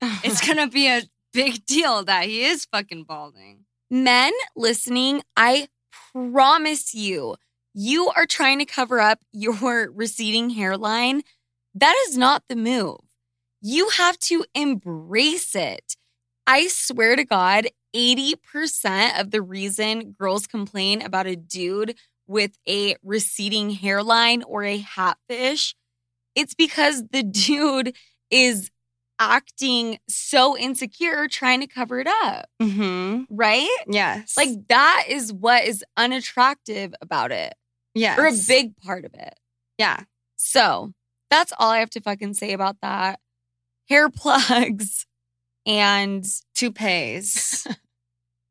it's 0.01 0.41
going 0.47 0.59
to 0.59 0.69
be 0.69 0.89
a 0.89 1.03
big 1.33 1.65
deal 1.67 2.05
that 2.05 2.25
he 2.25 2.45
is 2.45 2.67
fucking 2.67 3.05
balding. 3.05 3.65
Men 3.91 4.33
listening, 4.57 5.23
I 5.37 5.69
promise 6.15 6.95
you, 6.95 7.37
you 7.75 8.11
are 8.17 8.27
trying 8.27 8.59
to 8.59 8.65
cover 8.65 9.01
up 9.01 9.21
your 9.33 9.91
receding 9.91 10.51
hairline. 10.51 11.23
That 11.75 11.95
is 12.09 12.17
not 12.17 12.45
the 12.49 12.57
move. 12.57 13.01
You 13.63 13.89
have 13.91 14.19
to 14.21 14.45
embrace 14.55 15.55
it. 15.55 15.97
I 16.47 16.67
swear 16.69 17.17
to 17.17 17.25
God, 17.25 17.69
80% 17.95 19.21
of 19.21 19.31
the 19.31 19.43
reason 19.43 20.13
girls 20.13 20.47
complain 20.47 21.03
about 21.03 21.27
a 21.27 21.37
dude 21.37 21.97
with 22.27 22.59
a 22.69 22.97
receding 23.03 23.71
hairline 23.71 24.43
or 24.43 24.65
a 24.65 24.79
hatfish, 24.79 25.75
it's 26.35 26.55
because 26.55 27.05
the 27.13 27.23
dude 27.23 27.95
is 28.31 28.71
acting 29.19 29.99
so 30.09 30.57
insecure 30.59 31.29
trying 31.29 31.61
to 31.61 31.67
cover 31.67 32.01
it 32.01 32.09
up, 32.09 32.47
Mm-hmm. 32.61 33.25
right? 33.35 33.69
Yes. 33.87 34.37
Like 34.37 34.67
that 34.69 35.05
is 35.09 35.33
what 35.33 35.65
is 35.65 35.85
unattractive 35.97 36.95
about 37.01 37.31
it, 37.31 37.55
yes. 37.95 38.19
or 38.19 38.27
a 38.27 38.33
big 38.49 38.77
part 38.79 39.05
of 39.05 39.15
it. 39.15 39.35
Yeah. 39.79 40.01
So 40.37 40.93
that's 41.31 41.53
all 41.59 41.71
I 41.71 41.79
have 41.79 41.91
to 41.91 42.01
fucking 42.01 42.35
say 42.35 42.53
about 42.53 42.79
that. 42.83 43.21
Hair 43.93 44.09
plugs 44.09 45.05
and 45.67 46.25
Toupees. 46.55 47.67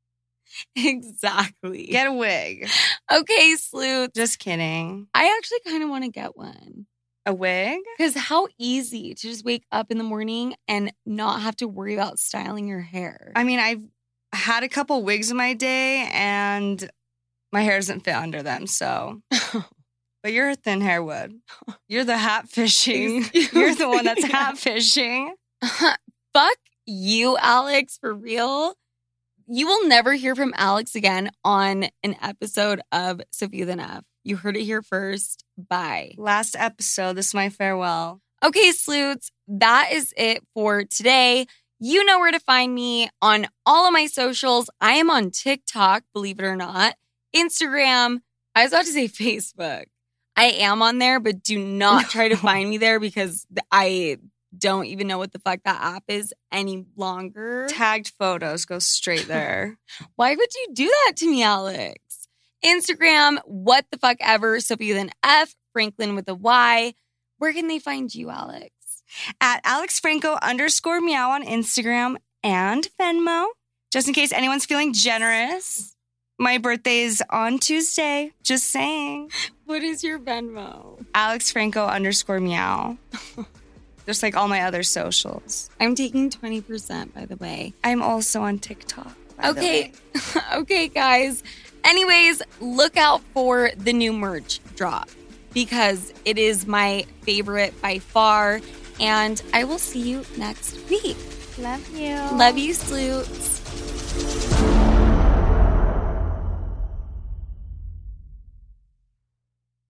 exactly. 0.76 1.88
Get 1.88 2.06
a 2.06 2.14
wig. 2.14 2.70
okay, 3.12 3.56
Sleuth. 3.56 4.14
Just 4.14 4.38
kidding. 4.38 5.08
I 5.16 5.36
actually 5.36 5.62
kind 5.68 5.82
of 5.82 5.90
want 5.90 6.04
to 6.04 6.12
get 6.12 6.38
one 6.38 6.86
A 7.26 7.34
wig? 7.34 7.80
because 7.98 8.14
how 8.16 8.50
easy 8.60 9.16
to 9.16 9.22
just 9.30 9.44
wake 9.44 9.64
up 9.72 9.90
in 9.90 9.98
the 9.98 10.04
morning 10.04 10.54
and 10.68 10.94
not 11.08 11.42
have 11.42 11.56
to 11.56 11.68
worry 11.68 11.96
about 11.96 12.20
styling 12.20 12.68
your 12.68 12.82
hair. 12.82 13.32
I 13.36 13.44
mean, 13.44 13.58
I've 13.58 13.82
had 14.34 14.62
a 14.64 14.70
couple 14.70 15.02
wigs 15.04 15.32
in 15.32 15.38
my 15.38 15.56
day 15.56 16.08
and 16.14 16.88
my 17.52 17.64
hair 17.64 17.80
doesn't 17.80 18.02
fit 18.02 18.14
under 18.14 18.44
them. 18.44 18.68
So, 18.68 19.24
but 20.24 20.34
you're 20.34 20.50
a 20.50 20.56
thin 20.56 20.82
hair 20.82 21.04
wood. 21.04 21.40
You're 21.88 22.04
the 22.06 22.18
hat 22.18 22.48
fishing. 22.48 23.26
You're 23.34 23.76
the 23.76 23.90
one 23.90 24.06
that's 24.06 24.24
hat 24.32 24.58
fishing. 24.58 25.36
Fuck 26.34 26.58
you, 26.86 27.38
Alex, 27.38 27.98
for 28.00 28.14
real. 28.14 28.76
You 29.48 29.68
will 29.68 29.88
never 29.88 30.14
hear 30.14 30.36
from 30.36 30.54
Alex 30.56 30.96
again 30.96 31.30
on 31.44 31.86
an 32.04 32.16
episode 32.22 32.82
of 32.92 33.22
Sofia 33.32 33.66
the 33.66 33.80
F. 33.82 34.04
You 34.24 34.38
heard 34.38 34.56
it 34.56 34.64
here 34.64 34.82
first. 34.82 35.44
Bye. 35.58 36.16
Last 36.18 36.56
episode. 36.58 37.18
This 37.18 37.30
is 37.30 37.34
my 37.34 37.50
farewell. 37.50 38.22
Okay, 38.44 38.72
sleuths, 38.72 39.32
that 39.48 39.90
is 39.92 40.14
it 40.18 40.44
for 40.54 40.84
today. 40.84 41.46
You 41.80 42.06
know 42.06 42.20
where 42.20 42.32
to 42.32 42.40
find 42.40 42.74
me 42.74 43.10
on 43.22 43.48
all 43.66 43.88
of 43.88 43.94
my 43.94 44.06
socials. 44.06 44.70
I 44.80 44.94
am 44.94 45.10
on 45.10 45.32
TikTok, 45.32 46.04
believe 46.14 46.40
it 46.40 46.46
or 46.46 46.56
not, 46.56 46.96
Instagram. 47.36 48.20
I 48.56 48.64
was 48.64 48.72
about 48.72 48.86
to 48.86 48.92
say 48.92 49.08
Facebook. 49.08 49.86
I 50.36 50.46
am 50.46 50.82
on 50.82 50.98
there, 50.98 51.20
but 51.20 51.44
do 51.44 51.60
not 51.60 52.10
try 52.10 52.30
to 52.30 52.36
find 52.38 52.70
me 52.70 52.78
there 52.78 53.00
because 53.00 53.46
I 53.72 54.18
don't 54.58 54.86
even 54.86 55.08
know 55.08 55.18
what 55.18 55.32
the 55.32 55.40
fuck 55.40 55.62
that 55.64 55.82
app 55.82 56.04
is 56.08 56.34
any 56.52 56.86
longer. 56.96 57.68
Tagged 57.70 58.14
photos 58.20 58.66
go 58.66 58.80
straight 58.80 59.28
there. 59.28 59.78
Why 60.16 60.36
would 60.36 60.54
you 60.54 60.68
do 60.74 60.86
that 60.88 61.14
to 61.18 61.30
me, 61.30 61.44
Alex? 61.44 62.28
Instagram, 62.64 63.40
what 63.46 63.86
the 63.92 63.98
fuck 63.98 64.18
ever, 64.20 64.60
Sophie 64.60 64.90
with 64.90 65.02
an 65.02 65.12
F, 65.24 65.56
Franklyn 65.74 66.16
with 66.16 66.30
a 66.30 66.36
Y. 66.36 66.94
Where 67.38 67.54
can 67.54 67.68
they 67.68 67.80
find 67.80 68.14
you, 68.14 68.30
Alex? 68.30 68.70
At 69.40 69.62
Alex 69.64 70.00
Franco 70.00 70.38
underscore 70.42 71.02
meow 71.02 71.32
on 71.32 71.44
Instagram 71.44 72.18
and 72.44 72.88
Venmo. 73.00 73.48
Just 73.92 74.08
in 74.08 74.14
case 74.14 74.32
anyone's 74.32 74.66
feeling 74.66 74.94
generous. 74.94 75.96
My 76.42 76.58
birthday 76.58 77.02
is 77.02 77.22
on 77.30 77.60
Tuesday. 77.60 78.32
Just 78.42 78.70
saying. 78.70 79.30
What 79.66 79.84
is 79.84 80.04
your 80.04 80.18
Venmo? 80.18 81.06
Alex 81.14 81.52
Franco 81.52 81.86
underscore 81.86 82.40
meow. 82.40 82.98
Just 84.08 84.24
like 84.24 84.36
all 84.36 84.48
my 84.48 84.62
other 84.64 84.82
socials. 84.82 85.70
I'm 85.80 85.94
taking 85.94 86.32
20%, 86.32 87.14
by 87.14 87.26
the 87.26 87.36
way. 87.36 87.76
I'm 87.84 88.02
also 88.02 88.42
on 88.42 88.58
TikTok. 88.58 89.16
by 89.38 89.52
the 89.52 89.60
Okay. 89.60 89.92
way. 90.16 90.42
okay, 90.56 90.88
guys. 90.88 91.44
Anyways, 91.84 92.42
look 92.60 92.98
out 92.98 93.22
for 93.36 93.70
the 93.78 93.94
new 93.94 94.12
merch 94.12 94.62
drop 94.76 95.10
because 95.54 96.12
it 96.26 96.40
is 96.40 96.66
my 96.66 97.06
favorite 97.22 97.80
by 97.84 98.00
far. 98.00 98.62
And 99.00 99.40
I 99.54 99.66
will 99.66 99.78
see 99.78 100.02
you 100.10 100.26
next 100.38 100.76
week. 100.90 101.18
Love 101.60 101.88
you. 101.96 102.16
Love 102.34 102.58
you, 102.58 102.74
Sleuths. 102.74 103.61